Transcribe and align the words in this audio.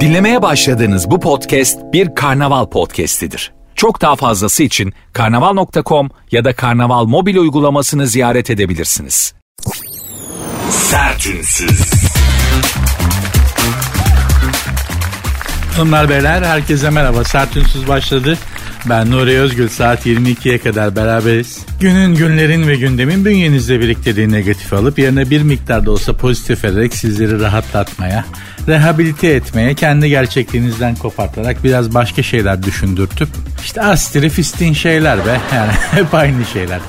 Dinlemeye 0.00 0.42
başladığınız 0.42 1.10
bu 1.10 1.20
podcast 1.20 1.78
bir 1.92 2.14
karnaval 2.14 2.66
podcastidir. 2.66 3.52
Çok 3.74 4.00
daha 4.00 4.16
fazlası 4.16 4.62
için 4.62 4.92
karnaval.com 5.12 6.10
ya 6.30 6.44
da 6.44 6.52
karnaval 6.52 7.04
mobil 7.04 7.36
uygulamasını 7.36 8.06
ziyaret 8.06 8.50
edebilirsiniz. 8.50 9.34
Sertünsüz. 10.70 11.92
Hanımlar 15.76 16.08
beyler 16.08 16.42
herkese 16.42 16.90
merhaba. 16.90 17.24
Sertünsüz 17.24 17.88
başladı. 17.88 18.38
Ben 18.88 19.10
Nuri 19.10 19.38
Özgül 19.38 19.68
saat 19.68 20.06
22'ye 20.06 20.58
kadar 20.58 20.96
beraberiz. 20.96 21.58
Günün, 21.80 22.14
günlerin 22.14 22.68
ve 22.68 22.76
gündemin 22.76 23.24
bünyenizde 23.24 23.80
biriktirdiği 23.80 24.32
negatifi 24.32 24.76
alıp 24.76 24.98
yerine 24.98 25.30
bir 25.30 25.42
miktar 25.42 25.86
da 25.86 25.90
olsa 25.90 26.12
pozitif 26.12 26.64
ederek 26.64 26.94
sizleri 26.94 27.40
rahatlatmaya, 27.40 28.24
rehabilite 28.68 29.28
etmeye, 29.28 29.74
kendi 29.74 30.08
gerçekliğinizden 30.08 30.94
kopartarak 30.94 31.64
biraz 31.64 31.94
başka 31.94 32.22
şeyler 32.22 32.62
düşündürtüp 32.62 33.28
işte 33.64 33.82
astiri 33.82 34.30
fistin 34.30 34.72
şeyler 34.72 35.26
be 35.26 35.40
yani 35.54 35.72
hep 35.90 36.14
aynı 36.14 36.44
şeyler. 36.44 36.80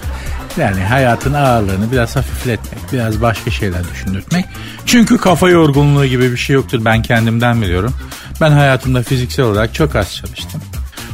Yani 0.57 0.81
hayatın 0.81 1.33
ağırlığını 1.33 1.91
biraz 1.91 2.15
hafifletmek, 2.15 2.93
biraz 2.93 3.21
başka 3.21 3.51
şeyler 3.51 3.81
düşündürtmek. 3.93 4.45
Çünkü 4.85 5.17
kafa 5.17 5.49
yorgunluğu 5.49 6.05
gibi 6.05 6.31
bir 6.31 6.37
şey 6.37 6.53
yoktur 6.53 6.85
ben 6.85 7.01
kendimden 7.01 7.61
biliyorum. 7.61 7.93
Ben 8.41 8.51
hayatımda 8.51 9.03
fiziksel 9.03 9.45
olarak 9.45 9.73
çok 9.73 9.95
az 9.95 10.15
çalıştım. 10.15 10.61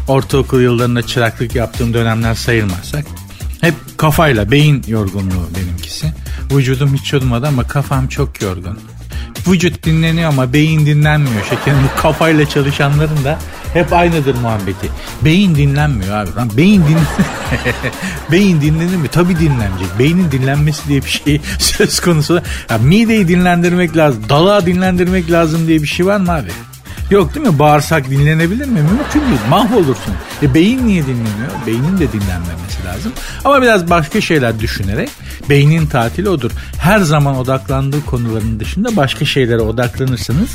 Ortaokul 0.07 0.61
yıllarında 0.61 1.01
çıraklık 1.01 1.55
yaptığım 1.55 1.93
dönemler 1.93 2.35
sayılmazsak 2.35 3.05
hep 3.61 3.73
kafayla, 3.97 4.51
beyin 4.51 4.83
yorgunluğu 4.87 5.49
benimkisi. 5.57 6.13
Vücudum 6.51 6.95
hiç 6.95 7.13
yorulmadı 7.13 7.47
ama 7.47 7.63
kafam 7.63 8.07
çok 8.07 8.41
yorgun. 8.41 8.79
Vücut 9.47 9.83
dinleniyor 9.83 10.29
ama 10.29 10.53
beyin 10.53 10.85
dinlenmiyor 10.85 11.43
şekerim. 11.49 11.77
Bu 11.83 12.01
kafayla 12.01 12.49
çalışanların 12.49 13.23
da 13.23 13.39
hep 13.73 13.93
aynıdır 13.93 14.35
muhabbeti. 14.35 14.89
Beyin 15.21 15.55
dinlenmiyor 15.55 16.15
abi. 16.17 16.35
Lan 16.35 16.49
beyin 16.57 16.81
din 16.81 16.97
beyin 18.31 18.61
dinlenir 18.61 18.95
mi? 18.95 19.07
Tabii 19.07 19.39
dinlenecek. 19.39 19.87
Beynin 19.99 20.31
dinlenmesi 20.31 20.87
diye 20.87 21.01
bir 21.01 21.09
şey 21.09 21.41
söz 21.59 21.99
konusu. 21.99 22.41
Ya, 22.69 22.77
mideyi 22.77 23.27
dinlendirmek 23.27 23.97
lazım. 23.97 24.23
Dalağı 24.29 24.65
dinlendirmek 24.65 25.31
lazım 25.31 25.67
diye 25.67 25.81
bir 25.81 25.87
şey 25.87 26.05
var 26.05 26.17
mı 26.17 26.31
abi? 26.31 26.49
Yok 27.09 27.35
değil 27.35 27.47
mi? 27.47 27.59
Bağırsak 27.59 28.09
dinlenebilir 28.09 28.65
mi? 28.65 28.81
Mümkün 28.81 29.21
değil. 29.21 29.41
Mahvolursun. 29.49 30.13
E 30.43 30.53
beyin 30.53 30.87
niye 30.87 31.03
dinleniyor? 31.03 31.51
Beynin 31.67 31.97
de 31.97 32.11
dinlenmemesi 32.11 32.85
lazım. 32.85 33.11
Ama 33.45 33.61
biraz 33.61 33.89
başka 33.89 34.21
şeyler 34.21 34.59
düşünerek 34.59 35.09
beynin 35.49 35.85
tatili 35.85 36.29
odur. 36.29 36.51
Her 36.77 36.99
zaman 36.99 37.37
odaklandığı 37.37 38.05
konuların 38.05 38.59
dışında 38.59 38.95
başka 38.95 39.25
şeylere 39.25 39.61
odaklanırsanız 39.61 40.49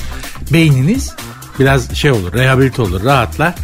beyniniz 0.53 1.15
biraz 1.59 1.95
şey 1.95 2.11
olur, 2.11 2.33
rehabilite 2.33 2.83
olur, 2.83 3.05
rahatlar. 3.05 3.55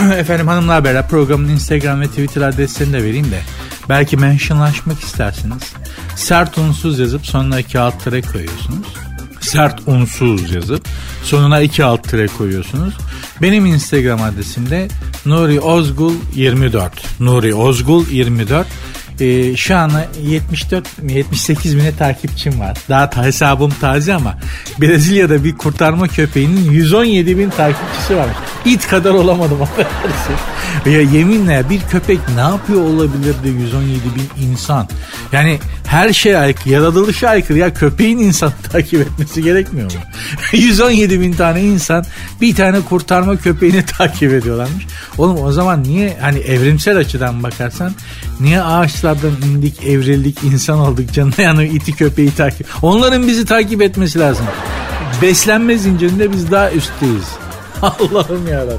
Efendim 0.18 0.48
hanımlar 0.48 0.84
beyler 0.84 1.08
programın 1.08 1.48
Instagram 1.48 2.00
ve 2.00 2.06
Twitter 2.06 2.42
adreslerini 2.42 2.92
de 2.92 3.04
vereyim 3.04 3.30
de 3.30 3.40
belki 3.88 4.16
mentionlaşmak 4.16 5.00
istersiniz. 5.00 5.62
Sert 6.16 6.58
unsuz 6.58 6.98
yazıp 6.98 7.26
sonuna 7.26 7.62
tere 8.04 8.22
koyuyorsunuz 8.22 9.07
sert 9.48 9.80
unsuz 9.86 10.54
yazıp 10.54 10.88
sonuna 11.22 11.60
iki 11.60 11.84
alt 11.84 12.08
tire 12.08 12.26
koyuyorsunuz. 12.26 12.94
Benim 13.42 13.66
Instagram 13.66 14.22
adresim 14.22 14.70
de 14.70 14.88
Nuri 15.26 15.60
Ozgul 15.60 16.14
24. 16.34 17.20
Nuri 17.20 17.54
Ozgul 17.54 18.06
24. 18.10 18.66
Ee, 19.20 19.56
şu 19.56 19.76
an 19.76 19.92
74 20.22 20.88
78 21.08 21.76
bine 21.76 21.96
takipçim 21.96 22.60
var. 22.60 22.78
Daha 22.88 23.10
ta, 23.10 23.24
hesabım 23.24 23.72
taze 23.80 24.14
ama 24.14 24.38
Brezilya'da 24.80 25.44
bir 25.44 25.56
kurtarma 25.56 26.08
köpeğinin 26.08 26.70
117 26.70 27.38
bin 27.38 27.50
takipçisi 27.50 28.16
varmış. 28.16 28.36
İt 28.64 28.88
kadar 28.88 29.10
olamadım 29.10 29.58
ya 30.86 31.00
yeminle 31.00 31.64
bir 31.70 31.80
köpek 31.80 32.18
ne 32.34 32.40
yapıyor 32.40 32.80
olabilir 32.80 33.34
de 33.44 33.48
117 33.48 34.00
bin 34.04 34.42
insan. 34.42 34.88
Yani 35.32 35.58
her 35.86 36.12
şey 36.12 36.36
aykırı, 36.36 36.68
yaratılışa 36.68 37.28
aykırı. 37.28 37.58
Ya 37.58 37.74
köpeğin 37.74 38.18
insan 38.18 38.52
takip 38.72 39.00
etmesi 39.00 39.42
gerekmiyor 39.42 39.92
mu? 39.92 39.98
117 40.52 41.20
bin 41.20 41.32
tane 41.32 41.62
insan 41.62 42.04
bir 42.40 42.54
tane 42.54 42.80
kurtarma 42.80 43.36
köpeğini 43.36 43.84
takip 43.86 44.32
ediyorlarmış. 44.32 44.86
Oğlum 45.18 45.44
o 45.44 45.52
zaman 45.52 45.82
niye 45.82 46.16
hani 46.20 46.38
evrimsel 46.38 46.96
açıdan 46.96 47.42
bakarsan 47.42 47.92
niye 48.40 48.60
ağaçlardan 49.08 49.48
indik, 49.48 49.86
evrildik, 49.86 50.42
insan 50.42 50.78
olduk 50.78 51.12
canına 51.12 51.34
yanı 51.42 51.64
iti 51.64 51.92
köpeği 51.92 52.34
takip. 52.34 52.66
Onların 52.82 53.26
bizi 53.26 53.44
takip 53.44 53.82
etmesi 53.82 54.18
lazım. 54.18 54.46
Beslenme 55.22 55.78
zincirinde 55.78 56.32
biz 56.32 56.50
daha 56.50 56.70
üstteyiz. 56.70 57.28
Allah'ım 57.82 58.48
yarabbim. 58.48 58.78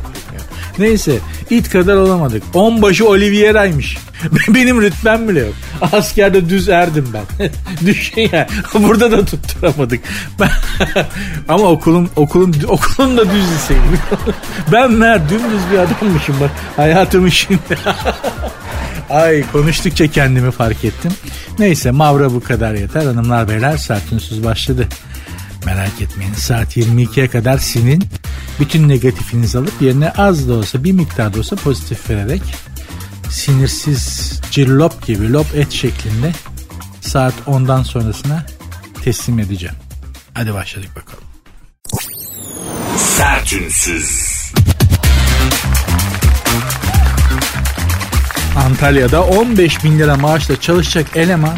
Neyse 0.80 1.20
it 1.50 1.70
kadar 1.70 1.96
olamadık. 1.96 2.44
Onbaşı 2.54 3.10
Oliviera'ymış. 3.10 3.98
Benim 4.50 4.82
rütbem 4.82 5.30
bile 5.30 5.40
yok. 5.40 5.54
Askerde 5.92 6.50
düz 6.50 6.70
erdim 6.70 7.08
ben. 7.14 7.50
Düşün 7.86 8.30
ya. 8.32 8.48
Burada 8.74 9.12
da 9.12 9.26
tutturamadık. 9.26 10.00
Ama 11.48 11.64
okulum 11.64 12.10
okulum 12.16 12.52
okulum 12.68 13.18
da 13.18 13.26
düz 13.26 13.52
liseydi. 13.56 13.82
ben 14.72 14.92
mer 14.92 15.30
dümdüz 15.30 15.62
bir 15.72 15.78
adammışım 15.78 16.36
bak. 16.40 16.52
Hayatımın 16.76 17.30
şimdi. 17.30 17.60
Ay 19.10 19.52
konuştukça 19.52 20.08
kendimi 20.08 20.52
fark 20.52 20.86
ettim. 20.86 21.12
Neyse 21.60 21.92
Mavra 21.92 22.34
bu 22.34 22.40
kadar 22.40 22.74
yeter. 22.74 23.06
Hanımlar 23.06 23.48
beyler 23.48 23.78
sertünsüz 23.78 24.44
başladı. 24.44 24.88
Merak 25.66 26.02
etmeyin 26.02 26.34
saat 26.34 26.78
22'ye 26.78 27.28
kadar 27.28 27.58
sinin 27.58 28.04
bütün 28.60 28.90
negatifinizi 28.90 29.58
alıp 29.58 29.82
yerine 29.82 30.12
az 30.12 30.50
da 30.50 30.54
olsa 30.54 30.84
bir 30.84 30.92
miktar 30.92 31.34
da 31.34 31.40
olsa 31.40 31.56
pozitif 31.56 32.10
vererek 32.10 32.42
sinirsiz 33.30 34.34
cillop 34.52 35.06
gibi 35.08 35.34
lop 35.34 35.56
et 35.56 35.72
şeklinde 35.72 36.32
saat 37.02 37.34
10'dan 37.48 37.84
sonrasına 37.84 38.46
teslim 39.04 39.40
edeceğim. 39.40 39.76
Hadi 40.34 40.54
başladık 40.54 40.90
bakalım. 40.96 41.24
Sertünsüz. 42.98 44.40
Antalya'da 48.56 49.24
15 49.24 49.84
bin 49.84 50.00
lira 50.00 50.16
maaşla 50.18 50.62
çalışacak 50.62 51.18
eleman 51.18 51.58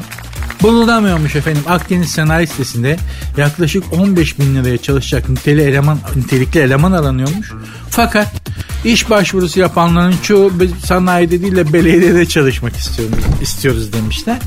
bulunamıyormuş 0.61 1.35
efendim. 1.35 1.61
Akdeniz 1.67 2.11
Sanayi 2.11 2.47
Sitesi'nde 2.47 2.97
yaklaşık 3.37 3.83
15 3.93 4.39
bin 4.39 4.55
liraya 4.55 4.77
çalışacak 4.77 5.29
niteli 5.29 5.61
eleman, 5.61 5.99
nitelikli 6.15 6.59
eleman 6.59 6.91
aranıyormuş. 6.91 7.51
Fakat 7.89 8.27
iş 8.85 9.09
başvurusu 9.09 9.59
yapanların 9.59 10.15
çoğu 10.23 10.51
sanayide 10.85 11.41
değil 11.41 11.55
de 11.55 11.73
belediyede 11.73 12.25
çalışmak 12.25 12.75
istiyoruz, 12.75 13.15
istiyoruz 13.41 13.93
demişler. 13.93 14.37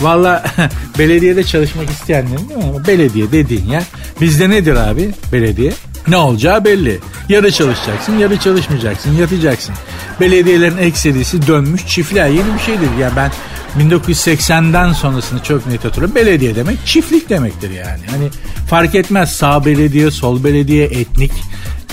Valla 0.00 0.44
belediyede 0.98 1.44
çalışmak 1.44 1.90
isteyenlerin 1.90 2.48
değil 2.48 2.64
mi? 2.64 2.86
Belediye 2.86 3.32
dediğin 3.32 3.66
yer 3.66 3.84
bizde 4.20 4.50
nedir 4.50 4.74
abi 4.74 5.10
belediye? 5.32 5.72
Ne 6.08 6.16
olacağı 6.16 6.64
belli. 6.64 7.00
Yarı 7.28 7.52
çalışacaksın, 7.52 8.18
yarı 8.18 8.36
çalışmayacaksın, 8.36 9.12
yatacaksın. 9.12 9.74
Belediyelerin 10.20 10.76
ekserisi 10.78 11.46
dönmüş 11.46 11.86
çiftliğe 11.86 12.24
yeni 12.24 12.54
bir 12.54 12.60
şeydir. 12.66 12.86
Ya 12.92 13.00
yani 13.00 13.12
ben 13.16 13.32
1980'den 13.78 14.92
sonrasını 14.92 15.42
çok 15.42 15.66
net 15.66 15.84
hatırlıyorum. 15.84 16.14
Belediye 16.14 16.54
demek 16.54 16.86
çiftlik 16.86 17.28
demektir 17.28 17.70
yani. 17.70 18.00
Hani 18.10 18.28
fark 18.70 18.94
etmez 18.94 19.36
sağ 19.36 19.64
belediye, 19.64 20.10
sol 20.10 20.44
belediye, 20.44 20.84
etnik 20.84 21.32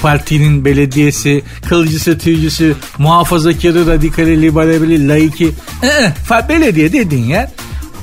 partinin 0.01 0.65
belediyesi, 0.65 1.41
kılıcısı, 1.69 2.17
tüycüsü, 2.17 2.75
muhafazakarı, 2.97 3.87
radikali, 3.87 4.41
liberali, 4.41 5.07
laiki. 5.07 5.51
Ee, 5.83 6.11
belediye 6.49 6.93
dediğin 6.93 7.25
yer 7.25 7.49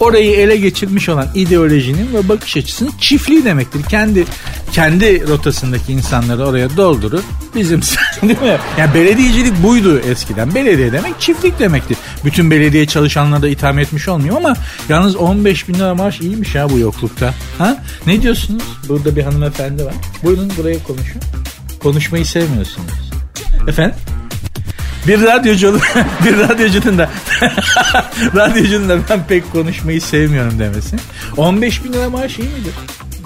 orayı 0.01 0.33
ele 0.33 0.57
geçirmiş 0.57 1.09
olan 1.09 1.29
ideolojinin 1.35 2.15
ve 2.15 2.29
bakış 2.29 2.57
açısının 2.57 2.93
çiftliği 3.01 3.45
demektir. 3.45 3.83
Kendi 3.83 4.25
kendi 4.73 5.29
rotasındaki 5.29 5.93
insanları 5.93 6.47
oraya 6.47 6.77
doldurur. 6.77 7.23
Bizim 7.55 7.81
değil 8.23 8.41
mi? 8.43 8.59
Yani 8.79 8.95
belediyecilik 8.95 9.63
buydu 9.63 9.99
eskiden. 9.99 10.55
Belediye 10.55 10.93
demek 10.93 11.21
çiftlik 11.21 11.59
demekti. 11.59 11.95
Bütün 12.25 12.51
belediye 12.51 12.87
çalışanlara 12.87 13.43
da 13.43 13.49
itham 13.49 13.79
etmiş 13.79 14.09
olmuyor 14.09 14.37
ama 14.37 14.57
yalnız 14.89 15.17
15 15.17 15.69
bin 15.69 15.75
lira 15.75 15.95
maaş 15.95 16.21
iyiymiş 16.21 16.55
ya 16.55 16.71
bu 16.71 16.79
yoklukta. 16.79 17.35
Ha? 17.59 17.83
Ne 18.07 18.23
diyorsunuz? 18.23 18.63
Burada 18.89 19.17
bir 19.17 19.23
hanımefendi 19.23 19.85
var. 19.85 19.95
Buyurun 20.23 20.53
buraya 20.59 20.83
konuşun. 20.83 21.23
Konuşmayı 21.83 22.27
sevmiyorsunuz. 22.27 22.93
Efendim? 23.69 23.97
Bir 25.07 25.23
radyocu 25.23 25.81
bir 26.25 26.39
radyocunun 26.39 26.99
da 26.99 27.11
radyocunun 28.35 28.89
da 28.89 28.99
ben 29.11 29.27
pek 29.29 29.53
konuşmayı 29.53 30.01
sevmiyorum 30.01 30.59
demesi. 30.59 30.97
15 31.37 31.85
bin 31.85 31.93
lira 31.93 32.11
maaş 32.11 32.39
iyi 32.39 32.49
midir 32.49 32.75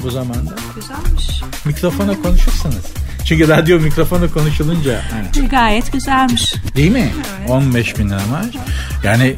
bu 0.03 0.11
zamanda? 0.11 0.55
Güzelmiş. 0.75 1.43
Mikrofona 1.65 2.23
konuşursanız. 2.23 2.85
Çünkü 3.25 3.49
radyo 3.49 3.81
mikrofona 3.81 4.29
konuşulunca. 4.29 4.93
Yani. 4.93 5.49
Gayet 5.49 5.93
güzelmiş. 5.93 6.55
Değil 6.77 6.93
mi? 6.93 7.13
Evet. 7.41 7.51
15 7.51 7.99
bin 7.99 8.09
lira 8.09 8.21
maaş. 8.31 8.47
Yani 9.05 9.37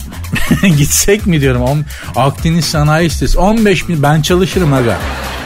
gitsek 0.76 1.26
mi 1.26 1.40
diyorum. 1.40 1.84
Akdeniz 2.16 2.64
Sanayi 2.64 3.10
Sitesi 3.10 3.38
15 3.38 3.88
bin 3.88 4.02
ben 4.02 4.22
çalışırım 4.22 4.72
aga. 4.72 4.98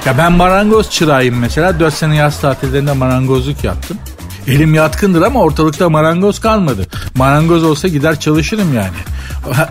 Ya 0.06 0.18
ben 0.18 0.32
marangoz 0.32 0.90
çırağıyım 0.90 1.38
mesela. 1.38 1.80
4 1.80 1.94
sene 1.94 2.16
yaz 2.16 2.40
tatillerinde 2.40 2.92
marangozluk 2.92 3.64
yaptım. 3.64 3.98
Elim 4.46 4.74
yatkındır 4.74 5.22
ama 5.22 5.40
ortalıkta 5.40 5.90
marangoz 5.90 6.40
kalmadı. 6.40 6.86
Marangoz 7.14 7.64
olsa 7.64 7.88
gider 7.88 8.20
çalışırım 8.20 8.74
yani. 8.74 8.96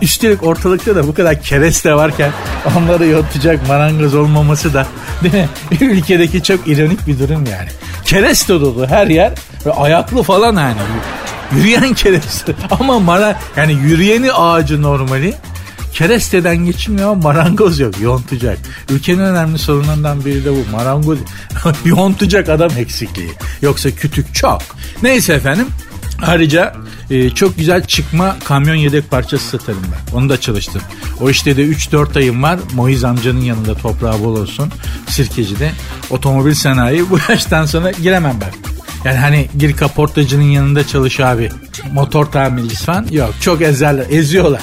Üstelik 0.02 0.42
ortalıkta 0.42 0.96
da 0.96 1.06
bu 1.06 1.14
kadar 1.14 1.42
kereste 1.42 1.94
varken 1.94 2.32
onları 2.76 3.06
yontacak 3.06 3.68
marangoz 3.68 4.14
olmaması 4.14 4.74
da 4.74 4.86
değil 5.22 5.34
mi? 5.34 5.48
Ülkedeki 5.80 6.42
çok 6.42 6.68
ironik 6.68 7.06
bir 7.06 7.18
durum 7.18 7.44
yani. 7.46 7.68
Kereste 8.04 8.60
dolu 8.60 8.86
her 8.86 9.06
yer 9.06 9.32
ve 9.66 9.72
ayaklı 9.72 10.22
falan 10.22 10.56
yani. 10.56 10.76
Yürüyen 11.56 11.94
kereste 11.94 12.54
ama 12.80 12.98
mara 12.98 13.38
yani 13.56 13.72
yürüyeni 13.72 14.32
ağacı 14.32 14.82
normali 14.82 15.34
keresteden 15.96 16.56
geçilmiyor 16.56 17.10
ama 17.10 17.22
marangoz 17.22 17.80
yok 17.80 18.00
yontacak. 18.00 18.58
Ülkenin 18.90 19.18
önemli 19.18 19.58
sorunlarından 19.58 20.24
biri 20.24 20.44
de 20.44 20.52
bu 20.52 20.70
marangoz 20.72 21.18
yontacak 21.84 22.48
adam 22.48 22.70
eksikliği. 22.78 23.30
Yoksa 23.62 23.90
kütük 23.90 24.34
çok. 24.34 24.62
Neyse 25.02 25.32
efendim 25.32 25.66
Ayrıca 26.22 26.74
e, 27.10 27.30
çok 27.30 27.56
güzel 27.56 27.84
çıkma 27.84 28.36
kamyon 28.44 28.74
yedek 28.74 29.10
parçası 29.10 29.48
satarım 29.48 29.82
ben. 29.92 30.16
Onu 30.16 30.28
da 30.28 30.40
çalıştım. 30.40 30.82
O 31.20 31.30
işte 31.30 31.56
de 31.56 31.64
3-4 31.64 32.18
ayım 32.18 32.42
var. 32.42 32.58
Moiz 32.74 33.04
amcanın 33.04 33.40
yanında 33.40 33.74
toprağı 33.74 34.24
bol 34.24 34.36
olsun. 34.36 34.72
Sirkeci'de. 35.08 35.72
Otomobil 36.10 36.54
sanayi 36.54 37.10
bu 37.10 37.18
yaştan 37.28 37.66
sonra 37.66 37.90
giremem 37.90 38.36
ben. 38.40 38.52
Yani 39.04 39.18
hani 39.18 39.48
gir 39.58 39.76
kaportacının 39.76 40.42
yanında 40.42 40.86
çalış 40.86 41.20
abi. 41.20 41.50
Motor 41.92 42.26
tamircisi 42.26 42.84
falan 42.84 43.06
yok. 43.10 43.34
Çok 43.40 43.62
ezerler. 43.62 44.06
Eziyorlar. 44.10 44.60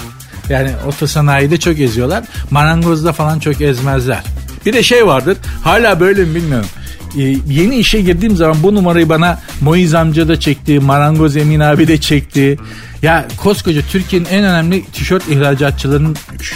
Yani 0.49 0.71
otosanayide 0.87 1.59
çok 1.59 1.79
eziyorlar. 1.79 2.23
Marangozda 2.51 3.13
falan 3.13 3.39
çok 3.39 3.61
ezmezler. 3.61 4.23
Bir 4.65 4.73
de 4.73 4.83
şey 4.83 5.07
vardır. 5.07 5.37
Hala 5.63 5.99
böyle 5.99 6.25
mi 6.25 6.35
bilmiyorum. 6.35 6.69
Ee, 7.17 7.21
yeni 7.49 7.75
işe 7.75 8.01
girdiğim 8.01 8.35
zaman 8.35 8.57
bu 8.63 8.75
numarayı 8.75 9.09
bana 9.09 9.39
Moiz 9.61 9.93
amca 9.93 10.27
da 10.27 10.39
çekti. 10.39 10.79
Marangoz 10.79 11.37
Emin 11.37 11.59
abi 11.59 11.87
de 11.87 12.01
çekti. 12.01 12.57
Ya 13.01 13.27
koskoca 13.37 13.81
Türkiye'nin 13.91 14.25
en 14.25 14.43
önemli 14.43 14.85
tişört 14.85 15.29
ihracatçılarının 15.29 16.15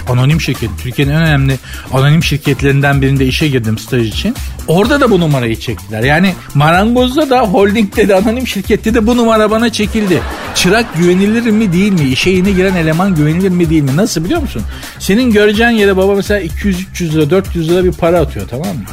anonim 0.09 0.42
şirketi. 0.42 0.74
Türkiye'nin 0.83 1.13
en 1.13 1.21
önemli 1.21 1.57
anonim 1.94 2.24
şirketlerinden 2.24 3.01
birinde 3.01 3.25
işe 3.25 3.48
girdim 3.48 3.77
staj 3.77 4.07
için. 4.07 4.36
Orada 4.68 5.01
da 5.01 5.12
bu 5.12 5.19
numarayı 5.19 5.59
çektiler. 5.59 6.04
Yani 6.04 6.36
marangozda 6.54 7.30
da 7.30 7.42
holdingde 7.42 8.07
de 8.07 8.15
anonim 8.15 8.48
şirkette 8.48 8.94
de 8.94 9.07
bu 9.07 9.18
numara 9.18 9.51
bana 9.51 9.71
çekildi. 9.71 10.21
Çırak 10.56 10.98
güvenilir 10.98 11.51
mi 11.51 11.74
değil 11.74 11.92
mi? 11.92 12.09
İşe 12.09 12.30
yeni 12.30 12.56
giren 12.56 12.75
eleman 12.75 13.15
güvenilir 13.15 13.50
mi 13.50 13.69
değil 13.69 13.83
mi? 13.83 13.95
Nasıl 13.95 14.25
biliyor 14.25 14.42
musun? 14.42 14.62
Senin 15.00 15.31
göreceğin 15.31 15.71
yere 15.71 15.98
baba 15.98 16.15
mesela 16.15 16.42
200-300 16.42 17.12
lira 17.13 17.30
400 17.30 17.69
lira 17.69 17.83
bir 17.83 17.92
para 17.92 18.19
atıyor 18.19 18.48
tamam 18.48 18.68
mı? 18.68 18.83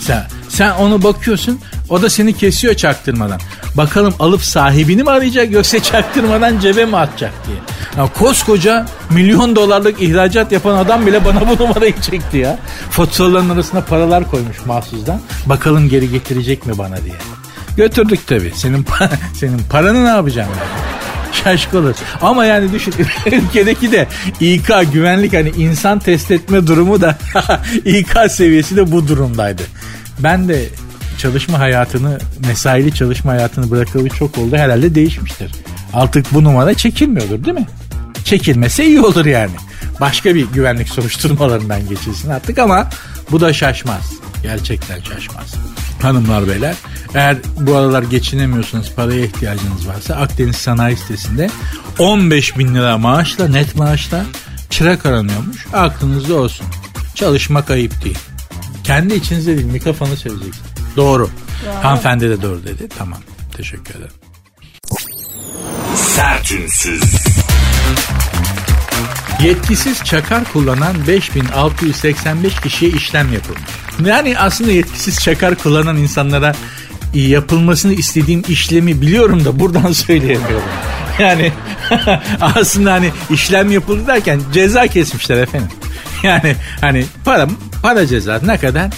Sen, 0.00 0.22
sen 0.54 0.70
onu 0.70 1.02
bakıyorsun 1.02 1.58
o 1.88 2.02
da 2.02 2.10
seni 2.10 2.32
kesiyor 2.36 2.74
çaktırmadan. 2.74 3.40
Bakalım 3.74 4.14
alıp 4.18 4.42
sahibini 4.42 5.02
mi 5.02 5.10
arayacak 5.10 5.52
yoksa 5.52 5.82
çaktırmadan 5.82 6.60
cebe 6.60 6.84
mi 6.84 6.96
atacak 6.96 7.32
diye. 7.46 7.56
Ya 7.96 8.12
koskoca 8.18 8.86
milyon 9.10 9.56
dolarlık 9.56 10.02
ihracat 10.02 10.52
yapan 10.52 10.76
adam 10.76 11.06
bile 11.06 11.24
bana 11.24 11.48
bu 11.48 11.64
numarayı 11.64 12.00
çekti 12.00 12.36
ya. 12.36 12.58
Faturaların 12.90 13.48
arasına 13.48 13.80
paralar 13.80 14.30
koymuş 14.30 14.66
mahsusdan. 14.66 15.20
Bakalım 15.46 15.88
geri 15.88 16.10
getirecek 16.10 16.66
mi 16.66 16.78
bana 16.78 16.96
diye. 17.04 17.14
Götürdük 17.76 18.26
tabii. 18.26 18.52
Senin 18.56 18.86
senin 19.34 19.60
paranı 19.70 20.04
ne 20.04 20.08
yapacağım 20.08 20.48
yani? 20.58 20.94
şaşkınız. 21.44 21.96
Ama 22.20 22.44
yani 22.44 22.72
düşün 22.72 22.94
ülkedeki 23.26 23.92
de 23.92 24.08
İK 24.40 24.92
güvenlik 24.92 25.32
hani 25.32 25.48
insan 25.48 25.98
test 25.98 26.30
etme 26.30 26.66
durumu 26.66 27.00
da 27.00 27.18
İK 27.84 28.16
seviyesi 28.30 28.76
de 28.76 28.92
bu 28.92 29.08
durumdaydı. 29.08 29.62
Ben 30.18 30.48
de 30.48 30.68
çalışma 31.18 31.58
hayatını, 31.58 32.18
mesaili 32.46 32.94
çalışma 32.94 33.32
hayatını 33.32 33.70
bırakalı 33.70 34.08
çok 34.08 34.38
oldu. 34.38 34.56
Herhalde 34.56 34.94
değişmiştir. 34.94 35.52
Artık 35.92 36.34
bu 36.34 36.44
numara 36.44 36.74
çekilmiyordur 36.74 37.44
değil 37.44 37.58
mi? 37.58 37.66
Çekilmese 38.24 38.86
iyi 38.86 39.00
olur 39.00 39.26
yani. 39.26 39.52
Başka 40.00 40.34
bir 40.34 40.46
güvenlik 40.46 40.88
soruşturmalarından 40.88 41.88
geçilsin 41.88 42.30
artık 42.30 42.58
ama 42.58 42.88
bu 43.30 43.40
da 43.40 43.52
şaşmaz. 43.52 44.12
Gerçekten 44.42 45.00
şaşmaz. 45.00 45.54
Hanımlar 46.02 46.48
beyler 46.48 46.74
eğer 47.14 47.36
bu 47.60 47.76
aralar 47.76 48.02
geçinemiyorsanız 48.02 48.90
paraya 48.96 49.24
ihtiyacınız 49.24 49.88
varsa 49.88 50.14
Akdeniz 50.14 50.56
Sanayi 50.56 50.96
Sitesi'nde 50.96 51.50
15 51.98 52.58
bin 52.58 52.74
lira 52.74 52.98
maaşla 52.98 53.48
net 53.48 53.76
maaşla 53.76 54.24
çırak 54.70 55.06
aranıyormuş. 55.06 55.66
Aklınızda 55.72 56.34
olsun. 56.34 56.66
Çalışmak 57.14 57.70
ayıp 57.70 58.04
değil. 58.04 58.18
Kendi 58.84 59.14
içinizde 59.14 59.56
değil 59.56 59.66
mikrofonu 59.66 60.16
söyleyeceksin. 60.16 60.62
Doğru. 60.96 61.30
Ya. 61.66 61.84
Hanımefendi 61.84 62.30
de 62.30 62.42
doğru 62.42 62.64
dedi. 62.64 62.88
Tamam. 62.98 63.18
Teşekkür 63.56 63.94
ederim. 63.94 64.12
Sertünsüz. 65.96 67.02
Yetkisiz 69.42 70.04
çakar 70.04 70.44
kullanan 70.52 71.06
5685 71.06 72.60
kişiye 72.60 72.90
işlem 72.90 73.32
yapılmış. 73.32 73.62
Yani 74.04 74.38
aslında 74.38 74.72
yetkisiz 74.72 75.20
çakar 75.20 75.54
kullanan 75.54 75.96
insanlara 75.96 76.54
yapılmasını 77.14 77.92
istediğim 77.94 78.42
işlemi 78.48 79.00
biliyorum 79.00 79.44
da 79.44 79.60
buradan 79.60 79.92
söyleyemiyorum. 79.92 80.68
Yani 81.18 81.52
aslında 82.40 82.92
hani 82.92 83.10
işlem 83.30 83.70
yapıldı 83.70 84.06
derken 84.06 84.40
ceza 84.52 84.86
kesmişler 84.86 85.38
efendim. 85.38 85.68
Yani 86.28 86.56
hani 86.80 87.04
para 87.24 87.48
para 87.82 88.06
ceza 88.06 88.40
ne 88.44 88.58
kadar? 88.58 88.90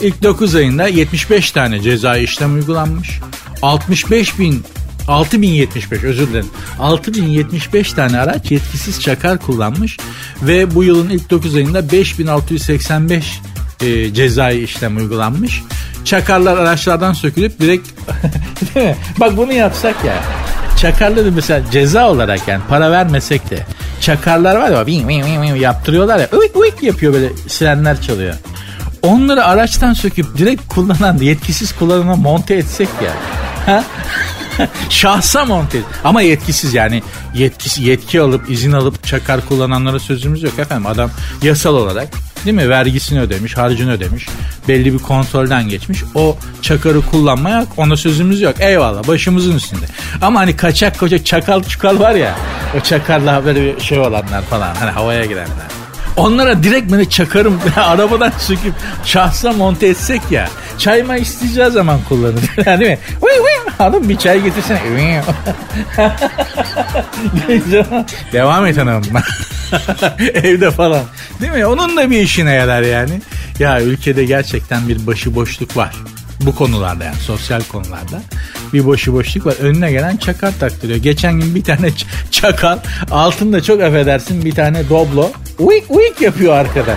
İlk 0.00 0.22
9 0.22 0.54
ayında 0.54 0.88
75 0.88 1.50
tane 1.50 1.80
ceza 1.80 2.16
işlem 2.16 2.54
uygulanmış. 2.54 3.20
65 3.62 4.38
bin 4.38 4.64
6075 5.08 6.04
özür 6.04 6.28
dilerim. 6.28 6.50
6075 6.78 7.92
tane 7.92 8.20
araç 8.20 8.50
yetkisiz 8.50 9.00
çakar 9.00 9.38
kullanmış 9.38 9.96
ve 10.42 10.74
bu 10.74 10.84
yılın 10.84 11.10
ilk 11.10 11.30
9 11.30 11.56
ayında 11.56 11.92
5685 11.92 13.40
e, 13.80 14.14
cezai 14.14 14.60
işlem 14.60 14.96
uygulanmış. 14.96 15.62
Çakarlar 16.04 16.56
araçlardan 16.56 17.12
sökülüp 17.12 17.60
direkt? 17.60 17.88
Bak 19.20 19.36
bunu 19.36 19.52
yapsak 19.52 20.04
ya. 20.04 20.14
Çakarları 20.80 21.32
mesela 21.32 21.70
ceza 21.70 22.10
olarak 22.10 22.48
yani 22.48 22.62
para 22.68 22.90
vermesek 22.90 23.50
de 23.50 23.66
çakarlar 24.04 24.56
var 24.56 24.70
ya 24.70 24.86
bing, 24.86 25.08
bing, 25.08 25.42
bing, 25.42 25.60
yaptırıyorlar 25.62 26.18
ya 26.18 26.28
uyk 26.32 26.56
uyk 26.56 26.82
yapıyor 26.82 27.12
böyle 27.12 27.28
sirenler 27.48 28.02
çalıyor. 28.02 28.34
Onları 29.02 29.44
araçtan 29.44 29.92
söküp 29.92 30.38
direkt 30.38 30.68
kullanan 30.68 31.18
yetkisiz 31.18 31.72
kullanana 31.72 32.16
monte 32.16 32.54
etsek 32.54 32.88
ya. 33.04 33.12
Ha? 33.66 33.84
Şahsa 34.88 35.44
monte 35.44 35.78
ama 36.04 36.22
yetkisiz 36.22 36.74
yani 36.74 37.02
yetkisi 37.34 37.82
yetki 37.82 38.20
alıp 38.20 38.50
izin 38.50 38.72
alıp 38.72 39.04
çakar 39.04 39.46
kullananlara 39.48 39.98
sözümüz 39.98 40.42
yok 40.42 40.58
efendim. 40.58 40.86
Adam 40.86 41.10
yasal 41.42 41.74
olarak 41.74 42.08
değil 42.44 42.56
mi 42.56 42.68
vergisini 42.68 43.20
ödemiş, 43.20 43.56
harcını 43.56 43.92
ödemiş. 43.92 44.26
Belli 44.68 44.92
bir 44.92 44.98
kontrolden 44.98 45.68
geçmiş. 45.68 46.04
O 46.14 46.36
çakarı 46.62 47.00
kullanmaya 47.00 47.66
ona 47.76 47.96
sözümüz 47.96 48.40
yok. 48.40 48.54
Eyvallah 48.60 49.08
başımızın 49.08 49.56
üstünde. 49.56 49.86
Ama 50.22 50.40
hani 50.40 50.56
kaçak 50.56 50.98
kaçak 50.98 51.26
çakal 51.26 51.62
çukal 51.62 51.98
var 52.00 52.14
ya. 52.14 52.34
O 52.78 52.80
çakarla 52.80 53.44
böyle 53.44 53.76
bir 53.76 53.80
şey 53.80 53.98
olanlar 53.98 54.42
falan 54.42 54.74
hani 54.74 54.90
havaya 54.90 55.24
girenler. 55.24 55.83
Onlara 56.16 56.62
direkt 56.62 56.92
böyle 56.92 57.10
çakarım 57.10 57.60
arabadan 57.76 58.32
söküp 58.38 58.74
şahsa 59.04 59.52
monte 59.52 59.86
etsek 59.86 60.22
ya. 60.30 60.48
Çayma 60.78 61.16
isteyeceği 61.16 61.70
zaman 61.70 62.00
kullanır. 62.08 62.42
değil 62.80 62.90
mi? 62.90 62.98
Uy 63.22 63.30
uy 63.30 63.72
hanım 63.78 64.08
bir 64.08 64.18
çay 64.18 64.42
getirsene. 64.42 64.80
Devam 68.32 68.66
et 68.66 68.78
hanım. 68.78 69.02
Evde 70.18 70.70
falan. 70.70 71.02
Değil 71.40 71.52
mi? 71.52 71.66
Onun 71.66 71.96
da 71.96 72.10
bir 72.10 72.20
işine 72.20 72.52
yarar 72.52 72.82
yani. 72.82 73.20
Ya 73.58 73.82
ülkede 73.82 74.24
gerçekten 74.24 74.88
bir 74.88 75.06
başıboşluk 75.06 75.76
var. 75.76 75.94
Bu 76.40 76.54
konularda 76.54 77.04
yani 77.04 77.16
sosyal 77.16 77.60
konularda 77.60 78.22
bir 78.72 78.86
başıboşluk 78.86 79.46
var. 79.46 79.54
Önüne 79.60 79.92
gelen 79.92 80.16
çakar 80.16 80.52
taktırıyor. 80.60 80.98
Geçen 80.98 81.40
gün 81.40 81.54
bir 81.54 81.64
tane 81.64 81.90
çakal 82.30 82.78
altında 83.10 83.62
çok 83.62 83.82
affedersin 83.82 84.44
bir 84.44 84.54
tane 84.54 84.88
doblo 84.88 85.30
uyk 85.58 85.84
uyk 85.90 86.20
yapıyor 86.20 86.52
arkada. 86.54 86.96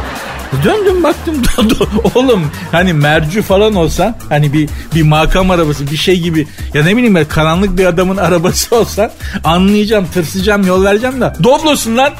Döndüm 0.63 1.03
baktım 1.03 1.41
oğlum 2.15 2.51
hani 2.71 2.93
mercü 2.93 3.41
falan 3.41 3.75
olsa 3.75 4.15
hani 4.29 4.53
bir 4.53 4.69
bir 4.95 5.01
makam 5.01 5.51
arabası 5.51 5.91
bir 5.91 5.97
şey 5.97 6.19
gibi 6.19 6.47
ya 6.73 6.83
ne 6.83 6.97
bileyim 6.97 7.15
ben 7.15 7.25
karanlık 7.25 7.77
bir 7.77 7.85
adamın 7.85 8.17
arabası 8.27 8.75
olsa 8.75 9.13
anlayacağım 9.43 10.07
tırsacağım 10.13 10.67
yol 10.67 10.83
vereceğim 10.83 11.21
da 11.21 11.33
doblosun 11.43 11.97
lan. 11.97 12.13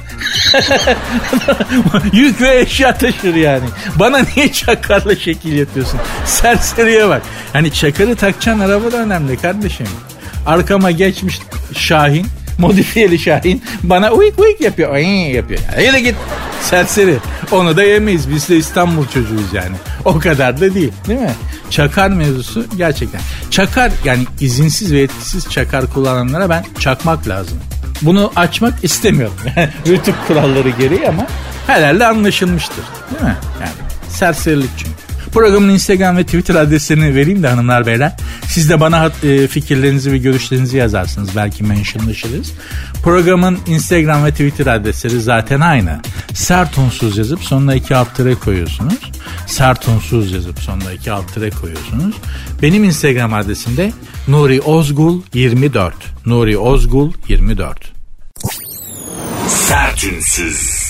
Yük 2.14 2.42
ve 2.42 2.60
eşya 2.60 2.98
taşır 2.98 3.36
yani. 3.36 3.66
Bana 3.96 4.20
niye 4.36 4.52
çakarla 4.52 5.16
şekil 5.16 5.58
yapıyorsun? 5.58 6.00
Serseriye 6.26 7.10
bak. 7.10 7.22
Hani 7.54 7.74
çakarı 7.74 8.16
takacağın 8.16 8.60
araba 8.60 8.92
da 8.92 8.98
önemli 8.98 9.38
kardeşim. 9.38 9.88
Arkama 10.46 10.92
geçmiş 10.92 11.40
Şahin 11.74 12.28
modifiyeli 12.58 13.20
Şahin 13.20 13.64
bana 13.84 14.12
uyk 14.12 14.40
uyk 14.40 14.62
yapıyor. 14.62 14.94
Ay 14.94 15.32
yapıyor. 15.32 15.60
Yürü 15.86 15.98
git. 15.98 16.16
Serseri. 16.62 17.18
Onu 17.52 17.78
da 17.78 17.84
yemeyiz. 17.84 18.30
Biz 18.30 18.50
de 18.50 18.58
İstanbul 18.58 19.08
çocuğuyuz 19.08 19.54
yani. 19.54 19.76
O 20.06 20.20
kadar 20.20 20.62
da 20.62 20.74
değil 20.74 20.92
değil 21.08 21.20
mi? 21.20 21.32
Çakar 21.70 22.10
mevzusu 22.10 22.66
gerçekten. 22.78 23.22
Çakar 23.52 23.92
yani 24.06 24.24
izinsiz 24.40 24.94
ve 24.94 25.02
etkisiz 25.02 25.50
çakar 25.50 25.94
kullananlara 25.94 26.50
ben 26.50 26.66
çakmak 26.80 27.28
lazım. 27.28 27.58
Bunu 28.02 28.32
açmak 28.36 28.84
istemiyorum. 28.84 29.36
Rütük 29.88 30.16
kuralları 30.28 30.70
gereği 30.70 31.08
ama 31.10 31.28
herhalde 31.68 32.06
anlaşılmıştır. 32.06 32.84
Değil 33.12 33.24
mi? 33.24 33.38
Yani 33.62 33.90
serserilik 34.10 34.70
çünkü. 34.78 35.07
Programın 35.32 35.70
Instagram 35.70 36.18
ve 36.18 36.24
Twitter 36.24 36.56
adreslerini 36.56 37.16
vereyim 37.16 37.44
de 37.44 37.48
hanımlar 37.48 37.86
beyler. 37.86 38.16
Siz 38.48 38.70
de 38.70 38.80
bana 38.80 39.12
e, 39.24 39.48
fikirlerinizi 39.48 40.12
ve 40.12 40.18
görüşlerinizi 40.18 40.78
yazarsınız. 40.78 41.30
Belki 41.36 41.64
mentionlaşırız. 41.64 42.54
Programın 43.04 43.60
Instagram 43.68 44.26
ve 44.26 44.32
Twitter 44.32 44.68
adresleri 44.68 45.22
zaten 45.22 45.62
aynı. 45.62 46.02
Sert 46.34 46.78
unsuz 46.78 47.18
yazıp 47.18 47.44
sonuna 47.44 47.76
iki 47.76 47.96
alt 47.96 48.08
koyuyorsunuz. 48.46 49.12
Sert 49.48 49.88
unsuz 49.88 50.32
yazıp 50.32 50.60
sonuna 50.60 50.94
iki 50.94 51.12
alt 51.12 51.34
koyuyorsunuz. 51.62 52.16
Benim 52.62 52.84
Instagram 52.84 53.34
adresim 53.34 53.78
de 53.78 53.92
Nuri 54.28 54.62
Ozgul 54.62 55.22
24. 55.34 55.94
Nuri 56.26 56.58
Ozgul 56.58 57.14
24. 57.28 57.92
Sertünsüz. 59.48 60.87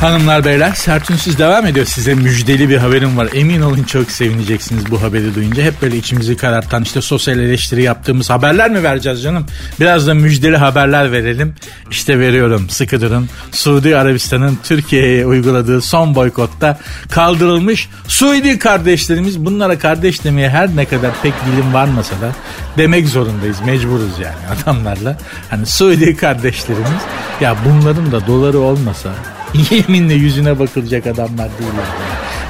Hanımlar 0.00 0.44
beyler 0.44 0.72
sertünsüz 0.72 1.38
devam 1.38 1.66
ediyor. 1.66 1.86
Size 1.86 2.14
müjdeli 2.14 2.68
bir 2.68 2.76
haberim 2.76 3.16
var. 3.16 3.28
Emin 3.34 3.60
olun 3.60 3.82
çok 3.82 4.10
sevineceksiniz 4.10 4.90
bu 4.90 5.02
haberi 5.02 5.34
duyunca. 5.34 5.62
Hep 5.62 5.82
böyle 5.82 5.96
içimizi 5.96 6.36
karartan 6.36 6.82
işte 6.82 7.00
sosyal 7.00 7.38
eleştiri 7.38 7.82
yaptığımız 7.82 8.30
haberler 8.30 8.70
mi 8.70 8.82
vereceğiz 8.82 9.22
canım? 9.22 9.46
Biraz 9.80 10.06
da 10.06 10.14
müjdeli 10.14 10.56
haberler 10.56 11.12
verelim. 11.12 11.54
İşte 11.90 12.18
veriyorum 12.18 12.70
sıkı 12.70 13.00
durun. 13.00 13.28
Suudi 13.52 13.96
Arabistan'ın 13.96 14.58
Türkiye'ye 14.64 15.26
uyguladığı 15.26 15.82
son 15.82 16.14
boykotta 16.14 16.78
kaldırılmış 17.10 17.88
Suudi 18.08 18.58
kardeşlerimiz 18.58 19.44
bunlara 19.44 19.78
kardeş 19.78 20.24
demeye 20.24 20.48
her 20.48 20.76
ne 20.76 20.84
kadar 20.84 21.10
pek 21.22 21.34
dilim 21.46 21.74
varmasa 21.74 22.20
da 22.20 22.32
demek 22.78 23.08
zorundayız. 23.08 23.56
Mecburuz 23.66 24.18
yani 24.22 24.60
adamlarla. 24.62 25.18
Hani 25.50 25.66
Suudi 25.66 26.16
kardeşlerimiz 26.16 27.02
ya 27.40 27.56
bunların 27.64 28.12
da 28.12 28.26
doları 28.26 28.58
olmasa 28.58 29.10
Yeminle 29.70 30.14
yüzüne 30.14 30.58
bakılacak 30.58 31.06
adamlar 31.06 31.48
değiller. 31.58 31.86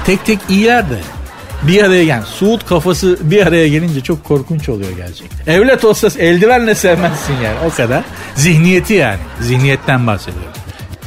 Tek 0.07 0.27
tek 0.27 0.39
iyiler 0.49 0.91
de 0.91 0.99
bir 1.63 1.85
araya 1.85 2.05
gel. 2.05 2.23
Suud 2.23 2.61
kafası 2.69 3.19
bir 3.23 3.47
araya 3.47 3.69
gelince 3.69 4.01
çok 4.01 4.25
korkunç 4.25 4.69
oluyor 4.69 4.91
gerçekten. 4.97 5.53
Evlat 5.53 5.85
olsa 5.85 6.09
eldivenle 6.19 6.75
sevmezsin 6.75 7.35
yani 7.45 7.57
o 7.67 7.77
kadar. 7.77 8.05
Zihniyeti 8.35 8.95
yani. 8.95 9.19
Zihniyetten 9.41 10.07
bahsediyorum. 10.07 10.53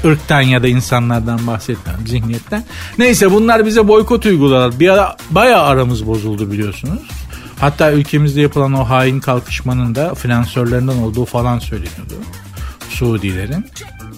Irktan 0.03 0.41
ya 0.41 0.63
da 0.63 0.67
insanlardan 0.67 1.47
bahsetmiyorum 1.47 2.07
zihniyetten. 2.07 2.63
Neyse 2.97 3.31
bunlar 3.31 3.65
bize 3.65 3.87
boykot 3.87 4.25
uyguladılar. 4.25 4.79
Bir 4.79 4.89
ara 4.89 5.17
bayağı 5.29 5.63
aramız 5.63 6.07
bozuldu 6.07 6.51
biliyorsunuz. 6.51 7.01
Hatta 7.59 7.91
ülkemizde 7.91 8.41
yapılan 8.41 8.73
o 8.73 8.89
hain 8.89 9.19
kalkışmanın 9.19 9.95
da 9.95 10.15
finansörlerinden 10.15 10.97
olduğu 10.97 11.25
falan 11.25 11.59
söyleniyordu. 11.59 12.13
Suudilerin. 12.89 13.65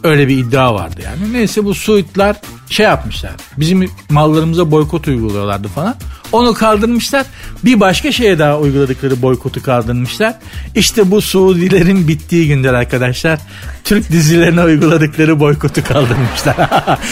Öyle 0.04 0.28
bir 0.28 0.38
iddia 0.38 0.76
vardı 0.76 1.02
yani. 1.04 1.34
Neyse 1.34 1.66
bu 1.66 1.74
Suudlar 1.74 2.36
şey 2.70 2.86
yapmışlar. 2.86 3.32
Bizim 3.58 3.90
mallarımıza 4.10 4.72
boykot 4.72 5.08
uyguluyorlardı 5.08 5.68
falan. 5.68 5.96
Onu 6.32 6.54
kaldırmışlar. 6.54 7.26
Bir 7.66 7.80
başka 7.80 8.12
şeye 8.12 8.40
daha 8.40 8.60
uyguladıkları 8.60 9.22
boykotu 9.22 9.64
kaldırmışlar. 9.64 10.36
İşte 10.76 11.12
bu 11.12 11.22
Suudilerin 11.22 12.08
bittiği 12.08 12.48
günler 12.48 12.74
arkadaşlar. 12.74 13.40
Türk 13.84 14.12
dizilerine 14.12 14.64
uyguladıkları 14.64 15.40
boykotu 15.40 15.84
kaldırmışlar. 15.84 16.56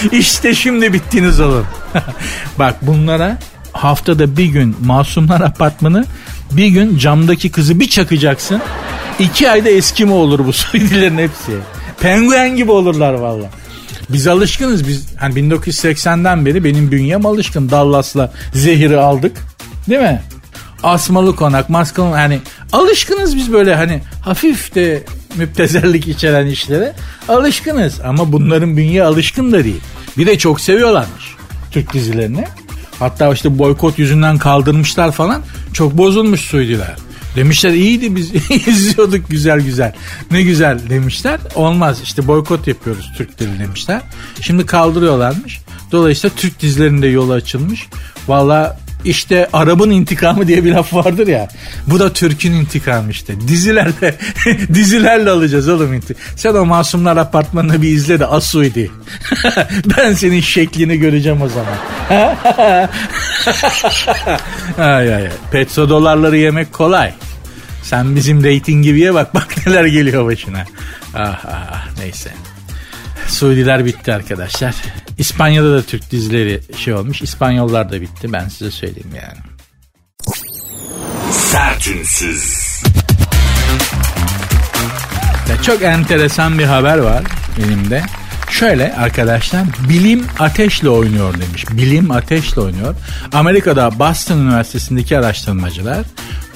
İşte 0.12 0.55
şimdi 0.55 0.93
bittiniz 0.93 1.39
oğlum. 1.39 1.67
Bak 2.60 2.75
bunlara 2.81 3.39
haftada 3.74 4.38
bir 4.38 4.46
gün 4.46 4.75
Masumlar 4.86 5.41
Apartmanı 5.41 6.05
bir 6.51 6.67
gün 6.67 6.98
camdaki 6.98 7.51
kızı 7.51 7.79
bir 7.79 7.89
çakacaksın. 7.89 8.62
İki 9.19 9.50
ayda 9.50 9.69
eski 9.69 10.05
mi 10.05 10.13
olur 10.13 10.46
bu 10.46 10.53
Suudilerin 10.53 11.17
hepsi. 11.17 11.51
Penguen 12.01 12.56
gibi 12.56 12.72
olurlar 12.72 13.13
valla. 13.13 13.50
Biz 14.10 14.27
alışkınız 14.27 14.88
biz 14.88 15.08
hani 15.18 15.34
1980'den 15.34 16.46
beri 16.46 16.63
benim 16.63 16.91
bünyem 16.91 17.25
alışkın 17.25 17.70
Dallas'la 17.70 18.34
zehiri 18.53 18.98
aldık 18.98 19.38
değil 19.89 20.01
mi? 20.01 20.22
Asmalı 20.84 21.36
konak 21.36 21.70
maskalı 21.70 22.18
yani 22.18 22.39
alışkınız 22.74 23.36
biz 23.36 23.53
böyle 23.53 23.75
hani 23.75 24.01
hafif 24.22 24.75
de 24.75 25.03
müptezellik 25.36 26.08
içeren 26.08 26.48
işlere 26.48 26.94
alışkınız 27.29 28.01
ama 28.01 28.32
bunların 28.32 28.77
bünye 28.77 29.03
alışkın 29.03 29.51
da 29.51 29.63
değil. 29.63 29.82
Bir 30.18 30.27
de 30.27 30.38
çok 30.38 30.62
seviyorlarmış 30.62 31.36
Türk 31.72 31.94
dizilerini. 31.94 32.46
Hatta 33.00 33.34
işte 33.34 33.60
boykot 33.60 34.00
yüzünden 34.00 34.38
kaldırmışlar 34.38 35.12
falan. 35.12 35.41
Çok 35.74 35.98
bozulmuş 35.98 36.41
Suudiler. 36.41 36.96
Demişler 37.39 37.69
iyiydi 37.74 38.15
biz 38.15 38.31
izliyorduk 38.67 39.29
güzel 39.29 39.62
güzel. 39.62 39.93
Ne 40.31 40.41
güzel 40.41 40.79
demişler. 40.89 41.39
Olmaz 41.55 42.00
işte 42.03 42.27
boykot 42.27 42.67
yapıyoruz 42.67 43.12
Türkleri 43.17 43.60
demişler. 43.60 44.01
Şimdi 44.41 44.65
kaldırıyorlarmış. 44.65 45.60
Dolayısıyla 45.91 46.36
Türk 46.36 46.60
dizilerinde 46.60 47.08
yolu 47.08 47.34
açılmış. 47.34 47.88
Valla 48.27 48.79
işte 49.05 49.48
Arap'ın 49.53 49.89
intikamı 49.89 50.48
diye 50.48 50.63
bir 50.63 50.72
laf 50.72 50.93
vardır 50.93 51.27
ya. 51.27 51.48
Bu 51.88 52.00
da 52.00 52.13
Türk'ün 52.13 52.53
intikamı 52.53 53.12
işte. 53.12 53.41
Dizilerle 53.48 54.15
dizilerle 54.74 55.29
alacağız 55.29 55.69
oğlum 55.69 55.93
intikam. 55.93 56.24
Sen 56.36 56.53
o 56.53 56.65
Masumlar 56.65 57.17
Apartmanı'nı 57.17 57.81
bir 57.81 57.89
izle 57.89 58.19
de 58.19 58.25
Asuidi. 58.25 58.91
ben 59.98 60.13
senin 60.13 60.41
şeklini 60.41 60.98
göreceğim 60.98 61.41
o 61.41 61.50
zaman. 61.50 61.74
ay 64.77 65.15
ay. 65.15 65.29
Petro 65.51 65.89
dolarları 65.89 66.38
yemek 66.38 66.74
kolay. 66.74 67.13
Sen 67.89 68.15
bizim 68.15 68.43
reyting 68.43 68.84
gibiye 68.84 69.13
bak 69.13 69.36
bak 69.36 69.67
neler 69.67 69.86
geliyor 69.86 70.25
başına. 70.25 70.65
Ah, 71.15 71.46
ah, 71.48 71.69
ah 71.72 71.88
neyse. 71.98 72.31
Suudiler 73.27 73.86
bitti 73.86 74.13
arkadaşlar. 74.13 74.75
İspanya'da 75.17 75.74
da 75.74 75.81
Türk 75.81 76.12
dizileri 76.12 76.62
şey 76.77 76.93
olmuş. 76.93 77.22
İspanyollar 77.22 77.91
da 77.91 78.01
bitti 78.01 78.34
ben 78.34 78.48
size 78.48 78.72
söyleyeyim 78.72 79.12
yani. 79.15 79.38
Sertünsüz. 81.31 82.53
Ya 85.50 85.62
çok 85.62 85.81
enteresan 85.81 86.60
bir 86.60 86.65
haber 86.65 86.98
var 86.98 87.24
elimde. 87.65 88.03
Şöyle 88.50 88.96
arkadaşlar 88.96 89.63
bilim 89.89 90.25
ateşle 90.39 90.89
oynuyor 90.89 91.34
demiş. 91.34 91.65
Bilim 91.72 92.12
ateşle 92.12 92.62
oynuyor. 92.62 92.96
Amerika'da 93.34 94.00
Boston 94.00 94.38
Üniversitesi'ndeki 94.38 95.17
araştırmacılar 95.17 96.05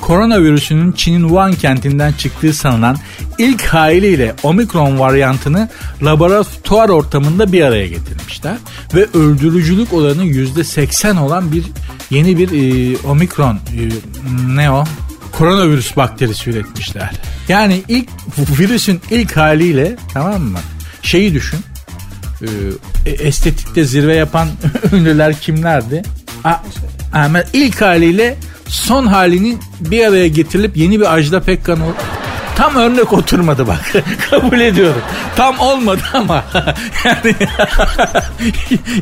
koronavirüsünün 0.03 0.91
Çin'in 0.91 1.21
Wuhan 1.21 1.53
kentinden 1.53 2.13
çıktığı 2.13 2.53
sanılan 2.53 2.97
ilk 3.37 3.61
haliyle 3.61 4.35
omikron 4.43 4.99
varyantını 4.99 5.69
laboratuvar 6.01 6.89
ortamında 6.89 7.51
bir 7.51 7.61
araya 7.61 7.87
getirmişler. 7.87 8.57
Ve 8.95 9.05
öldürücülük 9.13 9.93
oranı 9.93 10.25
%80 10.25 11.19
olan 11.19 11.51
bir 11.51 11.63
yeni 12.09 12.37
bir 12.37 12.49
e, 12.51 12.97
omikron 13.07 13.55
e, 13.55 13.81
ne 14.47 14.71
o? 14.71 14.83
Koronavirüs 15.31 15.97
bakterisi 15.97 16.49
üretmişler. 16.49 17.11
Yani 17.47 17.83
ilk 17.87 18.09
virüsün 18.59 19.01
ilk 19.11 19.37
haliyle 19.37 19.95
tamam 20.13 20.41
mı? 20.41 20.59
Şeyi 21.01 21.33
düşün. 21.33 21.59
E, 23.05 23.09
estetikte 23.09 23.83
zirve 23.83 24.15
yapan 24.15 24.47
ünlüler 24.93 25.39
kimlerdi? 25.39 26.03
A, 26.43 26.53
ama 27.13 27.43
ilk 27.53 27.81
haliyle 27.81 28.37
son 28.73 29.05
halini 29.05 29.57
bir 29.79 30.05
araya 30.07 30.27
getirilip 30.27 30.77
yeni 30.77 30.99
bir 30.99 31.13
Ajda 31.13 31.41
Pekkan 31.41 31.81
ol 31.81 31.93
Tam 32.55 32.75
örnek 32.75 33.13
oturmadı 33.13 33.67
bak. 33.67 33.93
Kabul 34.29 34.59
ediyorum. 34.59 35.01
Tam 35.35 35.59
olmadı 35.59 36.01
ama. 36.13 36.45
yani 37.05 37.35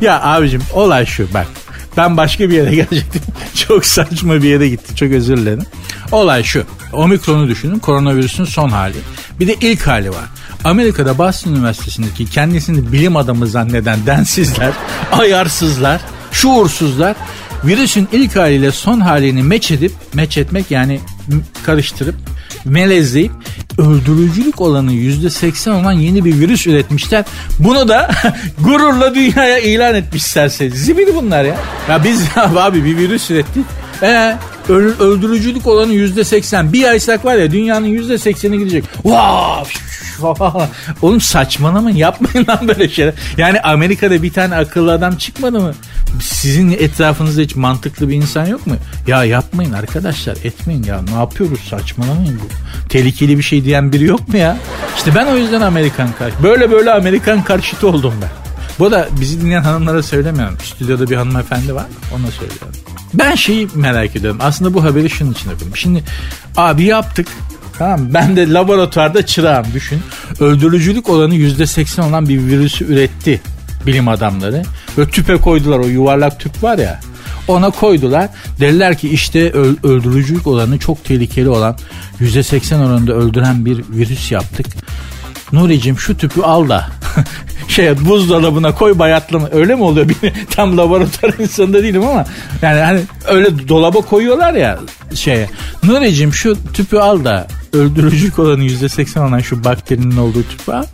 ya 0.00 0.22
abicim 0.22 0.62
olay 0.72 1.06
şu 1.06 1.34
bak. 1.34 1.46
Ben 1.96 2.16
başka 2.16 2.50
bir 2.50 2.54
yere 2.54 2.74
gelecektim. 2.74 3.22
Çok 3.68 3.84
saçma 3.84 4.34
bir 4.34 4.48
yere 4.48 4.68
gitti. 4.68 4.96
Çok 4.96 5.10
özür 5.10 5.36
dilerim. 5.36 5.62
Olay 6.12 6.42
şu. 6.42 6.64
Omikronu 6.92 7.48
düşünün. 7.48 7.78
Koronavirüsün 7.78 8.44
son 8.44 8.68
hali. 8.68 8.96
Bir 9.40 9.46
de 9.46 9.54
ilk 9.60 9.86
hali 9.86 10.10
var. 10.10 10.24
Amerika'da 10.64 11.18
Boston 11.18 11.50
Üniversitesi'ndeki 11.52 12.30
kendisini 12.30 12.92
bilim 12.92 13.16
adamı 13.16 13.46
zanneden 13.46 14.06
densizler, 14.06 14.72
ayarsızlar, 15.12 16.00
şuursuzlar 16.32 17.16
virüsün 17.64 18.08
ilk 18.12 18.36
haliyle 18.36 18.72
son 18.72 19.00
halini 19.00 19.42
meç 19.42 19.70
edip, 19.70 19.92
meç 20.14 20.38
etmek 20.38 20.70
yani 20.70 21.00
karıştırıp, 21.66 22.14
melezleyip 22.64 23.32
öldürücülük 23.78 24.60
olanı 24.60 24.92
yüzde 24.92 25.30
seksen 25.30 25.72
olan 25.72 25.92
yeni 25.92 26.24
bir 26.24 26.40
virüs 26.40 26.66
üretmişler. 26.66 27.24
Bunu 27.58 27.88
da 27.88 28.10
gururla 28.58 29.14
dünyaya 29.14 29.58
ilan 29.58 29.94
etmişlerse. 29.94 30.70
Zibidi 30.70 31.14
bunlar 31.14 31.44
ya. 31.44 31.56
Ya 31.88 32.04
biz 32.04 32.24
abi 32.56 32.84
bir 32.84 32.96
virüs 32.96 33.30
ürettik. 33.30 33.64
E 34.02 34.36
öl- 34.68 34.98
öldürücülük 35.00 35.66
olanı 35.66 35.92
yüzde 35.92 36.24
seksen. 36.24 36.72
Bir 36.72 36.80
yaysak 36.80 37.24
var 37.24 37.34
ya 37.34 37.50
dünyanın 37.50 37.86
yüzde 37.86 38.18
sekseni 38.18 38.58
gidecek. 38.58 38.84
Vav! 39.04 39.64
Oğlum 41.02 41.20
saçmalamayın 41.20 41.96
yapmayın 41.96 42.46
lan 42.48 42.68
böyle 42.68 42.88
şeyler. 42.88 43.14
Yani 43.36 43.60
Amerika'da 43.60 44.22
bir 44.22 44.32
tane 44.32 44.56
akıllı 44.56 44.92
adam 44.92 45.16
çıkmadı 45.16 45.60
mı? 45.60 45.74
Sizin 46.20 46.70
etrafınızda 46.70 47.40
hiç 47.42 47.56
mantıklı 47.56 48.08
bir 48.08 48.14
insan 48.14 48.46
yok 48.46 48.66
mu? 48.66 48.74
Ya 49.06 49.24
yapmayın 49.24 49.72
arkadaşlar 49.72 50.36
etmeyin 50.44 50.82
ya 50.82 51.00
ne 51.02 51.18
yapıyoruz 51.18 51.60
saçmalamayın 51.70 52.40
bu. 52.44 52.88
Tehlikeli 52.88 53.38
bir 53.38 53.42
şey 53.42 53.64
diyen 53.64 53.92
biri 53.92 54.04
yok 54.04 54.28
mu 54.28 54.36
ya? 54.36 54.56
İşte 54.96 55.14
ben 55.14 55.26
o 55.26 55.36
yüzden 55.36 55.60
Amerikan 55.60 56.08
karşı. 56.18 56.34
Böyle 56.42 56.70
böyle 56.70 56.90
Amerikan 56.92 57.42
karşıtı 57.44 57.88
oldum 57.88 58.14
ben. 58.22 58.41
Bu 58.82 58.90
da 58.90 59.08
bizi 59.20 59.40
dinleyen 59.40 59.62
hanımlara 59.62 60.02
söylemiyorum. 60.02 60.58
Stüdyoda 60.64 61.10
bir 61.10 61.16
hanımefendi 61.16 61.74
var 61.74 61.86
ona 62.14 62.30
söylüyorum. 62.30 62.68
Ben 63.14 63.34
şeyi 63.34 63.68
merak 63.74 64.16
ediyorum. 64.16 64.38
Aslında 64.42 64.74
bu 64.74 64.84
haberi 64.84 65.10
şunun 65.10 65.32
için 65.32 65.50
yapıyorum. 65.50 65.76
Şimdi 65.76 66.04
abi 66.56 66.84
yaptık. 66.84 67.28
Tamam 67.78 68.00
ben 68.14 68.36
de 68.36 68.52
laboratuvarda 68.52 69.26
çırağım 69.26 69.66
düşün. 69.74 70.00
Öldürücülük 70.40 71.08
olanı 71.08 71.34
%80 71.34 72.08
olan 72.08 72.28
bir 72.28 72.38
virüsü 72.38 72.84
üretti 72.84 73.40
bilim 73.86 74.08
adamları. 74.08 74.62
Böyle 74.96 75.10
tüpe 75.10 75.36
koydular 75.36 75.78
o 75.78 75.86
yuvarlak 75.86 76.40
tüp 76.40 76.62
var 76.62 76.78
ya. 76.78 77.00
Ona 77.48 77.70
koydular. 77.70 78.28
Dediler 78.60 78.98
ki 78.98 79.08
işte 79.08 79.52
öldürücülük 79.82 80.46
olanı 80.46 80.78
çok 80.78 81.04
tehlikeli 81.04 81.48
olan 81.48 81.76
%80 82.20 82.76
oranında 82.76 83.12
öldüren 83.12 83.64
bir 83.64 83.84
virüs 83.90 84.32
yaptık. 84.32 84.66
Nuri'cim 85.52 85.98
şu 85.98 86.16
tüpü 86.16 86.42
al 86.42 86.68
da 86.68 86.86
şey 87.68 88.04
buzdolabına 88.04 88.74
koy 88.74 88.98
bayatlama. 88.98 89.48
Öyle 89.52 89.74
mi 89.74 89.82
oluyor? 89.82 90.06
Tam 90.50 90.78
laboratuvar 90.78 91.34
insanında 91.38 91.82
değilim 91.82 92.02
ama 92.06 92.24
yani 92.62 92.80
hani 92.80 93.00
öyle 93.28 93.68
dolaba 93.68 94.00
koyuyorlar 94.00 94.54
ya 94.54 94.78
şeye. 95.14 95.50
Nuri'cim 95.84 96.34
şu 96.34 96.72
tüpü 96.72 96.96
al 96.96 97.24
da 97.24 97.46
öldürücülük 97.72 98.38
olanı 98.38 98.64
%80 98.64 99.28
olan 99.28 99.40
şu 99.40 99.64
bakterinin 99.64 100.16
olduğu 100.16 100.42
tüpü 100.42 100.72
al 100.72 100.84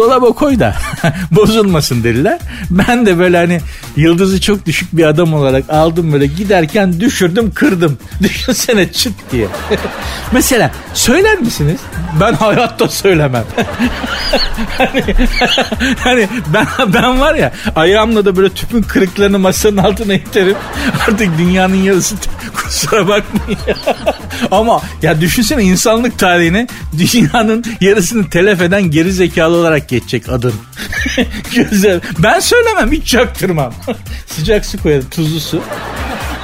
dolaba 0.00 0.32
koy 0.32 0.58
da 0.58 0.74
bozulmasın 1.30 2.04
dediler. 2.04 2.38
Ben 2.70 3.06
de 3.06 3.18
böyle 3.18 3.36
hani 3.36 3.60
yıldızı 3.96 4.40
çok 4.40 4.66
düşük 4.66 4.96
bir 4.96 5.04
adam 5.04 5.34
olarak 5.34 5.70
aldım 5.70 6.12
böyle 6.12 6.26
giderken 6.26 7.00
düşürdüm 7.00 7.52
kırdım. 7.54 7.98
Düşünsene 8.22 8.92
çıt 8.92 9.12
diye. 9.32 9.46
Mesela 10.32 10.70
söyler 10.94 11.38
misiniz? 11.38 11.80
Ben 12.20 12.32
hayatta 12.32 12.88
söylemem. 12.88 13.44
hani, 14.78 15.04
hani 15.98 16.28
ben, 16.54 16.66
ben 16.94 17.20
var 17.20 17.34
ya 17.34 17.52
ayağımla 17.76 18.24
da 18.24 18.36
böyle 18.36 18.48
tüpün 18.48 18.82
kırıklarını 18.82 19.38
masanın 19.38 19.76
altına 19.76 20.14
iterim. 20.14 20.56
Artık 21.08 21.38
dünyanın 21.38 21.74
yarısı 21.74 22.14
kusura 22.54 23.08
bakmayın. 23.08 23.60
Ama 24.50 24.82
ya 25.02 25.20
düşünsene 25.20 25.62
insanlık 25.62 26.18
tarihine 26.18 26.66
dünyanın 26.98 27.64
yarısını 27.80 28.30
telef 28.30 28.62
eden 28.62 28.82
geri 28.82 29.12
zekalı 29.12 29.56
olarak 29.56 29.89
geçecek 29.90 30.28
adın. 30.28 30.54
Güzel. 31.54 32.00
Ben 32.18 32.40
söylemem 32.40 32.92
hiç 32.92 33.06
çaktırmam. 33.06 33.74
Sıcak 34.26 34.66
su 34.66 34.82
koyarım 34.82 35.08
tuzlu 35.10 35.40
su. 35.40 35.62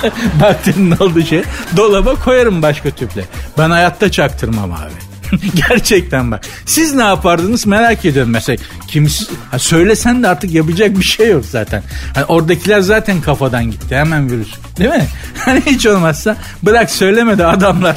Bakterinin 0.41 0.97
olduğu 0.97 1.23
şey. 1.23 1.43
Dolaba 1.77 2.15
koyarım 2.15 2.63
başka 2.63 2.91
tüple. 2.91 3.25
Ben 3.59 3.71
hayatta 3.71 4.11
çaktırmam 4.11 4.73
abi. 4.73 5.06
Gerçekten 5.69 6.31
bak. 6.31 6.47
Siz 6.67 6.95
ne 6.95 7.03
yapardınız 7.03 7.67
merak 7.67 8.05
ediyorum 8.05 8.33
mesela. 8.33 8.57
Kimsiz, 8.89 9.29
ha 9.51 9.59
söylesen 9.59 10.23
de 10.23 10.29
artık 10.29 10.51
yapacak 10.51 10.99
bir 10.99 11.05
şey 11.05 11.31
yok 11.31 11.45
zaten. 11.45 11.83
Hani 12.15 12.25
oradakiler 12.25 12.81
zaten 12.81 13.21
kafadan 13.21 13.71
gitti 13.71 13.97
hemen 13.97 14.31
virüs. 14.31 14.55
Değil 14.79 14.91
mi? 14.91 15.07
Hani 15.45 15.63
hiç 15.67 15.87
olmazsa 15.87 16.37
bırak 16.63 16.91
söylemedi 16.91 17.45
adamlar. 17.47 17.97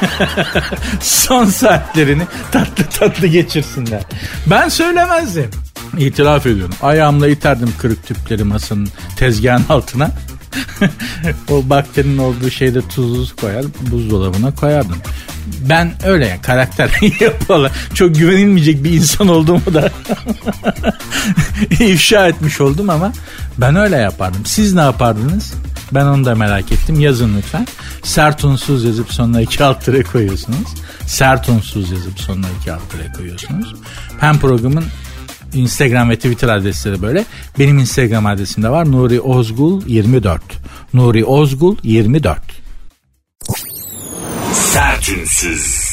Son 1.00 1.46
saatlerini 1.46 2.22
tatlı 2.52 2.84
tatlı 2.84 3.26
geçirsinler. 3.26 4.02
Ben 4.46 4.68
söylemezdim. 4.68 5.50
İtiraf 5.98 6.46
ediyorum. 6.46 6.74
Ayağımla 6.82 7.28
iterdim 7.28 7.72
kırık 7.78 8.06
tüpleri 8.06 8.44
masanın 8.44 8.88
tezgahın 9.16 9.64
altına. 9.68 10.10
o 11.50 11.70
bakterinin 11.70 12.18
olduğu 12.18 12.50
şeyde 12.50 12.88
tuzlu 12.88 13.36
koyar 13.36 13.64
buzdolabına 13.90 14.54
koyardım. 14.54 14.96
Ben 15.68 15.92
öyle 16.04 16.26
ya 16.26 16.42
karakter 16.42 16.90
yapıyorlar. 17.20 17.72
Çok 17.94 18.14
güvenilmeyecek 18.14 18.84
bir 18.84 18.90
insan 18.90 19.28
olduğumu 19.28 19.74
da 19.74 19.90
ifşa 21.84 22.28
etmiş 22.28 22.60
oldum 22.60 22.90
ama 22.90 23.12
ben 23.58 23.76
öyle 23.76 23.96
yapardım. 23.96 24.46
Siz 24.46 24.74
ne 24.74 24.80
yapardınız? 24.80 25.54
Ben 25.92 26.04
onu 26.04 26.24
da 26.24 26.34
merak 26.34 26.72
ettim. 26.72 27.00
Yazın 27.00 27.36
lütfen. 27.38 27.66
Sert 28.02 28.44
unsuz 28.44 28.84
yazıp 28.84 29.12
sonuna 29.12 29.40
iki 29.40 29.64
alt 29.64 29.84
tere 29.84 30.02
koyuyorsunuz. 30.02 30.68
Sert 31.06 31.48
unsuz 31.48 31.90
yazıp 31.90 32.20
sonuna 32.20 32.46
iki 32.60 32.72
alt 32.72 32.90
tere 32.90 33.12
koyuyorsunuz. 33.12 33.74
Hem 34.20 34.38
programın 34.38 34.84
Instagram 35.54 36.10
ve 36.10 36.16
Twitter 36.16 36.48
adresleri 36.48 37.02
böyle. 37.02 37.24
Benim 37.58 37.78
Instagram 37.78 38.26
adresim 38.26 38.62
de 38.62 38.68
var. 38.68 38.92
Nuri 38.92 39.20
Ozgul 39.20 39.82
24. 39.86 40.42
Nuri 40.94 41.24
Ozgul 41.24 41.76
24. 41.82 42.40
Sertünsüz. 44.52 45.90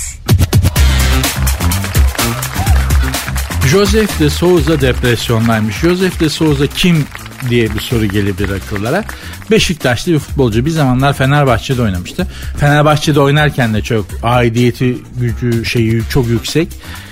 Joseph 3.72 4.20
de 4.20 4.30
Souza 4.30 4.82
depresyondaymış. 4.82 5.76
Joseph 5.76 6.20
de 6.20 6.30
Souza 6.30 6.68
kim 6.68 7.06
diye 7.50 7.74
bir 7.74 7.80
soru 7.80 8.06
gelebilir 8.06 8.50
akıllara. 8.50 9.04
Beşiktaşlı 9.52 10.14
bir 10.14 10.20
futbolcu 10.20 10.66
bir 10.66 10.72
zamanlar 10.72 11.14
Fenerbahçe'de 11.14 11.82
oynamıştı. 11.82 12.28
Fenerbahçe'de 12.58 13.20
oynarken 13.20 13.74
de 13.74 13.82
çok 13.82 14.06
aidiyeti 14.24 14.98
gücü 15.16 15.66
şeyi 15.66 16.02
çok 16.10 16.28
yüksek. 16.28 16.68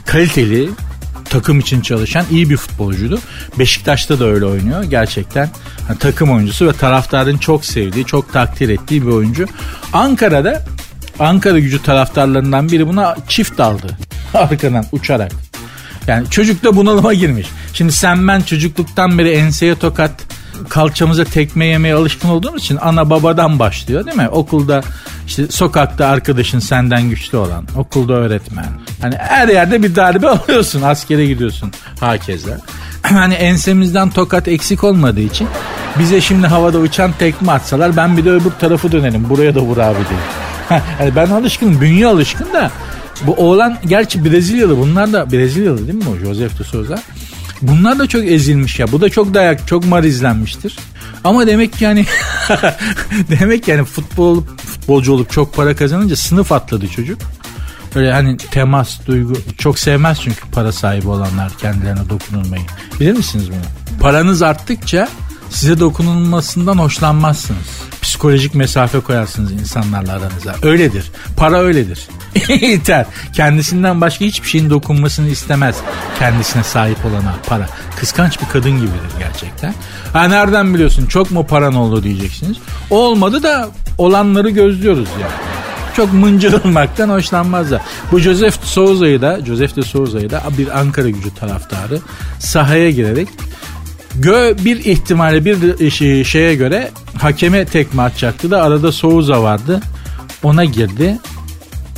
Kaliteli 0.05 0.69
takım 1.35 1.59
için 1.59 1.81
çalışan 1.81 2.25
iyi 2.31 2.49
bir 2.49 2.57
futbolcuydu. 2.57 3.19
Beşiktaş'ta 3.59 4.19
da 4.19 4.25
öyle 4.25 4.45
oynuyor. 4.45 4.83
Gerçekten 4.83 5.49
yani 5.89 5.99
takım 5.99 6.31
oyuncusu 6.31 6.67
ve 6.67 6.73
taraftarın 6.73 7.37
çok 7.37 7.65
sevdiği, 7.65 8.05
çok 8.05 8.33
takdir 8.33 8.69
ettiği 8.69 9.01
bir 9.01 9.11
oyuncu. 9.11 9.45
Ankara'da 9.93 10.65
Ankara 11.19 11.59
gücü 11.59 11.81
taraftarlarından 11.81 12.71
biri 12.71 12.87
buna 12.87 13.15
çift 13.27 13.59
aldı. 13.59 13.97
Arkadan 14.33 14.85
uçarak. 14.91 15.31
Yani 16.07 16.29
çocuk 16.29 16.63
da 16.63 16.75
bunalıma 16.75 17.13
girmiş. 17.13 17.47
Şimdi 17.73 17.91
sen 17.91 18.27
ben 18.27 18.41
çocukluktan 18.41 19.17
beri 19.17 19.31
enseye 19.31 19.75
tokat 19.75 20.11
kalçamıza 20.69 21.23
tekme 21.23 21.65
yemeye 21.65 21.95
alışkın 21.95 22.29
olduğumuz 22.29 22.61
için 22.61 22.77
ana 22.81 23.09
babadan 23.09 23.59
başlıyor 23.59 24.05
değil 24.05 24.17
mi? 24.17 24.29
Okulda 24.29 24.81
işte 25.27 25.47
sokakta 25.51 26.07
arkadaşın 26.07 26.59
senden 26.59 27.09
güçlü 27.09 27.37
olan, 27.37 27.65
okulda 27.77 28.13
öğretmen. 28.13 28.65
Hani 29.01 29.15
her 29.15 29.47
yerde 29.47 29.83
bir 29.83 29.95
darbe 29.95 30.29
alıyorsun, 30.29 30.81
askere 30.81 31.25
gidiyorsun 31.25 31.71
hakeza. 31.99 32.57
Hani 33.01 33.33
ensemizden 33.33 34.09
tokat 34.09 34.47
eksik 34.47 34.83
olmadığı 34.83 35.21
için 35.21 35.47
bize 35.99 36.21
şimdi 36.21 36.47
havada 36.47 36.77
uçan 36.77 37.11
tekme 37.19 37.51
atsalar 37.51 37.97
ben 37.97 38.17
bir 38.17 38.25
de 38.25 38.31
öbür 38.31 38.51
tarafı 38.59 38.91
dönelim. 38.91 39.29
Buraya 39.29 39.55
da 39.55 39.59
vur 39.59 39.77
abi 39.77 39.97
diye. 40.09 40.81
yani 40.99 41.15
ben 41.15 41.29
alışkınım, 41.29 41.81
bünye 41.81 42.07
alışkın 42.07 42.53
da 42.53 42.71
bu 43.21 43.33
oğlan 43.33 43.77
gerçi 43.85 44.25
Brezilyalı 44.25 44.77
bunlar 44.77 45.13
da 45.13 45.31
Brezilyalı 45.31 45.87
değil 45.87 45.93
mi 45.93 46.09
o 46.13 46.25
Joseph 46.25 46.59
de 46.59 46.63
Souza? 46.63 46.99
Bunlar 47.61 47.99
da 47.99 48.07
çok 48.07 48.25
ezilmiş 48.25 48.79
ya. 48.79 48.91
Bu 48.91 49.01
da 49.01 49.09
çok 49.09 49.33
dayak, 49.33 49.67
çok 49.67 49.85
marizlenmiştir. 49.85 50.77
Ama 51.23 51.47
demek 51.47 51.73
ki 51.73 51.83
yani 51.83 52.05
demek 53.29 53.67
yani 53.67 53.83
futbol 53.83 54.43
futbolcu 54.45 55.13
olup 55.13 55.31
çok 55.31 55.55
para 55.55 55.75
kazanınca 55.75 56.15
sınıf 56.15 56.51
atladı 56.51 56.87
çocuk. 56.87 57.19
Öyle 57.95 58.11
hani 58.11 58.37
temas, 58.37 59.07
duygu 59.07 59.33
çok 59.57 59.79
sevmez 59.79 60.19
çünkü 60.21 60.41
para 60.51 60.71
sahibi 60.71 61.07
olanlar 61.07 61.57
kendilerine 61.57 62.09
dokunulmayı. 62.09 62.63
Bilir 62.99 63.13
misiniz 63.13 63.49
bunu? 63.49 63.99
Paranız 63.99 64.41
arttıkça 64.41 65.09
size 65.49 65.79
dokunulmasından 65.79 66.77
hoşlanmazsınız. 66.77 67.67
Psikolojik 68.01 68.55
mesafe 68.55 68.99
koyarsınız 68.99 69.51
insanlarla 69.51 70.11
aranıza. 70.11 70.55
Öyledir. 70.61 71.11
Para 71.37 71.59
öyledir. 71.59 72.07
İter. 72.49 73.05
Kendisinden 73.33 74.01
başka 74.01 74.25
hiçbir 74.25 74.47
şeyin 74.47 74.69
dokunmasını 74.69 75.27
istemez. 75.27 75.75
Kendisine 76.19 76.63
sahip 76.63 77.05
olana 77.05 77.35
para. 77.47 77.69
Kıskanç 77.99 78.41
bir 78.41 78.47
kadın 78.47 78.71
gibidir 78.71 79.19
gerçekten. 79.19 79.73
Ha 80.13 80.23
nereden 80.23 80.73
biliyorsun 80.73 81.05
çok 81.05 81.31
mu 81.31 81.47
paran 81.47 81.75
oldu 81.75 82.03
diyeceksiniz. 82.03 82.57
Olmadı 82.89 83.43
da 83.43 83.69
olanları 83.97 84.49
gözlüyoruz 84.49 85.09
yani 85.21 85.55
çok 85.95 86.13
mıncır 86.13 86.53
olmaktan 86.53 87.09
hoşlanmazlar. 87.09 87.81
Bu 88.11 88.19
Joseph 88.19 88.63
Souza'yı 88.63 89.21
da 89.21 89.39
Joseph 89.45 89.75
de 89.75 89.81
Souza'yı 89.81 90.29
da 90.29 90.43
bir 90.57 90.79
Ankara 90.79 91.09
gücü 91.09 91.35
taraftarı 91.35 91.99
sahaya 92.39 92.91
girerek 92.91 93.27
Gö 94.19 94.55
bir 94.65 94.85
ihtimalle 94.85 95.45
bir 95.45 95.89
şeye 96.25 96.55
göre 96.55 96.91
hakeme 97.17 97.65
tekme 97.65 98.01
atacaktı 98.01 98.51
da 98.51 98.63
arada 98.63 98.91
Souza 98.91 99.43
vardı. 99.43 99.81
Ona 100.43 100.65
girdi. 100.65 101.17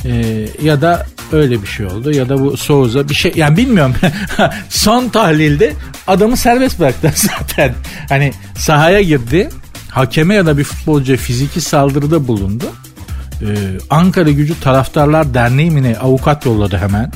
Ee, 0.04 0.48
ya 0.62 0.80
da 0.80 1.06
öyle 1.32 1.62
bir 1.62 1.66
şey 1.66 1.86
oldu 1.86 2.12
ya 2.12 2.28
da 2.28 2.40
bu 2.44 2.56
Souza 2.56 3.08
bir 3.08 3.14
şey 3.14 3.32
yani 3.36 3.56
bilmiyorum. 3.56 3.94
Son 4.68 5.08
tahlilde 5.08 5.72
adamı 6.06 6.36
serbest 6.36 6.80
bıraktı 6.80 7.12
zaten. 7.16 7.74
Hani 8.08 8.32
sahaya 8.56 9.02
girdi. 9.02 9.48
hakeme 9.90 10.34
ya 10.34 10.46
da 10.46 10.58
bir 10.58 10.64
futbolcuya 10.64 11.18
fiziki 11.18 11.60
saldırıda 11.60 12.28
bulundu. 12.28 12.64
Ee, 13.42 13.46
Ankara 13.90 14.30
Gücü 14.30 14.60
Taraftarlar 14.60 15.34
Derneği 15.34 15.70
mi 15.70 15.82
ne 15.82 15.96
avukat 15.98 16.46
yolladı 16.46 16.78
hemen. 16.78 17.12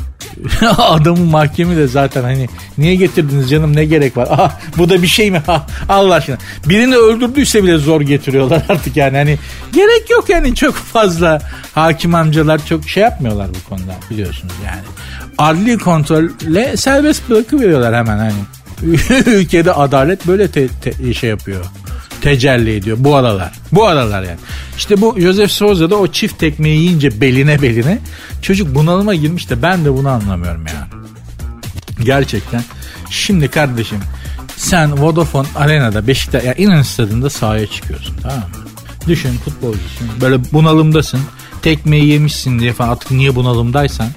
Adamın 0.79 1.27
mahkemi 1.27 1.77
de 1.77 1.87
zaten 1.87 2.23
hani 2.23 2.49
niye 2.79 2.95
getirdiniz 2.95 3.51
canım 3.51 3.77
ne 3.77 3.85
gerek 3.85 4.17
var? 4.17 4.29
Ah 4.43 4.61
bu 4.79 4.89
da 4.89 5.03
bir 5.03 5.07
şey 5.07 5.31
mi? 5.31 5.43
Ah, 5.49 5.67
Allah 5.89 6.15
aşkına. 6.15 6.39
Birini 6.69 6.97
öldürdüyse 6.97 7.65
bile 7.65 7.79
zor 7.79 8.01
getiriyorlar 8.01 8.63
artık 8.69 8.97
yani. 8.97 9.17
Hani 9.17 9.39
gerek 9.73 10.11
yok 10.11 10.29
yani 10.29 10.55
çok 10.55 10.75
fazla 10.75 11.39
hakim 11.75 12.15
amcalar 12.15 12.67
çok 12.67 12.89
şey 12.89 13.03
yapmıyorlar 13.03 13.49
bu 13.49 13.69
konuda 13.69 13.95
biliyorsunuz 14.11 14.55
yani. 14.67 14.83
Adli 15.39 15.79
kontrolle 15.79 16.77
serbest 16.77 17.31
bırakıveriyorlar 17.31 17.95
hemen 17.95 18.19
hani. 18.19 18.33
Ülkede 19.27 19.73
adalet 19.73 20.27
böyle 20.27 20.51
te, 20.51 20.69
te, 20.69 21.15
şey 21.15 21.31
yapıyor 21.31 21.65
tecelli 22.23 22.75
ediyor 22.77 22.97
bu 23.01 23.17
aralar. 23.17 23.53
Bu 23.73 23.87
aralar 23.87 24.23
yani. 24.23 24.39
İşte 24.77 25.01
bu 25.01 25.21
Joseph 25.21 25.51
Souza 25.51 25.91
da 25.91 25.97
o 25.97 26.07
çift 26.07 26.39
tekmeyi 26.39 26.81
yiyince 26.81 27.21
beline 27.21 27.63
beline 27.63 27.99
çocuk 28.43 28.75
bunalıma 28.75 29.15
girmiş 29.15 29.51
de 29.51 29.63
ben 29.63 29.85
de 29.85 29.93
bunu 29.93 30.09
anlamıyorum 30.09 30.65
yani. 30.67 31.03
Gerçekten. 32.05 32.65
Şimdi 33.11 33.49
kardeşim 33.49 33.99
sen 34.57 35.03
Vodafone 35.03 35.47
Arena'da 35.57 36.07
Beşiktaş 36.07 36.45
yani 36.45 36.55
İnönü 36.59 36.85
Stadı'nda 36.85 37.31
sahaya 37.31 37.67
çıkıyorsun 37.67 38.17
tamam 38.23 38.39
mı? 38.39 38.45
Düşün 39.07 39.33
futbolcusun 39.45 40.09
böyle 40.21 40.53
bunalımdasın 40.53 41.21
tekmeyi 41.63 42.07
yemişsin 42.07 42.59
diye 42.59 42.73
falan 42.73 42.89
artık 42.89 43.11
niye 43.11 43.35
bunalımdaysan. 43.35 44.09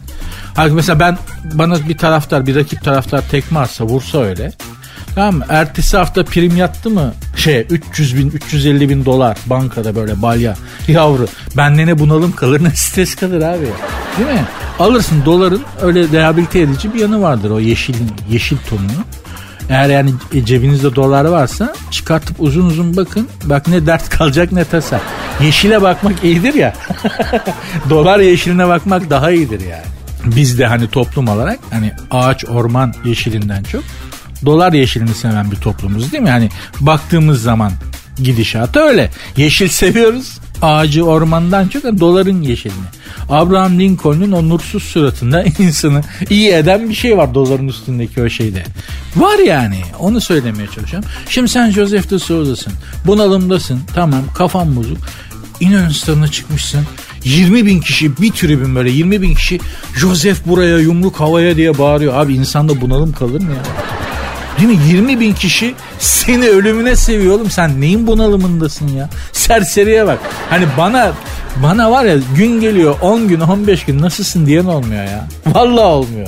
Halbuki 0.55 0.75
mesela 0.75 0.99
ben 0.99 1.17
bana 1.53 1.89
bir 1.89 1.97
taraftar 1.97 2.47
bir 2.47 2.55
rakip 2.55 2.83
taraftar 2.83 3.29
tekme 3.29 3.59
atsa 3.59 3.85
vursa 3.85 4.17
öyle 4.17 4.51
Tamam? 5.15 5.41
Ertesi 5.49 5.97
hafta 5.97 6.23
prim 6.25 6.57
yattı 6.57 6.89
mı? 6.89 7.13
Şey 7.35 7.67
300 7.69 8.17
bin 8.17 8.31
350 8.31 8.89
bin 8.89 9.05
dolar 9.05 9.37
bankada 9.45 9.95
böyle 9.95 10.21
balya. 10.21 10.55
Yavru 10.87 11.27
bende 11.57 11.87
ne 11.87 11.99
bunalım 11.99 12.31
kalır 12.31 12.63
ne 12.63 12.71
stres 12.71 13.15
kalır 13.15 13.41
abi. 13.41 13.67
Değil 14.17 14.29
mi? 14.29 14.45
Alırsın 14.79 15.25
doların 15.25 15.61
öyle 15.81 16.09
rehabilite 16.11 16.59
edici 16.59 16.93
bir 16.93 16.99
yanı 16.99 17.21
vardır 17.21 17.49
o 17.49 17.59
yeşil 17.59 17.95
yeşil 18.31 18.57
tonunu. 18.69 19.05
Eğer 19.69 19.89
yani 19.89 20.13
cebinizde 20.45 20.95
dolar 20.95 21.25
varsa 21.25 21.75
çıkartıp 21.91 22.35
uzun 22.39 22.65
uzun 22.65 22.97
bakın. 22.97 23.27
Bak 23.43 23.67
ne 23.67 23.85
dert 23.85 24.09
kalacak 24.09 24.51
ne 24.51 24.63
tasa. 24.63 25.01
Yeşile 25.43 25.81
bakmak 25.81 26.23
iyidir 26.23 26.53
ya. 26.53 26.73
dolar 27.89 28.19
yeşiline 28.19 28.67
bakmak 28.67 29.09
daha 29.09 29.31
iyidir 29.31 29.61
yani. 29.61 29.85
Biz 30.25 30.59
de 30.59 30.65
hani 30.65 30.87
toplum 30.89 31.27
olarak 31.27 31.59
hani 31.71 31.91
ağaç 32.11 32.45
orman 32.45 32.93
yeşilinden 33.05 33.63
çok 33.63 33.83
dolar 34.45 34.73
yeşilini 34.73 35.13
seven 35.13 35.51
bir 35.51 35.55
toplumuz 35.55 36.11
değil 36.11 36.23
mi? 36.23 36.29
Yani 36.29 36.49
baktığımız 36.79 37.41
zaman 37.41 37.71
gidişatı 38.23 38.79
öyle. 38.79 39.09
Yeşil 39.37 39.67
seviyoruz. 39.67 40.37
Ağacı 40.61 41.03
ormandan 41.03 41.67
çok 41.67 41.83
doların 41.83 42.41
yeşilini. 42.41 42.85
Abraham 43.29 43.79
Lincoln'un 43.79 44.31
o 44.31 44.49
nursuz 44.49 44.83
suratında 44.83 45.43
insanı 45.59 46.01
iyi 46.29 46.51
eden 46.51 46.89
bir 46.89 46.95
şey 46.95 47.17
var 47.17 47.33
doların 47.33 47.67
üstündeki 47.67 48.21
o 48.21 48.29
şeyde. 48.29 48.63
Var 49.15 49.39
yani 49.39 49.81
onu 49.99 50.21
söylemeye 50.21 50.67
çalışıyorum. 50.67 51.09
Şimdi 51.29 51.49
sen 51.49 51.71
Joseph 51.71 52.09
de 52.09 52.19
Souza'sın. 52.19 52.73
Bunalımdasın. 53.05 53.81
Tamam 53.95 54.23
kafan 54.35 54.75
bozuk. 54.75 54.97
İnönü 55.59 55.93
stadına 55.93 56.27
çıkmışsın. 56.27 56.81
20 57.23 57.65
bin 57.65 57.81
kişi 57.81 58.17
bir 58.17 58.31
tribün 58.31 58.75
böyle 58.75 58.89
20 58.91 59.21
bin 59.21 59.35
kişi 59.35 59.59
Joseph 59.99 60.37
buraya 60.45 60.77
yumruk 60.79 61.19
havaya 61.19 61.55
diye 61.55 61.77
bağırıyor. 61.77 62.13
Abi 62.13 62.33
insanda 62.33 62.81
bunalım 62.81 63.13
kalır 63.13 63.41
mı 63.41 63.51
ya? 63.51 63.63
Değil 64.57 64.69
mi? 64.69 64.77
20 64.87 65.19
bin 65.19 65.33
kişi 65.33 65.75
seni 65.99 66.47
ölümüne 66.47 66.95
seviyor 66.95 67.35
oğlum. 67.35 67.49
Sen 67.51 67.81
neyin 67.81 68.07
bunalımındasın 68.07 68.87
ya? 68.87 69.09
Serseriye 69.31 70.07
bak. 70.07 70.19
Hani 70.49 70.65
bana 70.77 71.11
bana 71.63 71.91
var 71.91 72.05
ya 72.05 72.15
gün 72.35 72.61
geliyor 72.61 72.95
10 73.01 73.27
gün 73.27 73.39
15 73.39 73.85
gün 73.85 74.01
nasılsın 74.01 74.45
diyen 74.45 74.65
olmuyor 74.65 75.03
ya. 75.03 75.27
Vallahi 75.45 75.85
olmuyor. 75.85 76.27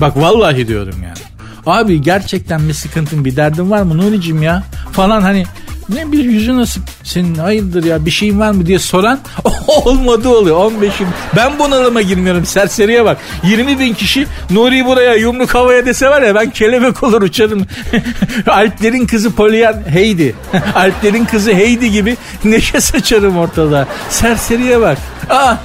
Bak 0.00 0.16
vallahi 0.16 0.68
diyorum 0.68 0.96
yani. 1.02 1.18
Abi 1.66 2.02
gerçekten 2.02 2.68
bir 2.68 2.74
sıkıntın 2.74 3.24
bir 3.24 3.36
derdin 3.36 3.70
var 3.70 3.82
mı 3.82 3.98
Nuri'cim 3.98 4.42
ya? 4.42 4.62
Falan 4.92 5.22
hani 5.22 5.44
ne 5.88 6.12
bir 6.12 6.24
yüzü 6.24 6.56
nasıl 6.56 6.80
senin 7.04 7.34
hayırdır 7.34 7.84
ya 7.84 8.06
bir 8.06 8.10
şeyin 8.10 8.40
var 8.40 8.50
mı 8.50 8.66
diye 8.66 8.78
soran 8.78 9.18
olmadı 9.66 10.28
oluyor 10.28 10.56
15'im. 10.56 11.08
Ben 11.36 11.58
bunalıma 11.58 12.02
girmiyorum 12.02 12.46
serseriye 12.46 13.04
bak. 13.04 13.18
20 13.44 13.78
bin 13.78 13.94
kişi 13.94 14.26
Nuri 14.50 14.86
buraya 14.86 15.14
yumruk 15.14 15.54
havaya 15.54 15.86
dese 15.86 16.08
var 16.08 16.22
ya 16.22 16.34
ben 16.34 16.50
kelebek 16.50 17.02
olur 17.02 17.22
uçarım. 17.22 17.66
Alplerin 18.46 19.06
kızı 19.06 19.30
Polyan 19.30 19.82
Heidi. 19.88 20.34
Alplerin 20.74 21.24
kızı 21.24 21.52
Heidi 21.52 21.90
gibi 21.90 22.16
neşe 22.44 22.80
saçarım 22.80 23.36
ortada. 23.36 23.88
Serseriye 24.10 24.80
bak. 24.80 24.98
Ah. 25.30 25.58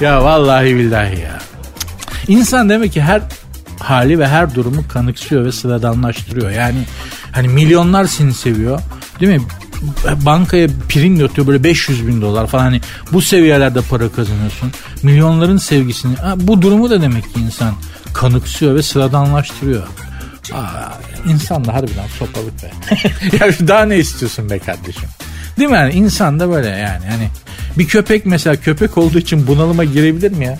ya 0.00 0.24
vallahi 0.24 0.76
billahi 0.76 1.20
ya. 1.20 1.38
İnsan 2.28 2.68
demek 2.68 2.92
ki 2.92 3.02
her 3.02 3.22
hali 3.80 4.18
ve 4.18 4.28
her 4.28 4.54
durumu 4.54 4.88
kanıksıyor 4.88 5.44
ve 5.44 5.52
sıradanlaştırıyor. 5.52 6.50
Yani 6.50 6.78
hani 7.32 7.48
milyonlar 7.48 8.04
seni 8.04 8.34
seviyor. 8.34 8.80
Değil 9.20 9.40
mi? 9.40 9.46
Bankaya 10.24 10.68
prim 10.88 11.20
yatıyor 11.20 11.46
böyle 11.46 11.64
500 11.64 12.06
bin 12.06 12.20
dolar 12.20 12.46
falan 12.46 12.62
hani 12.62 12.80
bu 13.12 13.22
seviyelerde 13.22 13.80
para 13.80 14.08
kazanıyorsun. 14.08 14.72
Milyonların 15.02 15.56
sevgisini 15.56 16.16
bu 16.36 16.62
durumu 16.62 16.90
da 16.90 17.02
demek 17.02 17.34
ki 17.34 17.40
insan 17.40 17.74
kanıksıyor 18.14 18.74
ve 18.74 18.82
sıradanlaştırıyor. 18.82 19.86
Aa, 20.54 20.92
insan 21.28 21.64
da 21.64 21.74
harbiden 21.74 22.06
sopalık 22.18 22.62
be. 22.62 22.70
ya 23.40 23.68
daha 23.68 23.84
ne 23.84 23.98
istiyorsun 23.98 24.50
be 24.50 24.58
kardeşim? 24.58 25.08
Değil 25.58 25.70
mi 25.70 25.76
yani 25.76 25.92
insan 25.92 26.40
da 26.40 26.50
böyle 26.50 26.68
yani 26.68 27.06
hani 27.10 27.28
bir 27.78 27.86
köpek 27.86 28.26
mesela 28.26 28.56
köpek 28.56 28.98
olduğu 28.98 29.18
için 29.18 29.46
bunalıma 29.46 29.84
girebilir 29.84 30.32
mi 30.32 30.44
ya? 30.44 30.58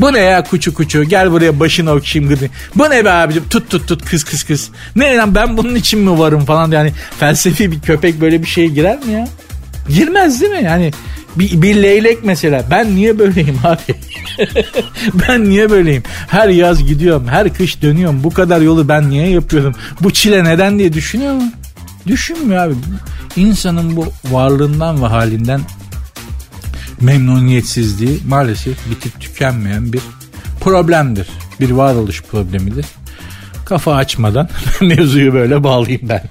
Bu 0.00 0.12
ne 0.12 0.18
ya 0.18 0.44
kuçu 0.44 0.74
kuçu 0.74 1.04
gel 1.04 1.30
buraya 1.30 1.60
başını 1.60 1.92
okşayayım 1.92 2.34
gıdı. 2.34 2.50
Bu 2.74 2.90
ne 2.90 3.04
be 3.04 3.10
abicim 3.10 3.44
tut 3.50 3.70
tut 3.70 3.88
tut 3.88 4.04
kız 4.04 4.24
kız 4.24 4.42
kız. 4.42 4.70
Ne 4.96 5.16
lan 5.16 5.34
ben 5.34 5.56
bunun 5.56 5.74
için 5.74 6.00
mi 6.00 6.18
varım 6.18 6.44
falan 6.44 6.70
yani 6.70 6.92
felsefi 7.18 7.72
bir 7.72 7.80
köpek 7.80 8.20
böyle 8.20 8.42
bir 8.42 8.46
şeye 8.46 8.66
girer 8.66 8.98
mi 9.06 9.12
ya? 9.12 9.28
Girmez 9.88 10.40
değil 10.40 10.52
mi? 10.52 10.64
Yani 10.64 10.90
bir, 11.36 11.62
bir 11.62 11.82
leylek 11.82 12.24
mesela 12.24 12.64
ben 12.70 12.96
niye 12.96 13.18
böyleyim 13.18 13.58
abi? 13.64 13.94
ben 15.28 15.44
niye 15.44 15.70
böyleyim? 15.70 16.02
Her 16.28 16.48
yaz 16.48 16.84
gidiyorum, 16.86 17.28
her 17.28 17.54
kış 17.54 17.82
dönüyorum. 17.82 18.24
Bu 18.24 18.30
kadar 18.30 18.60
yolu 18.60 18.88
ben 18.88 19.10
niye 19.10 19.28
yapıyorum? 19.28 19.74
Bu 20.00 20.10
çile 20.10 20.44
neden 20.44 20.78
diye 20.78 20.92
düşünüyor 20.92 21.34
mu? 21.34 21.52
Düşünmüyor 22.06 22.66
abi. 22.66 22.74
İnsanın 23.36 23.96
bu 23.96 24.06
varlığından 24.30 25.02
ve 25.02 25.06
halinden 25.06 25.60
memnuniyetsizliği 27.00 28.20
maalesef 28.28 28.90
bitip 28.90 29.20
tükenmeyen 29.20 29.92
bir 29.92 30.00
problemdir. 30.60 31.28
Bir 31.60 31.70
varoluş 31.70 32.22
problemidir. 32.22 32.86
Kafa 33.64 33.94
açmadan 33.94 34.48
mevzuyu 34.80 35.34
böyle 35.34 35.64
bağlayayım 35.64 36.08
ben. 36.08 36.22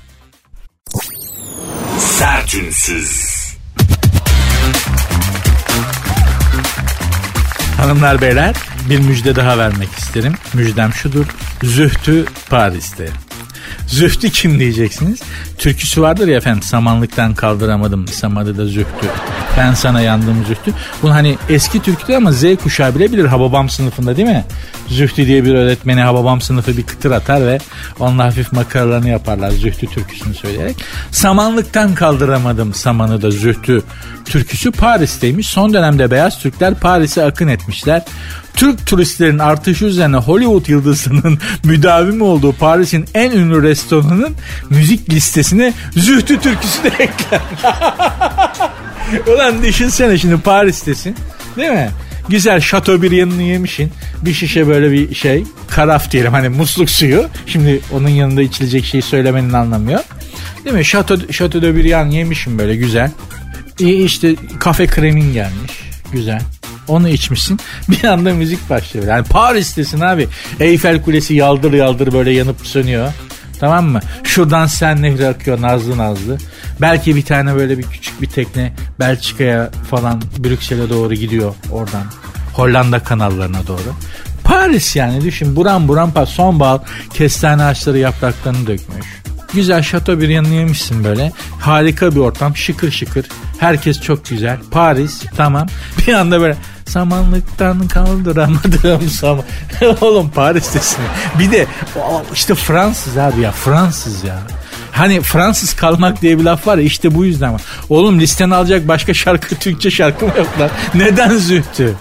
Sertünsüz. 2.00 3.34
Hanımlar 7.78 8.22
beyler 8.22 8.56
bir 8.90 9.00
müjde 9.00 9.36
daha 9.36 9.58
vermek 9.58 9.90
isterim. 9.90 10.34
Müjdem 10.54 10.94
şudur. 10.94 11.26
Zühtü 11.64 12.26
Paris'te. 12.50 13.10
Zühtü 13.88 14.30
kim 14.30 14.60
diyeceksiniz? 14.60 15.22
Türküsü 15.58 16.02
vardır 16.02 16.28
ya 16.28 16.38
efendim 16.38 16.62
samanlıktan 16.62 17.34
kaldıramadım 17.34 18.08
samadı 18.08 18.58
da 18.58 18.66
zühtü. 18.66 19.08
Ben 19.58 19.74
sana 19.74 20.02
yandım 20.02 20.46
zühtü. 20.48 20.74
Bunu 21.02 21.14
hani 21.14 21.38
eski 21.50 21.82
türküdür 21.82 22.14
ama 22.14 22.32
Z 22.32 22.44
kuşağı 22.64 22.96
bile 22.96 23.12
bilir 23.12 23.26
Hababam 23.26 23.70
sınıfında 23.70 24.18
değil 24.18 24.28
mi? 24.28 24.46
Zühtü 24.88 25.28
diye 25.28 25.46
bir 25.46 25.54
öğretmeni 25.56 26.02
Hababam 26.02 26.42
sınıfı 26.42 26.78
bir 26.78 26.84
kıtır 26.84 27.12
atar 27.12 27.48
ve 27.48 27.60
onunla 28.00 28.24
hafif 28.24 28.52
makaralarını 28.54 29.10
yaparlar 29.10 29.52
Zühtü 29.52 29.88
türküsünü 29.88 30.34
söyleyerek. 30.34 30.76
Samanlıktan 31.12 31.96
kaldıramadım 31.96 32.74
samanı 32.74 33.22
da 33.22 33.32
Zühtü 33.32 33.84
türküsü 34.26 34.72
Paris'teymiş. 34.72 35.48
Son 35.48 35.74
dönemde 35.74 36.12
beyaz 36.12 36.40
Türkler 36.40 36.76
Paris'e 36.76 37.26
akın 37.26 37.48
etmişler. 37.48 38.06
Türk 38.56 38.88
turistlerin 38.88 39.40
artışı 39.40 39.86
üzerine 39.86 40.18
Hollywood 40.18 40.68
yıldızının 40.68 41.40
müdavimi 41.64 42.24
olduğu 42.24 42.54
Paris'in 42.54 43.06
en 43.14 43.32
ünlü 43.32 43.64
restoranının 43.64 44.36
müzik 44.70 45.10
listesine 45.10 45.74
Zühtü 45.92 46.40
türküsü 46.40 46.84
de 46.84 46.88
ekler. 46.88 47.42
Ulan 49.34 49.64
düşünsene 49.64 50.18
şimdi 50.18 50.38
Paris'tesin 50.38 51.16
değil 51.58 51.72
mi? 51.72 51.90
Güzel 52.30 52.62
Chateaubriand'ını 52.62 53.42
yemişin. 53.42 53.92
Bir 54.22 54.34
şişe 54.34 54.68
böyle 54.68 54.92
bir 54.92 55.16
şey. 55.16 55.44
Karaf 55.70 56.12
diyelim 56.12 56.32
hani 56.32 56.50
musluk 56.50 56.90
suyu. 56.90 57.26
Şimdi 57.46 57.82
onun 57.92 58.10
yanında 58.10 58.42
içilecek 58.42 58.86
şeyi 58.86 59.02
söylemenin 59.02 59.54
anlamıyor. 59.54 60.00
Değil 60.66 60.76
mi? 60.76 60.86
Chateau, 60.86 61.32
Chateaubriand 61.32 62.12
yemişim 62.12 62.60
böyle 62.60 62.76
güzel. 62.76 63.12
İyi 63.80 64.06
işte 64.06 64.36
kafe 64.60 64.88
kremin 64.88 65.34
gelmiş. 65.34 65.72
Güzel. 66.12 66.42
Onu 66.88 67.10
içmişsin. 67.10 67.60
Bir 67.90 68.04
anda 68.04 68.34
müzik 68.34 68.70
başlıyor. 68.70 69.08
Yani 69.08 69.24
Paris'tesin 69.24 70.00
abi. 70.00 70.28
Eyfel 70.60 71.02
Kulesi 71.02 71.34
yaldır 71.34 71.74
yaldır 71.74 72.14
böyle 72.14 72.32
yanıp 72.32 72.68
sönüyor. 72.68 73.14
Tamam 73.60 73.86
mı? 73.86 74.00
Şuradan 74.24 74.66
sen 74.66 75.02
nehri 75.02 75.28
akıyor 75.28 75.62
nazlı 75.62 75.98
nazlı. 75.98 76.38
Belki 76.82 77.16
bir 77.16 77.22
tane 77.22 77.56
böyle 77.56 77.78
bir 77.78 77.84
küçük 77.84 78.22
bir 78.22 78.28
tekne 78.28 78.74
Belçika'ya 79.00 79.72
falan 79.90 80.22
Brüksel'e 80.38 80.90
doğru 80.90 81.14
gidiyor 81.14 81.56
oradan. 81.72 82.04
Hollanda 82.54 83.00
kanallarına 83.00 83.68
doğru. 83.68 83.96
Paris 84.44 84.96
yani 84.96 85.24
düşün 85.24 85.56
buram 85.56 85.88
buram 85.88 86.12
sonbahar 86.28 86.82
kestane 87.14 87.64
ağaçları 87.64 87.98
yapraklarını 87.98 88.68
dökmüş. 88.68 89.24
Güzel 89.54 89.82
şato 89.82 90.20
bir 90.20 90.30
yanını 90.30 90.54
yemişsin 90.54 91.04
böyle. 91.04 91.32
Harika 91.60 92.12
bir 92.12 92.20
ortam 92.20 92.56
şıkır 92.56 92.92
şıkır. 92.92 93.26
Herkes 93.60 94.02
çok 94.02 94.26
güzel. 94.26 94.58
Paris 94.72 95.24
tamam. 95.38 95.68
Bir 96.08 96.14
anda 96.14 96.42
böyle 96.42 96.56
samanlıktan 96.86 97.88
kaldıramadım 97.88 99.10
saman. 99.10 99.44
Oğlum 100.02 100.30
Paris'tesin. 100.30 101.00
Bir 101.40 101.52
de 101.52 101.66
işte 102.34 102.56
Fransız 102.56 103.18
abi 103.18 103.42
ya 103.42 103.52
Fransız 103.52 104.24
ya. 104.24 104.40
Hani 104.92 105.22
Fransız 105.22 105.74
kalmak 105.74 106.22
diye 106.22 106.40
bir 106.40 106.44
laf 106.44 106.68
var 106.68 106.78
ya 106.78 106.84
işte 106.84 107.16
bu 107.16 107.26
yüzden 107.26 107.54
var. 107.54 107.62
Oğlum 107.90 108.20
listeni 108.20 108.56
alacak 108.56 108.88
başka 108.88 109.14
şarkı 109.14 109.56
Türkçe 109.56 109.92
şarkı 109.92 110.26
mı 110.26 110.32
yok 110.38 110.60
lan? 110.60 110.70
Neden 110.96 111.38
zühtü? 111.38 111.94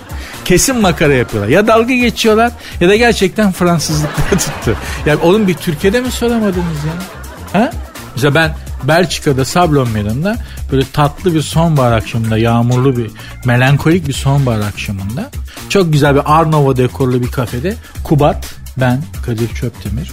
Kesin 0.44 0.80
makara 0.80 1.14
yapıyorlar. 1.14 1.50
Ya 1.50 1.66
dalga 1.66 1.94
geçiyorlar 1.94 2.52
ya 2.80 2.88
da 2.88 2.96
gerçekten 2.96 3.52
Fransızlıkla 3.52 4.24
tuttu. 4.30 4.76
Yani 5.06 5.20
oğlum 5.22 5.48
bir 5.48 5.54
Türkiye'de 5.54 6.00
mi 6.00 6.10
soramadınız 6.10 6.84
ya? 6.86 6.92
Ha? 7.60 7.70
Mesela 8.14 8.34
ben 8.34 8.54
Belçika'da 8.88 9.44
Sablon 9.44 9.88
Meydanı'nda 9.88 10.36
böyle 10.72 10.84
tatlı 10.92 11.34
bir 11.34 11.42
sonbahar 11.42 11.92
akşamında 11.92 12.38
yağmurlu 12.38 12.96
bir 12.96 13.10
melankolik 13.44 14.08
bir 14.08 14.12
sonbahar 14.12 14.60
akşamında 14.60 15.30
çok 15.68 15.92
güzel 15.92 16.14
bir 16.14 16.38
Arnavo 16.38 16.76
dekorlu 16.76 17.22
bir 17.22 17.30
kafede 17.30 17.76
Kubat 18.04 18.54
ben 18.76 19.02
Kadir 19.26 19.48
Çöptemir 19.48 20.12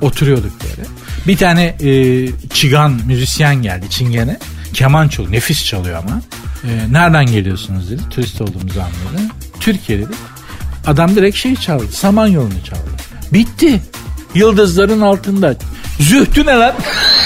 oturuyorduk 0.00 0.52
böyle. 0.62 0.88
Bir 1.26 1.36
tane 1.36 1.64
e, 1.64 2.28
çigan 2.48 3.00
müzisyen 3.06 3.54
geldi 3.62 3.90
çingene. 3.90 4.38
Keman 4.72 5.08
çalıyor 5.08 5.32
nefis 5.32 5.64
çalıyor 5.64 5.98
ama. 5.98 6.20
E, 6.64 6.92
nereden 6.92 7.26
geliyorsunuz 7.26 7.90
dedi 7.90 8.02
turist 8.10 8.40
olduğumuzu 8.40 8.80
anladı. 8.80 9.32
Türkiye 9.60 9.98
dedik. 9.98 10.16
Adam 10.86 11.16
direkt 11.16 11.36
şey 11.36 11.56
çaldı 11.56 11.92
Samanyolu'nu 11.92 12.64
çaldı. 12.64 12.90
Bitti. 13.32 13.80
Yıldızların 14.34 15.00
altında. 15.00 15.56
Zühtü 16.00 16.46
ne 16.46 16.52
lan? 16.52 16.74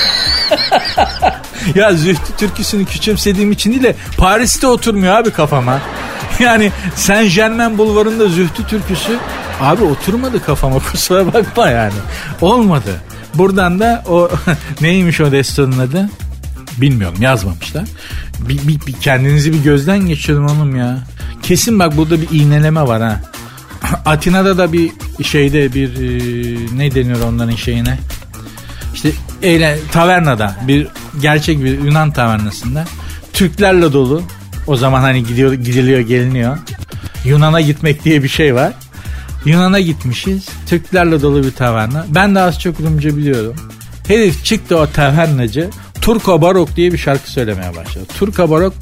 ya 1.74 1.92
Zühtü 1.92 2.36
türküsünü 2.38 2.84
küçümsediğim 2.84 3.52
için 3.52 3.70
değil 3.70 3.82
de 3.82 3.96
Paris'te 4.16 4.66
oturmuyor 4.66 5.14
abi 5.14 5.30
kafama. 5.30 5.80
Yani 6.38 6.72
Saint 6.96 7.34
Germain 7.34 7.78
bulvarında 7.78 8.28
Zühtü 8.28 8.66
türküsü 8.66 9.18
abi 9.60 9.84
oturmadı 9.84 10.44
kafama 10.44 10.78
kusura 10.92 11.32
bakma 11.34 11.68
yani. 11.68 11.92
Olmadı. 12.40 13.00
Buradan 13.34 13.80
da 13.80 14.04
o 14.08 14.30
neymiş 14.80 15.20
o 15.20 15.30
restoranın 15.30 15.78
adı? 15.78 16.10
Bilmiyorum 16.76 17.22
yazmamışlar. 17.22 17.84
Bir, 18.38 18.68
bir, 18.68 18.86
bir 18.86 18.92
kendinizi 18.92 19.52
bir 19.52 19.62
gözden 19.62 19.98
geçirin 19.98 20.44
oğlum 20.44 20.76
ya. 20.76 20.98
Kesin 21.42 21.78
bak 21.78 21.96
burada 21.96 22.20
bir 22.20 22.30
iğneleme 22.30 22.82
var 22.82 23.02
ha. 23.02 23.20
Atina'da 24.04 24.58
da 24.58 24.72
bir 24.72 24.90
şeyde 25.22 25.74
bir 25.74 25.88
e, 25.88 26.78
ne 26.78 26.94
deniyor 26.94 27.20
onların 27.20 27.56
şeyine? 27.56 27.98
İşte 28.94 29.10
eğlen, 29.42 29.78
tavernada 29.92 30.56
bir 30.68 30.88
gerçek 31.20 31.64
bir 31.64 31.78
Yunan 31.84 32.10
tavernasında 32.10 32.84
Türklerle 33.32 33.92
dolu. 33.92 34.22
O 34.66 34.76
zaman 34.76 35.00
hani 35.00 35.24
gidiyor 35.26 35.52
gidiliyor 35.52 36.00
geliniyor. 36.00 36.58
Yunan'a 37.24 37.60
gitmek 37.60 38.04
diye 38.04 38.22
bir 38.22 38.28
şey 38.28 38.54
var. 38.54 38.72
Yunan'a 39.44 39.80
gitmişiz. 39.80 40.48
Türklerle 40.66 41.22
dolu 41.22 41.44
bir 41.44 41.52
taverna. 41.52 42.06
Ben 42.08 42.34
de 42.34 42.40
az 42.40 42.60
çok 42.60 42.80
Rumca 42.80 43.16
biliyorum. 43.16 43.56
Herif 44.08 44.44
çıktı 44.44 44.78
o 44.78 44.86
tavernacı. 44.86 45.70
Turko 46.00 46.42
Barok 46.42 46.76
diye 46.76 46.92
bir 46.92 46.98
şarkı 46.98 47.30
söylemeye 47.30 47.76
başladı. 47.76 48.04
Turko 48.18 48.50
Barok 48.50 48.74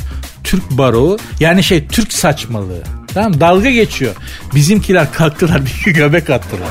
Türk 0.44 0.70
baroğu 0.70 1.18
yani 1.40 1.64
şey 1.64 1.86
Türk 1.86 2.12
saçmalığı. 2.12 2.82
Tamam 3.14 3.40
dalga 3.40 3.70
geçiyor. 3.70 4.14
Bizimkiler 4.54 5.12
kalktılar 5.12 5.62
bir 5.86 5.94
göbek 5.94 6.30
attılar. 6.30 6.68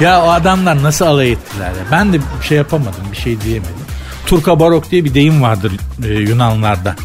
Ya 0.00 0.24
o 0.24 0.28
adamlar 0.28 0.82
nasıl 0.82 1.06
alay 1.06 1.32
ettiler 1.32 1.68
ya. 1.68 1.84
Ben 1.92 2.12
de 2.12 2.18
bir 2.40 2.46
şey 2.46 2.58
yapamadım 2.58 3.04
bir 3.12 3.16
şey 3.16 3.40
diyemedim. 3.40 3.74
Turka 4.26 4.60
barok 4.60 4.90
diye 4.90 5.04
bir 5.04 5.14
deyim 5.14 5.42
vardır 5.42 5.72
e, 6.04 6.08
Yunanlarda. 6.08 6.96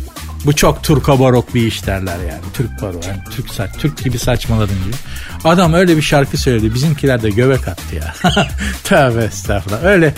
Bu 0.45 0.55
çok 0.55 0.83
Turka 0.83 1.19
barok 1.19 1.55
bir 1.55 1.67
iş 1.67 1.87
derler 1.87 2.17
yani. 2.19 2.41
Türk 2.53 2.81
barok 2.81 3.07
yani 3.07 3.19
Türk 3.31 3.49
saç, 3.53 3.69
Türk 3.77 4.03
gibi 4.03 4.19
saçmaladın 4.19 4.75
gibi. 4.85 4.95
Adam 5.43 5.73
öyle 5.73 5.97
bir 5.97 6.01
şarkı 6.01 6.37
söyledi. 6.37 6.73
Bizimkiler 6.73 7.21
de 7.21 7.29
göbek 7.29 7.67
attı 7.67 7.95
ya. 7.95 8.13
Tövbe 8.83 9.23
estağfurullah. 9.23 9.83
Öyle 9.83 10.13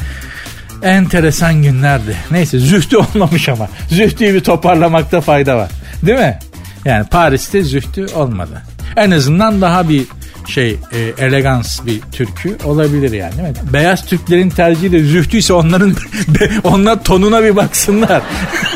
enteresan 0.83 1.63
günlerdi. 1.63 2.17
Neyse 2.31 2.59
zühtü 2.59 2.97
olmamış 3.15 3.49
ama. 3.49 3.67
Zühtüyü 3.89 4.33
bir 4.33 4.43
toparlamakta 4.43 5.21
fayda 5.21 5.57
var. 5.57 5.69
Değil 6.01 6.19
mi? 6.19 6.39
Yani 6.85 7.07
Paris'te 7.07 7.63
zühtü 7.63 8.05
olmadı. 8.05 8.61
En 8.95 9.11
azından 9.11 9.61
daha 9.61 9.89
bir 9.89 10.05
şey 10.47 10.79
e, 10.91 11.25
elegans 11.25 11.85
bir 11.85 12.01
türkü 12.01 12.57
olabilir 12.63 13.11
yani 13.11 13.37
değil 13.37 13.49
mi? 13.49 13.55
Beyaz 13.73 14.05
Türklerin 14.05 14.49
tercihi 14.49 14.91
de 14.91 15.03
zühtüyse 15.03 15.53
onların 15.53 15.91
be, 16.27 16.49
onlar 16.63 17.03
tonuna 17.03 17.43
bir 17.43 17.55
baksınlar. 17.55 18.21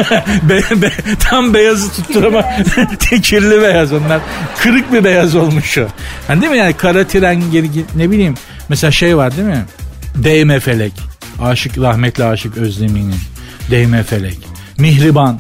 be, 0.50 0.82
be, 0.82 0.92
tam 1.20 1.54
beyazı 1.54 1.92
tutturama 1.92 2.46
kirli 3.24 3.62
beyaz 3.62 3.94
onlar. 3.94 4.22
Kırık 4.60 4.94
bir 4.94 5.04
beyaz 5.04 5.36
olmuş 5.36 5.78
o. 5.78 5.88
Yani 6.30 6.42
değil 6.42 6.52
mi 6.52 6.58
yani 6.58 6.74
kara 6.74 7.08
tren 7.08 7.52
geri 7.52 7.70
ne 7.96 8.12
bileyim 8.12 8.36
mesela 8.70 8.92
şey 8.92 9.18
var 9.18 9.38
değil 9.38 9.48
mi? 9.48 9.66
Değme 10.16 10.60
felek. 10.60 10.94
Aşık 11.42 11.78
rahmetli 11.78 12.24
Aşık 12.24 12.58
Özlemi'nin 12.58 13.16
Değme 13.72 14.04
felek. 14.04 14.38
Mihriban. 14.78 15.40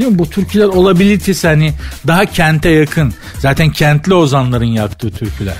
Değil 0.00 0.12
mi? 0.12 0.18
Bu 0.18 0.30
türküler 0.30 0.64
olabilitesi 0.64 1.48
hani 1.48 1.72
daha 2.06 2.24
kente 2.24 2.68
yakın. 2.68 3.14
Zaten 3.38 3.70
kentli 3.70 4.14
ozanların 4.14 4.64
yaptığı 4.64 5.10
türküler. 5.10 5.54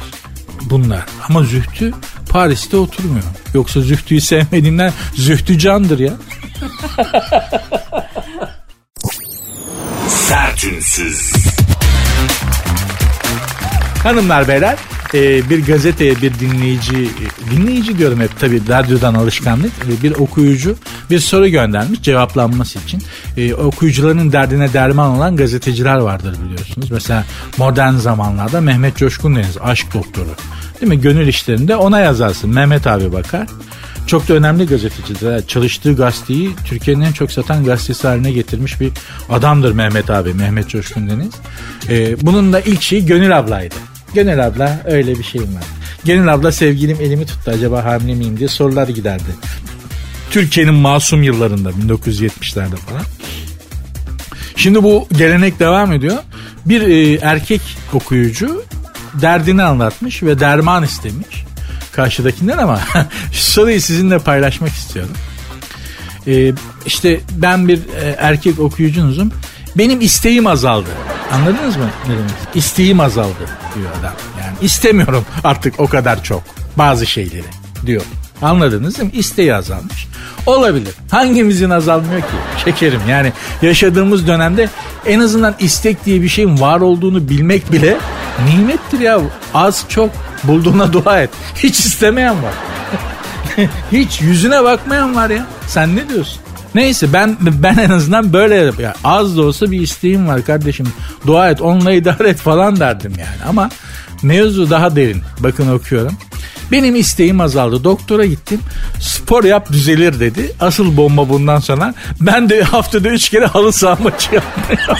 Bunlar. 0.63 1.05
Ama 1.29 1.43
Zühtü 1.43 1.93
Paris'te 2.29 2.77
oturmuyor. 2.77 3.25
Yoksa 3.55 3.81
Zühtü'yü 3.81 4.21
sevmediğimden 4.21 4.93
Zühtü 5.15 5.59
candır 5.59 5.99
ya. 5.99 6.13
Sertünsüz. 10.09 11.33
Hanımlar 14.03 14.49
beyler 14.49 14.77
e, 15.15 15.51
bir 15.51 15.67
gazeteye 15.67 16.23
bir 16.23 16.35
dinleyici 16.35 17.11
dinleyici 17.51 17.99
diyorum 17.99 18.21
hep 18.21 18.41
tabii 18.41 18.69
radyodan 18.69 19.15
alışkanlık 19.15 19.73
e, 19.89 20.03
bir 20.03 20.13
okuyucu 20.13 20.77
bir 21.11 21.19
soru 21.21 21.49
göndermiş 21.49 22.03
cevaplanması 22.03 22.79
için. 22.79 23.03
E, 23.37 23.55
okuyucuların 23.55 24.33
derdine 24.33 24.73
derman 24.73 25.11
olan 25.11 25.37
gazeteciler 25.37 25.97
vardır 25.97 26.37
biliyorsunuz. 26.45 26.91
Mesela 26.91 27.25
modern 27.59 27.95
zamanlarda 27.95 28.61
Mehmet 28.61 28.97
Coşkun 28.97 29.37
Deniz 29.37 29.59
aşk 29.61 29.95
doktoru. 29.95 30.31
Değil 30.81 30.93
mi? 30.93 31.01
Gönül 31.01 31.27
işlerinde 31.27 31.77
ona 31.77 32.01
yazarsın. 32.01 32.51
Mehmet 32.51 32.87
abi 32.87 33.13
bakar. 33.13 33.47
Çok 34.07 34.29
da 34.29 34.35
önemli 34.35 34.67
gazetecidir. 34.67 35.47
Çalıştığı 35.47 35.97
gazeteyi 35.97 36.51
Türkiye'nin 36.65 37.03
en 37.03 37.13
çok 37.13 37.33
satan 37.33 37.65
gazetesi 37.65 38.09
haline 38.09 38.33
getirmiş 38.33 38.81
bir 38.81 38.93
adamdır 39.29 39.73
Mehmet 39.73 40.11
abi. 40.11 40.35
Mehmet 40.35 40.69
Coşkun 40.69 41.11
Deniz. 41.11 41.35
Ee, 41.89 42.17
bunun 42.23 42.53
da 42.53 42.61
ilk 42.61 42.83
şeyi 42.83 43.07
Gönül 43.07 43.39
ablaydı. 43.39 43.75
Gönül 44.15 44.47
abla 44.47 44.83
öyle 44.85 45.19
bir 45.19 45.25
şeyim 45.25 45.55
var. 45.55 45.65
Gönül 46.05 46.35
abla 46.35 46.53
sevgilim 46.53 47.01
elimi 47.01 47.27
tuttu 47.27 47.51
acaba 47.51 47.85
hamile 47.85 48.15
miyim 48.15 48.39
diye 48.39 48.49
sorular 48.49 48.89
giderdi. 48.89 49.31
Türkiye'nin 50.31 50.75
masum 50.75 51.23
yıllarında 51.23 51.71
1970'lerde 51.71 52.77
falan. 52.77 53.03
Şimdi 54.57 54.83
bu 54.83 55.09
gelenek 55.19 55.61
devam 55.61 55.93
ediyor. 55.93 56.17
Bir 56.67 56.83
e, 56.83 57.19
erkek 57.23 57.61
okuyucu 57.93 58.65
derdini 59.15 59.63
anlatmış 59.63 60.23
ve 60.23 60.41
derman 60.41 60.85
istemiş 60.85 61.45
karşıdakinden 61.93 62.59
ama 62.59 62.81
soruyu 63.33 63.81
sizinle 63.81 64.19
paylaşmak 64.19 64.71
istiyorum. 64.71 65.13
Ee, 66.27 66.53
işte 66.87 67.21
ben 67.33 67.69
bir 67.69 67.79
e, 67.79 68.17
erkek 68.19 68.59
okuyucunuzum. 68.59 69.33
Benim 69.79 70.01
isteğim 70.01 70.47
azaldı. 70.47 70.89
Anladınız 71.33 71.77
mı 71.77 71.91
ne 72.09 72.13
demek? 72.13 72.31
İsteğim 72.55 73.01
azaldı 73.01 73.49
diyor 73.75 73.91
adam. 74.01 74.13
Yani 74.41 74.57
istemiyorum 74.63 75.25
artık 75.45 75.81
o 75.81 75.87
kadar 75.87 76.23
çok 76.23 76.43
bazı 76.77 77.07
şeyleri 77.07 77.45
diyor. 77.87 78.03
Anladınız 78.43 78.99
değil 78.99 79.13
mi? 79.13 79.19
İsteği 79.19 79.55
azalmış. 79.55 80.07
Olabilir. 80.47 80.95
Hangimizin 81.11 81.71
azalmıyor 81.71 82.21
ki? 82.21 82.27
Şekerim 82.65 83.01
yani 83.09 83.33
yaşadığımız 83.63 84.27
dönemde 84.27 84.69
en 85.07 85.21
azından 85.21 85.55
istek 85.59 86.05
diye 86.05 86.23
bir 86.23 86.29
şeyin 86.29 86.61
var 86.61 86.81
olduğunu 86.81 87.29
bilmek 87.29 87.73
bile 87.73 87.97
nimettir 88.49 89.01
ya. 89.01 89.21
Az 89.55 89.85
çok 89.89 90.11
bulduğuna 90.45 90.93
dua 90.93 91.21
et. 91.23 91.31
Hiç 91.57 91.79
istemeyen 91.81 92.37
var. 92.43 92.53
Hiç 93.93 94.21
yüzüne 94.21 94.65
bakmayan 94.65 95.15
var 95.17 95.31
ya. 95.31 95.47
Sen 95.67 95.97
ne 95.97 96.09
diyorsun? 96.09 96.41
Neyse 96.75 97.13
ben 97.13 97.37
ben 97.41 97.77
en 97.77 97.91
azından 97.91 98.33
böyle 98.33 98.83
ya 98.83 98.95
az 99.05 99.37
da 99.37 99.43
olsa 99.43 99.71
bir 99.71 99.81
isteğim 99.81 100.29
var 100.29 100.45
kardeşim. 100.45 100.87
Dua 101.27 101.51
et 101.51 101.61
onunla 101.61 101.93
idare 101.93 102.29
et 102.29 102.39
falan 102.39 102.81
derdim 102.81 103.13
yani 103.19 103.49
ama 103.49 103.71
mevzu 104.23 104.71
daha 104.71 104.97
derin. 104.97 105.23
Bakın 105.41 105.73
okuyorum. 105.73 106.17
Benim 106.73 106.97
isteğim 106.97 107.41
azaldı. 107.41 107.85
Doktora 107.85 108.25
gittim. 108.25 108.61
Spor 109.01 109.45
yap 109.45 109.73
düzelir 109.73 110.21
dedi. 110.21 110.53
Asıl 110.61 110.97
bomba 110.97 111.29
bundan 111.29 111.59
sonra. 111.59 111.95
Ben 112.21 112.49
de 112.49 112.63
haftada 112.63 113.09
üç 113.09 113.29
kere 113.29 113.47
halı 113.47 113.73
saha 113.73 114.03
maçı 114.03 114.35
yapmaya 114.35 114.97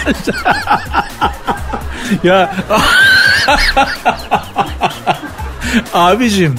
ya 2.23 2.55
abicim 5.93 6.55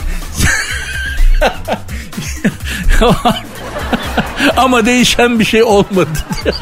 ama 4.57 4.87
değişen 4.87 5.39
bir 5.39 5.45
şey 5.45 5.63
olmadı. 5.63 6.19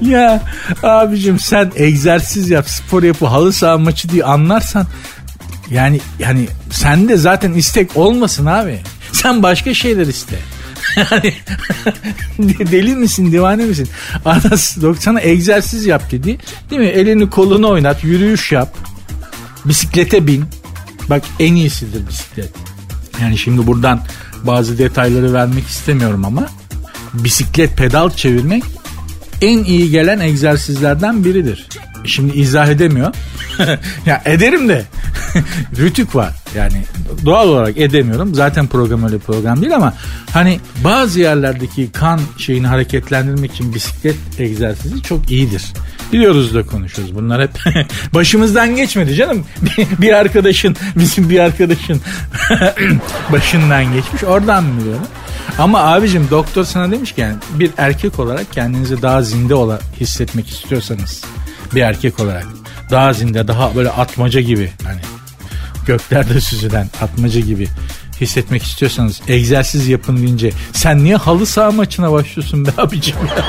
ya 0.00 0.42
abicim 0.82 1.38
sen 1.38 1.72
egzersiz 1.76 2.50
yap, 2.50 2.68
spor 2.68 3.02
yapı, 3.02 3.26
halı 3.26 3.52
saha 3.52 3.78
maçı 3.78 4.08
diye 4.08 4.24
anlarsan 4.24 4.86
yani 5.70 6.00
yani 6.18 6.48
sende 6.70 7.16
zaten 7.16 7.52
istek 7.52 7.96
olmasın 7.96 8.46
abi. 8.46 8.80
Sen 9.12 9.42
başka 9.42 9.74
şeyler 9.74 10.06
iste. 10.06 10.36
Yani 10.96 11.34
deli 12.72 12.96
misin 12.96 13.32
divane 13.32 13.64
misin? 13.64 13.88
Ana 14.24 14.56
sana 14.98 15.20
egzersiz 15.20 15.86
yap 15.86 16.10
dedi. 16.10 16.38
Değil 16.70 16.82
mi? 16.82 16.86
Elini 16.86 17.30
kolunu 17.30 17.68
oynat, 17.68 18.04
yürüyüş 18.04 18.52
yap. 18.52 18.76
Bisiklete 19.64 20.26
bin. 20.26 20.44
Bak 21.10 21.22
en 21.40 21.54
iyisidir 21.54 22.08
bisiklet. 22.08 22.50
Yani 23.22 23.38
şimdi 23.38 23.66
buradan 23.66 24.00
bazı 24.44 24.78
detayları 24.78 25.32
vermek 25.32 25.66
istemiyorum 25.66 26.24
ama 26.24 26.46
bisiklet 27.14 27.76
pedal 27.76 28.10
çevirmek 28.10 28.64
en 29.42 29.64
iyi 29.64 29.90
gelen 29.90 30.20
egzersizlerden 30.20 31.24
biridir. 31.24 31.66
Şimdi 32.04 32.38
izah 32.38 32.68
edemiyor. 32.68 33.14
ya 34.06 34.22
ederim 34.24 34.68
de 34.68 34.84
rütük 35.76 36.14
var. 36.14 36.34
Yani 36.56 36.82
doğal 37.24 37.48
olarak 37.48 37.78
edemiyorum. 37.78 38.34
Zaten 38.34 38.66
program 38.66 39.04
öyle 39.04 39.18
program 39.18 39.60
değil 39.60 39.74
ama 39.74 39.94
hani 40.30 40.60
bazı 40.84 41.20
yerlerdeki 41.20 41.92
kan 41.92 42.20
şeyini 42.38 42.66
hareketlendirmek 42.66 43.52
için 43.52 43.74
bisiklet 43.74 44.16
egzersizi 44.38 45.02
çok 45.02 45.30
iyidir. 45.30 45.62
Biliyoruz 46.12 46.54
da 46.54 46.66
konuşuyoruz. 46.66 47.14
Bunlar 47.14 47.42
hep 47.42 47.50
başımızdan 48.14 48.76
geçmedi 48.76 49.14
canım. 49.14 49.44
bir 49.98 50.12
arkadaşın, 50.12 50.76
bizim 50.96 51.30
bir 51.30 51.38
arkadaşın 51.38 52.00
başından 53.32 53.92
geçmiş. 53.92 54.24
Oradan 54.24 54.64
mı 54.64 54.80
biliyorum? 54.80 55.06
Ama 55.58 55.80
abicim 55.80 56.28
doktor 56.30 56.64
sana 56.64 56.92
demiş 56.92 57.12
ki 57.12 57.20
yani 57.20 57.36
bir 57.54 57.70
erkek 57.78 58.18
olarak 58.18 58.52
kendinizi 58.52 59.02
daha 59.02 59.22
zinde 59.22 59.54
ola 59.54 59.78
hissetmek 60.00 60.48
istiyorsanız 60.48 61.24
bir 61.74 61.80
erkek 61.80 62.20
olarak 62.20 62.46
daha 62.90 63.12
zinde 63.12 63.48
daha 63.48 63.76
böyle 63.76 63.90
atmaca 63.90 64.40
gibi 64.40 64.72
hani 64.84 65.00
göklerde 65.86 66.40
süzülen 66.40 66.90
atmaca 67.02 67.40
gibi 67.40 67.68
hissetmek 68.20 68.62
istiyorsanız 68.62 69.20
egzersiz 69.28 69.88
yapın 69.88 70.16
deyince 70.16 70.52
sen 70.72 71.04
niye 71.04 71.16
halı 71.16 71.46
saha 71.46 71.70
maçına 71.70 72.12
başlıyorsun 72.12 72.66
be 72.66 72.70
abicim 72.78 73.16
ya? 73.16 73.44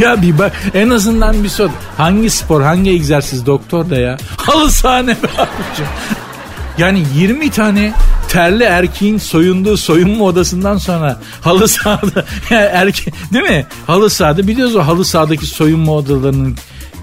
ya 0.08 0.22
bir 0.22 0.38
bak 0.38 0.52
en 0.74 0.90
azından 0.90 1.44
bir 1.44 1.48
sor. 1.48 1.70
Hangi 1.96 2.30
spor 2.30 2.62
hangi 2.62 2.90
egzersiz 2.90 3.46
doktor 3.46 3.90
da 3.90 3.96
ya? 3.96 4.16
Halı 4.36 4.70
saha 4.70 4.98
ne 4.98 5.22
be 5.22 5.28
abicim? 5.38 5.86
Yani 6.78 7.02
20 7.16 7.50
tane 7.50 7.92
terli 8.28 8.64
erkeğin 8.64 9.18
soyunduğu 9.18 9.76
soyunma 9.76 10.24
odasından 10.24 10.78
sonra 10.78 11.20
halı 11.40 11.68
sahada 11.68 12.24
yani 12.50 12.64
erke, 12.72 13.12
değil 13.32 13.44
mi? 13.44 13.66
Halı 13.86 14.10
sahada 14.10 14.46
biliyoruz 14.46 14.76
o 14.76 14.86
halı 14.86 15.04
sahadaki 15.04 15.46
soyunma 15.46 15.92
odalarının 15.92 16.56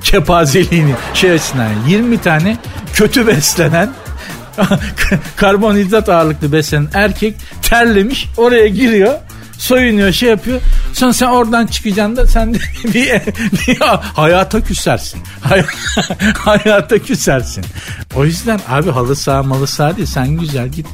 kepazeliğini 0.03 0.93
şey 1.13 1.31
açısından 1.31 1.69
20 1.87 2.17
tane 2.17 2.57
kötü 2.93 3.27
beslenen 3.27 3.89
karbonhidrat 5.35 6.09
ağırlıklı 6.09 6.51
beslenen 6.51 6.89
erkek 6.93 7.35
terlemiş 7.61 8.27
oraya 8.37 8.67
giriyor 8.67 9.13
soyunuyor 9.57 10.11
şey 10.11 10.29
yapıyor. 10.29 10.61
Sonra 10.93 11.13
sen 11.13 11.27
oradan 11.27 11.67
çıkacaksın 11.67 12.15
da 12.15 12.27
sen 12.27 12.53
de 12.53 12.57
bir, 12.83 13.11
bir 13.67 13.77
hayata 14.13 14.61
küsersin. 14.61 15.21
Hay, 15.41 15.63
hayata 16.37 16.99
küsersin. 16.99 17.65
O 18.15 18.25
yüzden 18.25 18.59
abi 18.69 18.91
halı 18.91 19.15
saha 19.15 19.43
malı 19.43 19.67
saha 19.67 19.97
değil 19.97 20.07
sen 20.07 20.27
güzel 20.27 20.67
git 20.67 20.87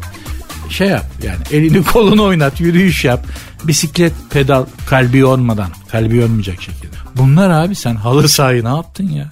şey 0.70 0.88
yap 0.88 1.06
yani 1.24 1.40
elini 1.52 1.84
kolunu 1.84 2.24
oynat 2.24 2.60
yürüyüş 2.62 3.06
yap 3.06 3.26
bisiklet 3.64 4.14
pedal 4.30 4.66
kalbi 4.86 5.18
yormadan 5.18 5.70
kalbi 5.92 6.18
yormayacak 6.18 6.62
şekilde. 6.62 6.96
Bunlar 7.18 7.50
abi 7.50 7.76
sen 7.76 7.96
halı 7.96 8.30
sahayı 8.30 8.64
ne 8.64 8.70
yaptın 8.70 9.10
ya? 9.10 9.32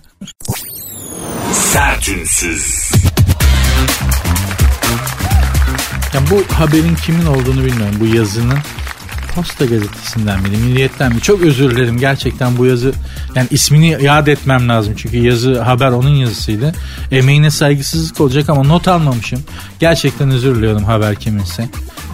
Sertünsüz. 1.54 2.92
Yani 6.20 6.30
bu 6.30 6.54
haberin 6.54 6.96
kimin 6.96 7.26
olduğunu 7.26 7.66
bilmiyorum. 7.66 7.96
Bu 8.00 8.06
yazının 8.06 8.58
Posta 9.36 9.66
gazetesinden 9.66 10.42
miydi, 10.42 10.58
Milliyet'ten 10.58 11.16
mi? 11.16 11.22
Çok 11.22 11.42
özür 11.42 11.72
dilerim 11.72 11.98
gerçekten 11.98 12.58
bu 12.58 12.66
yazı. 12.66 12.94
Yani 13.36 13.48
ismini 13.52 13.98
yad 14.04 14.28
etmem 14.28 14.70
lazım 14.70 14.94
çünkü 14.98 15.18
yazı 15.18 15.62
haber 15.62 15.92
onun 15.92 16.10
yazısıydı. 16.10 16.74
Emeğine 17.12 17.52
saygısızlık 17.52 18.22
olacak 18.22 18.50
ama 18.50 18.64
not 18.64 18.88
almamışım. 18.88 19.44
Gerçekten 19.80 20.30
özür 20.30 20.56
diliyorum 20.56 20.84
haber 20.84 21.16
kiminse. 21.16 21.70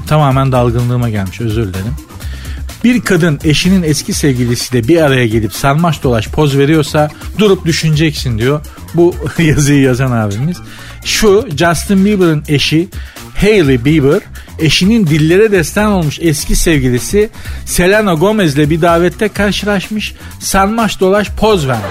Tamamen 0.08 0.52
dalgınlığıma 0.52 1.10
gelmiş 1.10 1.42
özür 1.42 1.74
dilerim. 1.74 1.96
Bir 2.84 3.02
kadın 3.02 3.40
eşinin 3.44 3.84
eski 3.84 4.14
sevgilisiyle 4.14 4.88
bir 4.88 5.02
araya 5.02 5.28
gelip 5.28 5.54
sarmaş 5.54 6.04
dolaş 6.04 6.28
poz 6.28 6.58
veriyorsa 6.58 7.10
durup 7.38 7.66
düşüneceksin 7.66 8.38
diyor. 8.38 8.66
Bu 8.94 9.16
yazıyı 9.40 9.82
yazan 9.82 10.12
abimiz. 10.12 10.58
Şu 11.06 11.48
Justin 11.58 12.06
Bieber'ın 12.06 12.44
eşi 12.48 12.88
Hailey 13.42 13.86
Bieber 13.86 14.22
eşinin 14.60 15.08
dillere 15.08 15.52
destan 15.52 15.92
olmuş 15.92 16.20
eski 16.22 16.56
sevgilisi 16.56 17.30
Selena 17.66 18.14
Gomez'le 18.14 18.70
bir 18.70 18.82
davette 18.82 19.28
karşılaşmış. 19.28 20.14
Sarmaş 20.40 21.00
dolaş 21.00 21.32
poz 21.32 21.68
vermiş. 21.68 21.86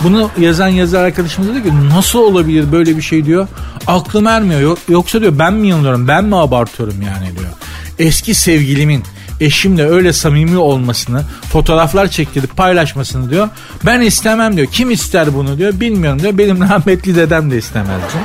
Bunu 0.00 0.30
yazan 0.40 0.68
yazar 0.68 1.04
arkadaşımız 1.04 1.52
diyor 1.52 1.64
ki 1.64 1.88
nasıl 1.88 2.18
olabilir 2.18 2.72
böyle 2.72 2.96
bir 2.96 3.02
şey 3.02 3.24
diyor. 3.24 3.48
Aklım 3.86 4.26
ermiyor. 4.26 4.78
Yoksa 4.88 5.20
diyor 5.20 5.38
ben 5.38 5.54
mi 5.54 5.68
yanılıyorum 5.68 6.08
ben 6.08 6.24
mi 6.24 6.36
abartıyorum 6.36 7.02
yani 7.02 7.38
diyor. 7.38 7.50
Eski 7.98 8.34
sevgilimin 8.34 9.02
eşimle 9.40 9.88
öyle 9.88 10.12
samimi 10.12 10.56
olmasını, 10.56 11.22
fotoğraflar 11.52 12.08
çektirip 12.08 12.56
paylaşmasını 12.56 13.30
diyor. 13.30 13.48
Ben 13.86 14.00
istemem 14.00 14.56
diyor. 14.56 14.66
Kim 14.72 14.90
ister 14.90 15.34
bunu 15.34 15.58
diyor. 15.58 15.80
Bilmiyorum 15.80 16.22
diyor. 16.22 16.38
Benim 16.38 16.60
rahmetli 16.60 17.16
dedem 17.16 17.50
de 17.50 17.58
istemezdi. 17.58 18.16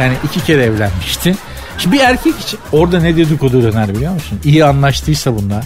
Yani 0.00 0.14
iki 0.24 0.44
kere 0.44 0.62
evlenmişti. 0.62 1.36
Şimdi 1.80 1.96
bir 1.96 2.00
erkek 2.00 2.40
için 2.40 2.58
orada 2.72 3.00
ne 3.00 3.16
dedikodu 3.16 3.62
döner 3.62 3.94
biliyor 3.94 4.12
musun? 4.12 4.40
İyi 4.44 4.64
anlaştıysa 4.64 5.36
bunlar. 5.36 5.64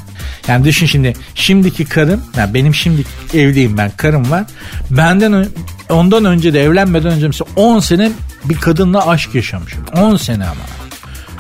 Yani 0.48 0.64
düşün 0.64 0.87
şimdi 0.87 1.14
şimdiki 1.35 1.85
karım, 1.85 2.22
yani 2.37 2.55
benim 2.55 2.74
şimdi 2.74 3.05
evliyim 3.35 3.79
ben 3.79 3.90
karım 3.96 4.31
var. 4.31 4.44
Benden 4.90 5.46
ondan 5.90 6.24
önce 6.24 6.55
de 6.55 6.62
evlenmeden 6.62 7.12
önce 7.12 7.27
mesela 7.27 7.48
10 7.57 7.79
sene 7.79 8.12
bir 8.44 8.55
kadınla 8.55 9.09
aşk 9.09 9.35
yaşamışım. 9.35 9.85
10 9.96 10.16
sene 10.16 10.44
ama. 10.44 10.61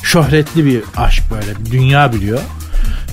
Şöhretli 0.02 0.64
bir 0.64 0.82
aşk 0.96 1.22
böyle 1.30 1.72
dünya 1.72 2.12
biliyor. 2.12 2.40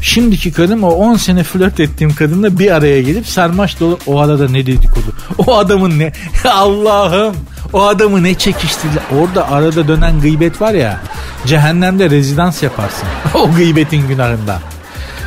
Şimdiki 0.01 0.51
kadın 0.51 0.81
o 0.81 0.89
10 0.89 1.15
sene 1.15 1.43
flört 1.43 1.79
ettiğim 1.79 2.15
kadınla 2.15 2.59
bir 2.59 2.71
araya 2.71 3.01
gelip 3.01 3.27
sarmaş 3.27 3.79
dolu 3.79 3.99
o 4.07 4.19
arada 4.19 4.49
ne 4.49 4.65
dedikodu. 4.65 5.15
O 5.37 5.57
adamın 5.57 5.99
ne 5.99 6.11
Allah'ım 6.53 7.35
o 7.73 7.83
adamı 7.83 8.23
ne 8.23 8.33
çekiştirdi. 8.33 8.99
Orada 9.19 9.51
arada 9.51 9.87
dönen 9.87 10.21
gıybet 10.21 10.61
var 10.61 10.73
ya 10.73 10.99
cehennemde 11.45 12.09
rezidans 12.09 12.63
yaparsın. 12.63 13.07
o 13.35 13.51
gıybetin 13.51 14.07
günahında. 14.07 14.59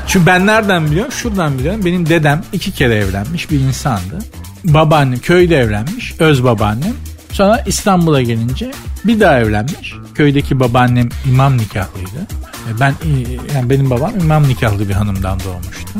Çünkü 0.06 0.26
ben 0.26 0.46
nereden 0.46 0.86
biliyorum? 0.86 1.12
Şuradan 1.12 1.58
biliyorum. 1.58 1.80
Benim 1.84 2.08
dedem 2.08 2.42
iki 2.52 2.72
kere 2.72 2.94
evlenmiş 2.94 3.50
bir 3.50 3.60
insandı. 3.60 4.18
Babaannem 4.64 5.18
köyde 5.18 5.56
evlenmiş. 5.56 6.14
Öz 6.18 6.44
babaannem. 6.44 6.94
Sonra 7.32 7.62
İstanbul'a 7.66 8.22
gelince 8.22 8.70
bir 9.04 9.20
daha 9.20 9.40
evlenmiş. 9.40 9.94
Köydeki 10.14 10.60
babaannem 10.60 11.08
imam 11.26 11.58
nikahlıydı. 11.58 12.26
E, 12.68 12.80
ben 12.80 12.90
e, 12.90 13.10
yani 13.54 13.70
benim 13.70 13.90
babam 13.90 14.12
imam 14.20 14.48
nikahlı 14.48 14.88
bir 14.88 14.94
hanımdan 14.94 15.40
doğmuştu. 15.40 15.90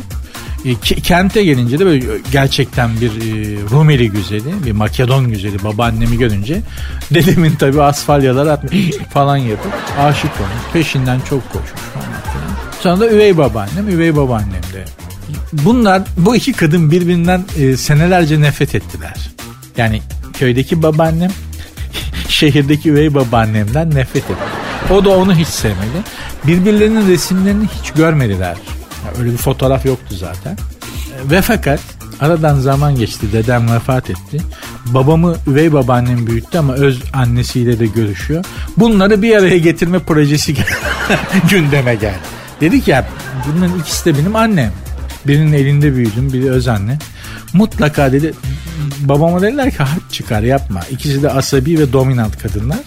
E, 0.65 0.75
kente 1.01 1.45
gelince 1.45 1.79
de 1.79 1.87
böyle 1.87 2.07
gerçekten 2.33 3.01
bir 3.01 3.11
Rumeli 3.71 4.11
güzeli, 4.11 4.65
bir 4.67 4.73
Makedon 4.73 5.29
güzeli 5.29 5.65
babaannemi 5.65 6.19
görünce 6.19 6.61
dedemin 7.15 7.55
tabi 7.55 7.83
asfalyalar 7.83 8.47
atmış 8.47 8.91
falan 9.13 9.37
yapıp 9.37 9.73
aşık 9.99 10.31
olmuş. 10.41 10.73
Peşinden 10.73 11.21
çok 11.31 11.53
koşmuş. 11.53 11.81
Sonra 12.81 13.01
da 13.01 13.11
üvey 13.11 13.39
babaannem, 13.39 13.89
üvey 13.89 14.17
babaannem 14.17 14.63
de. 14.73 14.85
Bunlar 15.53 16.03
bu 16.17 16.37
iki 16.37 16.53
kadın 16.53 16.91
birbirinden 16.91 17.45
senelerce 17.77 18.41
nefret 18.41 18.75
ettiler. 18.75 19.31
Yani 19.77 20.03
köydeki 20.39 20.83
babaannem 20.83 21.31
şehirdeki 22.29 22.91
üvey 22.91 23.15
babaannemden 23.15 23.91
nefret 23.91 24.25
etti. 24.25 24.64
O 24.91 25.05
da 25.05 25.11
onu 25.11 25.35
hiç 25.35 25.49
sevmedi. 25.49 26.03
Birbirlerinin 26.47 27.09
resimlerini 27.09 27.65
hiç 27.65 27.91
görmediler. 27.91 28.57
Ya 29.05 29.21
öyle 29.21 29.33
bir 29.33 29.37
fotoğraf 29.37 29.87
yoktu 29.87 30.15
zaten. 30.15 30.59
Ve 31.25 31.43
fakat 31.43 31.81
aradan 32.21 32.61
zaman 32.61 32.97
geçti. 32.97 33.33
Dedem 33.33 33.73
vefat 33.73 34.11
etti. 34.11 34.41
Babamı 34.87 35.37
üvey 35.47 35.73
babaannem 35.73 36.27
büyüttü 36.27 36.59
ama 36.59 36.75
öz 36.75 37.03
annesiyle 37.13 37.79
de 37.79 37.87
görüşüyor. 37.87 38.45
Bunları 38.77 39.23
bir 39.23 39.37
araya 39.37 39.59
getirme 39.59 39.99
projesi 39.99 40.55
gündeme 41.51 41.95
geldi. 41.95 42.19
Dedi 42.61 42.81
ki 42.81 42.91
ya 42.91 43.09
bunların 43.47 43.79
ikisi 43.79 44.05
de 44.05 44.19
benim 44.19 44.37
annem. 44.37 44.73
Birinin 45.27 45.53
elinde 45.53 45.97
büyüdüm, 45.97 46.33
biri 46.33 46.51
öz 46.51 46.69
anne. 46.69 46.99
Mutlaka 47.53 48.13
dedi 48.13 48.35
babama 49.01 49.43
dediler 49.43 49.71
ki 49.71 49.77
harp 49.77 50.13
çıkar 50.13 50.43
yapma. 50.43 50.81
İkisi 50.91 51.23
de 51.23 51.31
asabi 51.31 51.79
ve 51.79 51.93
dominant 51.93 52.43
kadınlar. 52.43 52.79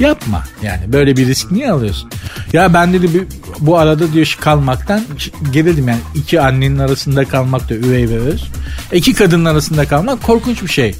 Yapma 0.00 0.44
yani 0.62 0.92
böyle 0.92 1.16
bir 1.16 1.26
risk 1.26 1.50
niye 1.52 1.70
alıyorsun? 1.70 2.10
Ya 2.52 2.74
ben 2.74 2.92
dedi 2.92 3.14
bir- 3.14 3.26
bu 3.60 3.78
arada 3.78 4.12
diyor 4.12 4.36
kalmaktan 4.40 5.04
gerildim 5.52 5.88
yani 5.88 6.00
iki 6.14 6.40
annenin 6.40 6.78
arasında 6.78 7.24
kalmak 7.24 7.68
da 7.70 7.74
üvey 7.74 8.08
ve 8.08 8.18
öz. 8.18 8.44
İki 8.92 9.14
kadının 9.14 9.44
arasında 9.44 9.84
kalmak 9.88 10.22
korkunç 10.22 10.62
bir 10.62 10.68
şey. 10.68 10.94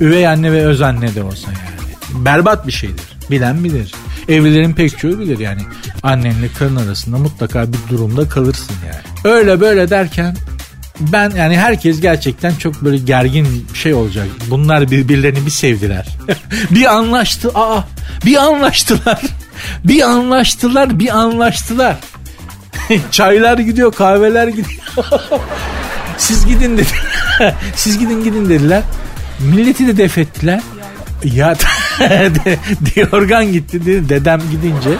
Üvey 0.00 0.28
anne 0.28 0.52
ve 0.52 0.66
öz 0.66 0.82
anne 0.82 1.14
de 1.14 1.22
olsa 1.22 1.48
yani. 1.52 2.24
Berbat 2.24 2.66
bir 2.66 2.72
şeydir. 2.72 3.04
Bilen 3.30 3.64
bilir. 3.64 3.94
Evlilerin 4.28 4.72
pek 4.72 4.98
çoğu 4.98 5.18
bilir 5.18 5.38
yani. 5.38 5.60
Annenle 6.02 6.48
karın 6.58 6.76
arasında 6.76 7.18
mutlaka 7.18 7.66
bir 7.72 7.78
durumda 7.90 8.28
kalırsın 8.28 8.74
yani. 8.86 9.34
Öyle 9.34 9.60
böyle 9.60 9.90
derken 9.90 10.36
ben 11.00 11.30
yani 11.30 11.58
herkes 11.58 12.00
gerçekten 12.00 12.54
çok 12.54 12.84
böyle 12.84 12.96
gergin 12.96 13.66
şey 13.74 13.94
olacak. 13.94 14.26
Bunlar 14.50 14.90
birbirlerini 14.90 15.46
bir 15.46 15.50
sevdiler. 15.50 16.06
bir 16.70 16.94
anlaştı. 16.94 17.50
Aa 17.54 17.80
bir 18.24 18.36
anlaştılar. 18.36 19.20
bir 19.84 20.02
anlaştılar, 20.02 20.98
bir 20.98 21.16
anlaştılar. 21.16 21.96
Çaylar 23.10 23.58
gidiyor, 23.58 23.92
kahveler 23.92 24.48
gidiyor. 24.48 24.82
Siz 26.18 26.46
gidin 26.46 26.78
dedi. 26.78 26.88
Siz 27.76 27.98
gidin 27.98 28.24
gidin 28.24 28.48
dediler. 28.48 28.82
Milleti 29.38 29.86
de 29.86 29.96
def 29.96 30.18
ettiler. 30.18 30.60
Ya 31.24 31.54
Diyorgan 32.94 33.52
gitti 33.52 33.86
dedi. 33.86 34.08
Dedem 34.08 34.40
gidince 34.50 34.90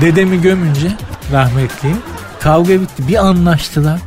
dedemi 0.00 0.42
gömünce 0.42 0.88
rahmetli 1.32 1.94
kavga 2.40 2.72
bitti. 2.72 3.08
Bir 3.08 3.26
anlaştılar. 3.26 4.00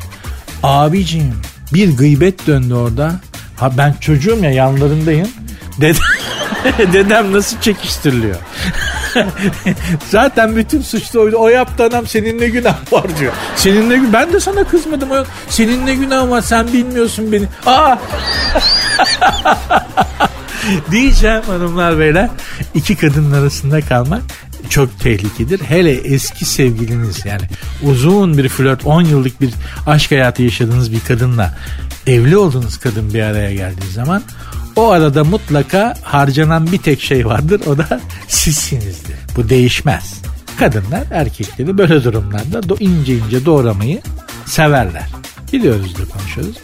Abicim 0.63 1.33
bir 1.73 1.97
gıybet 1.97 2.47
döndü 2.47 2.73
orada. 2.73 3.11
Ha 3.57 3.77
ben 3.77 3.93
çocuğum 4.01 4.39
ya 4.43 4.51
yanlarındayım. 4.51 5.27
Dedem, 5.81 6.01
dedem 6.93 7.33
nasıl 7.33 7.59
çekiştiriliyor? 7.61 8.35
Zaten 10.09 10.55
bütün 10.55 10.81
suçlu 10.81 11.21
oydu. 11.21 11.35
O 11.39 11.47
yaptı 11.47 11.83
adam 11.83 12.07
senin 12.07 12.41
ne 12.41 12.49
günah 12.49 12.93
var 12.93 13.05
diyor. 13.19 13.33
Senin 13.55 13.89
gün 13.89 14.13
ben 14.13 14.33
de 14.33 14.39
sana 14.39 14.63
kızmadım. 14.63 15.11
O, 15.11 15.23
senin 15.49 15.85
ne 15.85 15.95
günah 15.95 16.29
var 16.29 16.41
sen 16.41 16.73
bilmiyorsun 16.73 17.31
beni. 17.31 17.45
Aa! 17.65 17.95
Diyeceğim 20.91 21.41
hanımlar 21.47 21.99
beyler. 21.99 22.29
iki 22.73 22.95
kadının 22.95 23.41
arasında 23.41 23.81
kalmak 23.81 24.21
çok 24.73 24.99
tehlikedir. 24.99 25.61
Hele 25.61 25.91
eski 25.91 26.45
sevgiliniz 26.45 27.25
yani 27.25 27.41
uzun 27.83 28.37
bir 28.37 28.49
flört 28.49 28.85
10 28.85 29.01
yıllık 29.01 29.41
bir 29.41 29.53
aşk 29.87 30.11
hayatı 30.11 30.43
yaşadığınız 30.43 30.91
bir 30.91 30.99
kadınla 30.99 31.57
evli 32.07 32.37
olduğunuz 32.37 32.77
kadın 32.77 33.13
bir 33.13 33.21
araya 33.21 33.53
geldiği 33.53 33.91
zaman 33.91 34.23
o 34.75 34.89
arada 34.89 35.23
mutlaka 35.23 35.93
harcanan 36.01 36.71
bir 36.71 36.77
tek 36.77 37.01
şey 37.01 37.25
vardır 37.25 37.61
o 37.67 37.77
da 37.77 38.01
sizsinizdir. 38.27 39.15
Bu 39.35 39.49
değişmez. 39.49 40.21
Kadınlar 40.59 41.03
erkekleri 41.11 41.77
böyle 41.77 42.03
durumlarda 42.03 42.75
ince 42.79 43.17
ince 43.17 43.45
doğramayı 43.45 44.01
severler. 44.45 45.07
Biliyoruz 45.53 45.95
da 45.97 46.17
konuşuyoruz. 46.17 46.55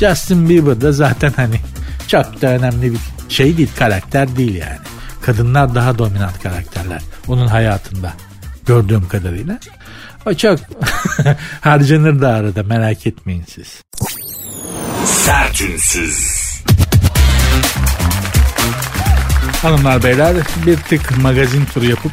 Justin 0.00 0.48
Bieber 0.48 0.80
da 0.80 0.92
zaten 0.92 1.32
hani 1.36 1.60
çok 2.06 2.42
da 2.42 2.46
önemli 2.46 2.92
bir 2.92 2.98
şey 3.28 3.56
değil 3.56 3.70
karakter 3.78 4.36
değil 4.36 4.54
yani. 4.54 4.97
Kadınlar 5.28 5.74
daha 5.74 5.98
dominant 5.98 6.42
karakterler 6.42 7.02
onun 7.26 7.46
hayatında 7.46 8.12
gördüğüm 8.66 9.08
kadarıyla. 9.08 9.58
O 10.26 10.34
çok 10.34 10.58
harcanır 11.60 12.20
da 12.20 12.28
arada 12.28 12.62
merak 12.62 13.06
etmeyin 13.06 13.44
siz. 13.54 13.82
Sertünsüz. 15.04 16.42
Hanımlar 19.62 20.02
beyler 20.02 20.36
bir 20.66 20.76
tık 20.76 21.18
magazin 21.18 21.64
turu 21.64 21.84
yapıp 21.84 22.12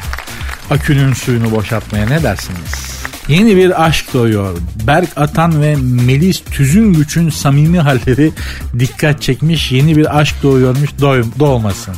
akünün 0.70 1.12
suyunu 1.12 1.50
boşaltmaya 1.50 2.06
ne 2.06 2.22
dersiniz? 2.22 3.00
Yeni 3.28 3.56
bir 3.56 3.84
aşk 3.86 4.14
doğuyor. 4.14 4.58
Berk 4.86 5.08
Atan 5.16 5.62
ve 5.62 5.76
Melis 5.76 6.44
Tüzüngüç'ün 6.44 7.30
samimi 7.30 7.80
halleri 7.80 8.32
dikkat 8.78 9.22
çekmiş. 9.22 9.72
Yeni 9.72 9.96
bir 9.96 10.18
aşk 10.18 10.42
doğuyormuş 10.42 10.90
doy 11.00 11.24
doğmasın. 11.38 11.96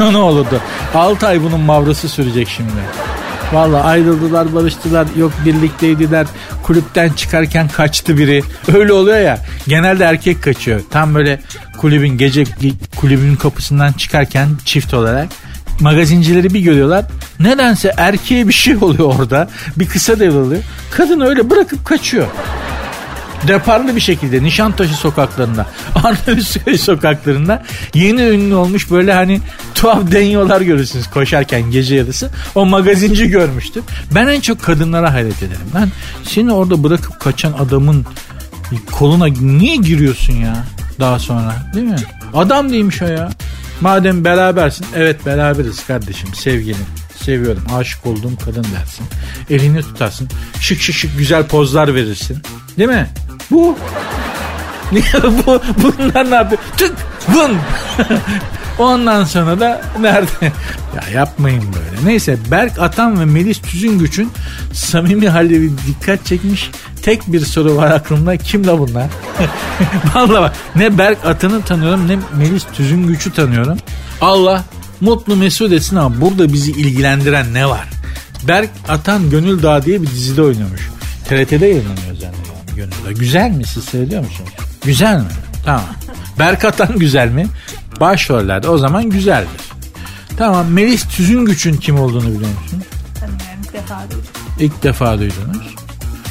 Ne 0.00 0.16
olurdu? 0.16 0.60
6 0.94 1.26
ay 1.26 1.42
bunun 1.42 1.60
mavrası 1.60 2.08
sürecek 2.08 2.48
şimdi. 2.48 2.70
Valla 3.52 3.84
ayrıldılar 3.84 4.54
barıştılar 4.54 5.06
yok 5.16 5.32
birlikteydiler. 5.44 6.26
Kulüpten 6.62 7.08
çıkarken 7.08 7.68
kaçtı 7.68 8.18
biri. 8.18 8.42
Öyle 8.74 8.92
oluyor 8.92 9.20
ya 9.20 9.38
genelde 9.68 10.04
erkek 10.04 10.42
kaçıyor. 10.42 10.80
Tam 10.90 11.14
böyle 11.14 11.40
kulübün 11.78 12.18
gece 12.18 12.44
kulübün 12.96 13.36
kapısından 13.36 13.92
çıkarken 13.92 14.48
çift 14.64 14.94
olarak 14.94 15.28
magazincileri 15.80 16.54
bir 16.54 16.60
görüyorlar. 16.60 17.04
Nedense 17.40 17.94
erkeğe 17.96 18.48
bir 18.48 18.52
şey 18.52 18.76
oluyor 18.76 19.14
orada. 19.18 19.48
Bir 19.76 19.88
kısa 19.88 20.20
devralıyor. 20.20 20.62
Kadın 20.90 21.20
öyle 21.20 21.50
bırakıp 21.50 21.84
kaçıyor 21.84 22.26
deparlı 23.46 23.96
bir 23.96 24.00
şekilde 24.00 24.42
Nişantaşı 24.42 24.94
sokaklarında, 24.94 25.66
Arnavutköy 25.94 26.78
sokaklarında 26.78 27.62
yeni 27.94 28.22
ünlü 28.22 28.54
olmuş 28.54 28.90
böyle 28.90 29.12
hani 29.12 29.40
tuhaf 29.74 30.12
deniyorlar 30.12 30.60
görürsünüz 30.60 31.10
koşarken 31.10 31.70
gece 31.70 31.94
yarısı. 31.94 32.30
O 32.54 32.66
magazinci 32.66 33.28
görmüştü. 33.28 33.82
Ben 34.14 34.26
en 34.26 34.40
çok 34.40 34.62
kadınlara 34.62 35.12
hayret 35.12 35.42
ederim. 35.42 35.68
Ben 35.74 35.88
seni 36.24 36.52
orada 36.52 36.82
bırakıp 36.84 37.20
kaçan 37.20 37.52
adamın 37.52 38.06
koluna 38.92 39.26
niye 39.26 39.76
giriyorsun 39.76 40.32
ya 40.32 40.64
daha 41.00 41.18
sonra 41.18 41.54
değil 41.74 41.86
mi? 41.86 41.96
Adam 42.34 42.70
değilmiş 42.70 43.02
o 43.02 43.06
ya. 43.06 43.30
Madem 43.80 44.24
berabersin 44.24 44.86
evet 44.96 45.26
beraberiz 45.26 45.86
kardeşim 45.86 46.34
sevgilim 46.34 46.86
seviyorum 47.24 47.62
aşık 47.74 48.06
olduğum 48.06 48.36
kadın 48.44 48.66
dersin. 48.74 49.06
Elini 49.50 49.82
tutarsın 49.82 50.28
şık 50.60 50.80
şık 50.80 50.96
şık 50.96 51.18
güzel 51.18 51.46
pozlar 51.46 51.94
verirsin 51.94 52.42
değil 52.78 52.88
mi? 52.88 53.06
Bu. 53.50 53.78
Bu? 55.46 55.62
Bunlar 55.82 56.30
ne 56.30 56.34
yapıyor? 56.34 56.62
Tık! 56.76 56.94
Vın! 57.28 57.56
Ondan 58.78 59.24
sonra 59.24 59.60
da 59.60 59.80
nerede? 60.00 60.28
Ya 60.96 61.20
yapmayın 61.20 61.62
böyle. 61.62 62.10
Neyse 62.10 62.38
Berk 62.50 62.78
Atan 62.78 63.20
ve 63.20 63.24
Melis 63.24 63.60
Tüzüngüç'ün 63.60 64.32
samimi 64.72 65.28
halleri 65.28 65.70
dikkat 65.86 66.26
çekmiş. 66.26 66.70
Tek 67.02 67.32
bir 67.32 67.40
soru 67.40 67.76
var 67.76 67.90
aklımda. 67.90 68.36
Kim 68.36 68.66
la 68.66 68.78
bunlar? 68.78 69.06
Vallahi 70.14 70.42
bak 70.42 70.56
ne 70.76 70.98
Berk 70.98 71.24
Atan'ı 71.24 71.62
tanıyorum 71.62 72.08
ne 72.08 72.18
Melis 72.38 72.64
Tüzüngüç'ü 72.72 73.32
tanıyorum. 73.32 73.78
Allah 74.20 74.64
mutlu 75.00 75.36
mesut 75.36 75.72
etsin 75.72 75.96
ama 75.96 76.20
burada 76.20 76.52
bizi 76.52 76.70
ilgilendiren 76.70 77.54
ne 77.54 77.68
var? 77.68 77.88
Berk 78.48 78.70
Atan 78.88 79.30
Gönül 79.30 79.62
Dağı 79.62 79.84
diye 79.84 80.02
bir 80.02 80.06
dizide 80.06 80.42
oynamış. 80.42 80.80
TRT'de 81.28 81.66
yayınlanıyor 81.66 82.17
zannediyorum 82.78 83.04
Gönül 83.04 83.04
Dağı. 83.04 83.20
Güzel 83.20 83.50
mi 83.50 83.64
siz 83.64 83.84
seyrediyor 83.84 84.24
musunuz? 84.24 84.50
Güzel 84.84 85.16
mi? 85.16 85.26
Tamam. 85.64 85.84
Berk 86.38 86.64
Atan 86.64 86.98
güzel 86.98 87.28
mi? 87.28 87.46
Başrollerde 88.00 88.68
o 88.68 88.78
zaman 88.78 89.10
güzeldir. 89.10 89.60
Tamam 90.36 90.66
Melis 90.66 91.08
Tüzüngüç'ün 91.08 91.76
kim 91.76 92.00
olduğunu 92.00 92.26
biliyor 92.26 92.50
musun? 92.62 92.82
Tanımıyorum 93.20 93.62
ilk 93.62 93.72
defa 93.72 94.02
duydum. 94.10 94.28
İlk 94.58 94.82
defa 94.82 95.18
duydunuz. 95.18 95.74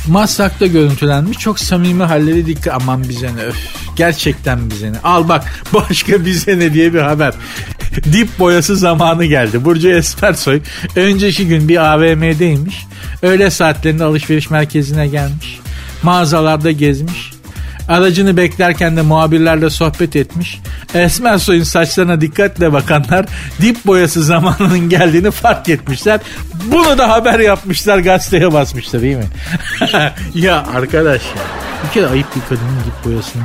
Maslak'ta 0.07 0.65
görüntülenmiş 0.65 1.37
çok 1.37 1.59
samimi 1.59 2.03
halleri 2.03 2.45
dikkat 2.45 2.81
aman 2.81 3.03
bize 3.09 3.35
ne 3.35 3.41
öf, 3.41 3.55
gerçekten 3.95 4.71
bize 4.71 4.93
ne 4.93 4.99
al 5.03 5.29
bak 5.29 5.45
başka 5.73 6.25
bize 6.25 6.59
ne 6.59 6.73
diye 6.73 6.93
bir 6.93 6.99
haber 6.99 7.33
dip 8.03 8.39
boyası 8.39 8.77
zamanı 8.77 9.25
geldi 9.25 9.65
Burcu 9.65 9.89
Espersoy 9.89 10.61
önceki 10.95 11.47
gün 11.47 11.67
bir 11.67 11.93
AVM'deymiş 11.93 12.85
öğle 13.21 13.49
saatlerinde 13.49 14.03
alışveriş 14.03 14.49
merkezine 14.49 15.07
gelmiş 15.07 15.59
mağazalarda 16.03 16.71
gezmiş 16.71 17.37
Aracını 17.87 18.37
beklerken 18.37 18.97
de 18.97 19.01
muhabirlerle 19.01 19.69
sohbet 19.69 20.15
etmiş. 20.15 20.59
Esmer 20.93 21.37
Soy'un 21.37 21.63
saçlarına 21.63 22.21
dikkatle 22.21 22.73
bakanlar 22.73 23.25
dip 23.61 23.85
boyası 23.85 24.23
zamanının 24.23 24.89
geldiğini 24.89 25.31
fark 25.31 25.69
etmişler. 25.69 26.19
Bunu 26.65 26.97
da 26.97 27.09
haber 27.09 27.39
yapmışlar 27.39 27.97
gazeteye 27.97 28.53
basmışlar 28.53 29.01
değil 29.01 29.17
mi? 29.17 29.25
ya 30.35 30.65
arkadaş 30.75 31.21
ya. 31.21 31.41
Bir 31.87 31.93
kere 31.93 32.07
ayıp 32.07 32.35
bir 32.35 32.41
kadının 32.41 32.79
dip 32.85 33.05
boyasını. 33.05 33.43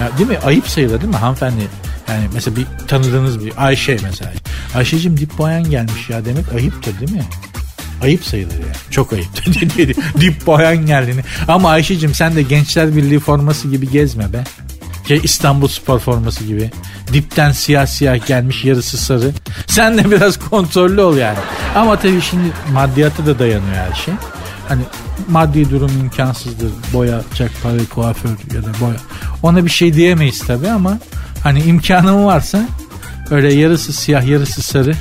Ya 0.00 0.18
değil 0.18 0.28
mi? 0.28 0.38
Ayıp 0.44 0.68
sayılır 0.68 1.00
değil 1.00 1.12
mi 1.12 1.16
hanımefendi? 1.16 1.62
Yani 2.08 2.28
mesela 2.34 2.56
bir 2.56 2.66
tanıdığınız 2.88 3.44
bir 3.44 3.52
Ayşe 3.56 3.98
mesela. 4.02 4.32
Ayşe'cim 4.74 5.16
dip 5.16 5.38
boyan 5.38 5.70
gelmiş 5.70 6.10
ya 6.10 6.24
demek 6.24 6.52
ayıptır 6.52 7.00
değil 7.00 7.12
mi? 7.12 7.24
Ayıp 8.02 8.24
sayılır 8.24 8.54
yani. 8.54 8.76
Çok 8.90 9.12
ayıp. 9.12 9.28
Dip 10.20 10.46
boyan 10.46 10.86
geldiğini. 10.86 11.20
Ama 11.48 11.70
Ayşe'cim 11.70 12.14
sen 12.14 12.36
de 12.36 12.42
Gençler 12.42 12.96
Birliği 12.96 13.20
forması 13.20 13.68
gibi 13.68 13.90
gezme 13.90 14.32
be. 14.32 14.44
Şey 15.08 15.20
İstanbul 15.22 15.68
Spor 15.68 15.98
forması 15.98 16.44
gibi. 16.44 16.70
Dipten 17.12 17.52
siyah 17.52 17.86
siyah 17.86 18.26
gelmiş 18.26 18.64
yarısı 18.64 18.98
sarı. 18.98 19.30
Sen 19.66 19.98
de 19.98 20.10
biraz 20.10 20.38
kontrollü 20.38 21.00
ol 21.00 21.16
yani. 21.16 21.38
Ama 21.74 21.98
tabii 21.98 22.20
şimdi 22.20 22.44
maddiyata 22.72 23.26
da 23.26 23.38
dayanıyor 23.38 23.74
her 23.74 23.94
şey. 23.94 24.14
Hani 24.68 24.82
maddi 25.28 25.70
durum 25.70 25.90
imkansızdır. 26.00 26.70
Boya, 26.92 27.22
çak 27.34 27.50
para, 27.62 27.84
kuaför 27.94 28.30
ya 28.54 28.62
da 28.62 28.70
boya. 28.80 28.96
Ona 29.42 29.64
bir 29.64 29.70
şey 29.70 29.94
diyemeyiz 29.94 30.40
tabii 30.46 30.68
ama 30.68 30.98
hani 31.42 31.62
imkanım 31.62 32.24
varsa 32.24 32.68
öyle 33.30 33.54
yarısı 33.54 33.92
siyah 33.92 34.26
yarısı 34.26 34.62
sarı 34.62 34.94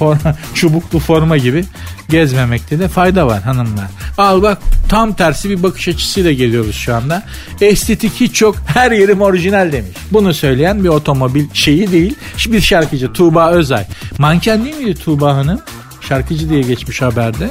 forma, 0.00 0.36
çubuklu 0.54 0.98
forma 0.98 1.36
gibi 1.36 1.64
gezmemekte 2.08 2.78
de 2.78 2.88
fayda 2.88 3.26
var 3.26 3.42
hanımlar. 3.42 3.86
Al 4.18 4.42
bak 4.42 4.58
tam 4.88 5.12
tersi 5.12 5.50
bir 5.50 5.62
bakış 5.62 5.88
açısıyla 5.88 6.32
geliyoruz 6.32 6.76
şu 6.76 6.94
anda. 6.94 7.22
Estetik 7.60 8.12
hiç 8.12 8.42
yok 8.42 8.56
her 8.66 8.92
yerim 8.92 9.20
orijinal 9.20 9.72
demiş. 9.72 9.90
Bunu 10.12 10.34
söyleyen 10.34 10.84
bir 10.84 10.88
otomobil 10.88 11.46
şeyi 11.52 11.92
değil. 11.92 12.14
Bir 12.46 12.60
şarkıcı 12.60 13.12
Tuğba 13.12 13.50
Özay. 13.50 13.86
Manken 14.18 14.64
değil 14.64 14.76
miydi 14.76 14.94
Tuğba 14.94 15.36
Hanım? 15.36 15.60
Şarkıcı 16.00 16.50
diye 16.50 16.62
geçmiş 16.62 17.02
haberde. 17.02 17.50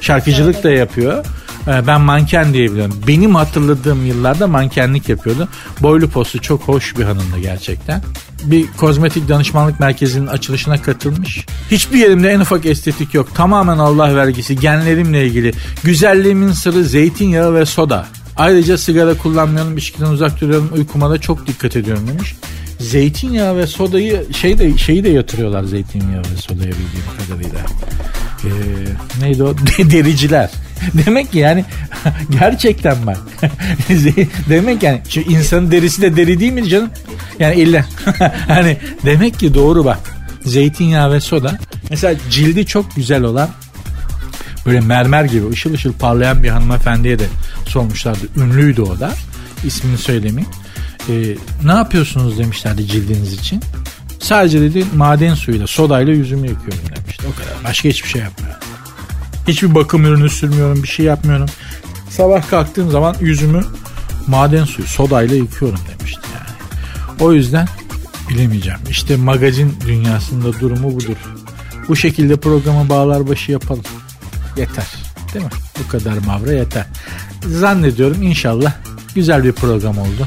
Şarkıcılık 0.00 0.64
da 0.64 0.70
yapıyor. 0.70 1.24
Ee, 1.68 1.86
ben 1.86 2.00
manken 2.00 2.52
diye 2.52 2.72
biliyorum. 2.72 3.00
Benim 3.06 3.34
hatırladığım 3.34 4.06
yıllarda 4.06 4.46
mankenlik 4.46 5.08
yapıyordu. 5.08 5.48
Boylu 5.80 6.10
postu 6.10 6.40
çok 6.40 6.62
hoş 6.62 6.98
bir 6.98 7.04
hanımdı 7.04 7.38
gerçekten. 7.42 8.02
Bir 8.44 8.66
kozmetik 8.76 9.28
danışmanlık 9.28 9.80
merkezinin 9.80 10.26
açılışına 10.26 10.82
katılmış. 10.82 11.46
Hiçbir 11.70 11.98
yerimde 11.98 12.30
en 12.30 12.40
ufak 12.40 12.66
estetik 12.66 13.14
yok. 13.14 13.34
Tamamen 13.34 13.78
Allah 13.78 14.16
vergisi. 14.16 14.56
Genlerimle 14.56 15.26
ilgili. 15.26 15.52
Güzelliğimin 15.84 16.52
sırrı 16.52 16.84
zeytinyağı 16.84 17.54
ve 17.54 17.66
soda. 17.66 18.06
Ayrıca 18.36 18.78
sigara 18.78 19.14
kullanmıyorum, 19.14 19.76
içkiden 19.76 20.06
uzak 20.06 20.40
duruyorum, 20.40 20.70
uykuma 20.76 21.10
da 21.10 21.18
çok 21.18 21.46
dikkat 21.46 21.76
ediyorum 21.76 22.08
demiş. 22.08 22.34
Zeytinyağı 22.80 23.56
ve 23.56 23.66
sodayı 23.66 24.26
şey 24.36 24.58
de 24.58 24.78
şeyi 24.78 25.04
de 25.04 25.08
yatırıyorlar 25.08 25.64
zeytinyağı 25.64 26.22
ve 26.22 26.36
sodaya 26.36 26.70
bildiğim 26.70 27.06
kadarıyla. 27.18 27.60
Ee, 28.44 29.22
neydi 29.22 29.42
o? 29.42 29.54
Dericiler. 29.78 30.50
Demek 31.06 31.32
ki 31.32 31.38
yani 31.38 31.64
gerçekten 32.30 33.06
bak. 33.06 33.18
demek 34.48 34.82
yani 34.82 35.00
şu 35.08 35.20
insanın 35.20 35.70
derisi 35.70 36.02
de 36.02 36.16
deri 36.16 36.40
değil 36.40 36.52
mi 36.52 36.68
canım? 36.68 36.90
Yani 37.38 37.54
illa 37.54 37.84
hani 38.48 38.76
demek 39.04 39.38
ki 39.38 39.54
doğru 39.54 39.84
bak. 39.84 40.00
Zeytinyağı 40.44 41.12
ve 41.12 41.20
soda. 41.20 41.58
Mesela 41.90 42.14
cildi 42.30 42.66
çok 42.66 42.96
güzel 42.96 43.22
olan 43.22 43.48
böyle 44.66 44.80
mermer 44.80 45.24
gibi 45.24 45.48
ışıl 45.48 45.74
ışıl 45.74 45.92
parlayan 45.92 46.42
bir 46.42 46.48
hanımefendiye 46.48 47.18
de 47.18 47.26
sormuşlardı. 47.66 48.26
Ünlüydü 48.36 48.82
o 48.82 49.00
da. 49.00 49.12
İsmini 49.64 49.98
söylemeyeyim. 49.98 50.50
Ee, 51.08 51.12
ne 51.64 51.72
yapıyorsunuz 51.72 52.38
demişlerdi 52.38 52.86
cildiniz 52.86 53.32
için. 53.32 53.60
Sadece 54.20 54.60
dedi 54.60 54.84
maden 54.96 55.34
suyuyla 55.34 55.66
sodayla 55.66 56.12
yüzümü 56.12 56.48
yıkıyorum 56.48 56.96
demişti. 56.96 57.24
O 57.32 57.40
kadar. 57.40 57.64
Başka 57.64 57.88
hiçbir 57.88 58.08
şey 58.08 58.22
yapmıyorum. 58.22 58.49
Hiçbir 59.50 59.74
bakım 59.74 60.04
ürünü 60.04 60.28
sürmüyorum. 60.28 60.82
Bir 60.82 60.88
şey 60.88 61.06
yapmıyorum. 61.06 61.46
Sabah 62.10 62.50
kalktığım 62.50 62.90
zaman 62.90 63.16
yüzümü 63.20 63.64
maden 64.26 64.64
suyu 64.64 64.88
sodayla 64.88 65.36
yıkıyorum 65.36 65.78
demişti 65.88 66.20
yani. 66.34 66.58
O 67.20 67.32
yüzden 67.32 67.68
bilemeyeceğim. 68.28 68.78
İşte 68.90 69.16
magazin 69.16 69.74
dünyasında 69.86 70.60
durumu 70.60 70.96
budur. 70.96 71.16
Bu 71.88 71.96
şekilde 71.96 72.36
programı 72.36 72.88
bağlar 72.88 73.28
başı 73.28 73.52
yapalım. 73.52 73.82
Yeter. 74.56 74.86
Değil 75.34 75.44
mi? 75.44 75.50
Bu 75.84 75.88
kadar 75.88 76.18
mavra 76.26 76.52
yeter. 76.52 76.86
Zannediyorum 77.46 78.22
inşallah 78.22 78.72
güzel 79.14 79.44
bir 79.44 79.52
program 79.52 79.98
oldu. 79.98 80.26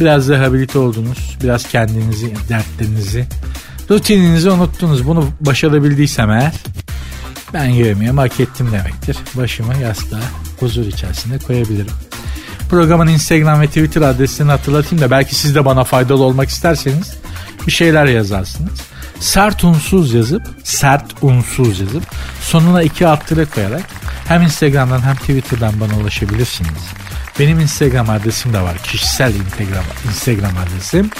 Biraz 0.00 0.28
rehabilite 0.28 0.78
oldunuz. 0.78 1.36
Biraz 1.42 1.68
kendinizi, 1.68 2.34
dertlerinizi, 2.48 3.26
rutininizi 3.90 4.50
unuttunuz. 4.50 5.06
Bunu 5.06 5.28
başarabildiysem 5.40 6.30
eğer 6.30 6.52
ben 7.54 7.64
yemeğimi 7.64 8.20
hak 8.20 8.40
ettim 8.40 8.68
demektir. 8.72 9.16
Başımı 9.34 9.76
yastığa 9.76 10.20
huzur 10.60 10.86
içerisinde 10.86 11.38
koyabilirim. 11.38 11.94
Programın 12.70 13.06
Instagram 13.06 13.60
ve 13.60 13.66
Twitter 13.66 14.02
adresini 14.02 14.50
hatırlatayım 14.50 15.04
da 15.04 15.10
belki 15.10 15.34
siz 15.34 15.54
de 15.54 15.64
bana 15.64 15.84
faydalı 15.84 16.22
olmak 16.22 16.48
isterseniz 16.48 17.16
bir 17.66 17.72
şeyler 17.72 18.06
yazarsınız. 18.06 18.80
Sert 19.20 19.64
unsuz 19.64 20.14
yazıp, 20.14 20.42
sert 20.64 21.04
unsuz 21.22 21.80
yazıp 21.80 22.02
sonuna 22.40 22.82
iki 22.82 23.06
alt 23.06 23.26
tire 23.26 23.44
koyarak 23.44 23.82
hem 24.28 24.42
Instagram'dan 24.42 25.00
hem 25.00 25.16
Twitter'dan 25.16 25.80
bana 25.80 25.96
ulaşabilirsiniz. 25.96 26.82
Benim 27.38 27.60
Instagram 27.60 28.10
adresim 28.10 28.52
de 28.52 28.60
var. 28.60 28.78
Kişisel 28.78 29.34
Instagram, 29.34 29.84
Instagram 30.08 30.52
adresim. 30.58 31.10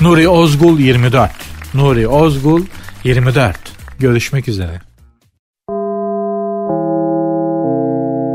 Nuri 0.00 0.28
Ozgul 0.28 0.78
24. 0.78 1.30
Nuri 1.74 2.08
Ozgul 2.08 2.62
24. 3.04 3.56
Görüşmek 3.98 4.48
üzere. 4.48 4.80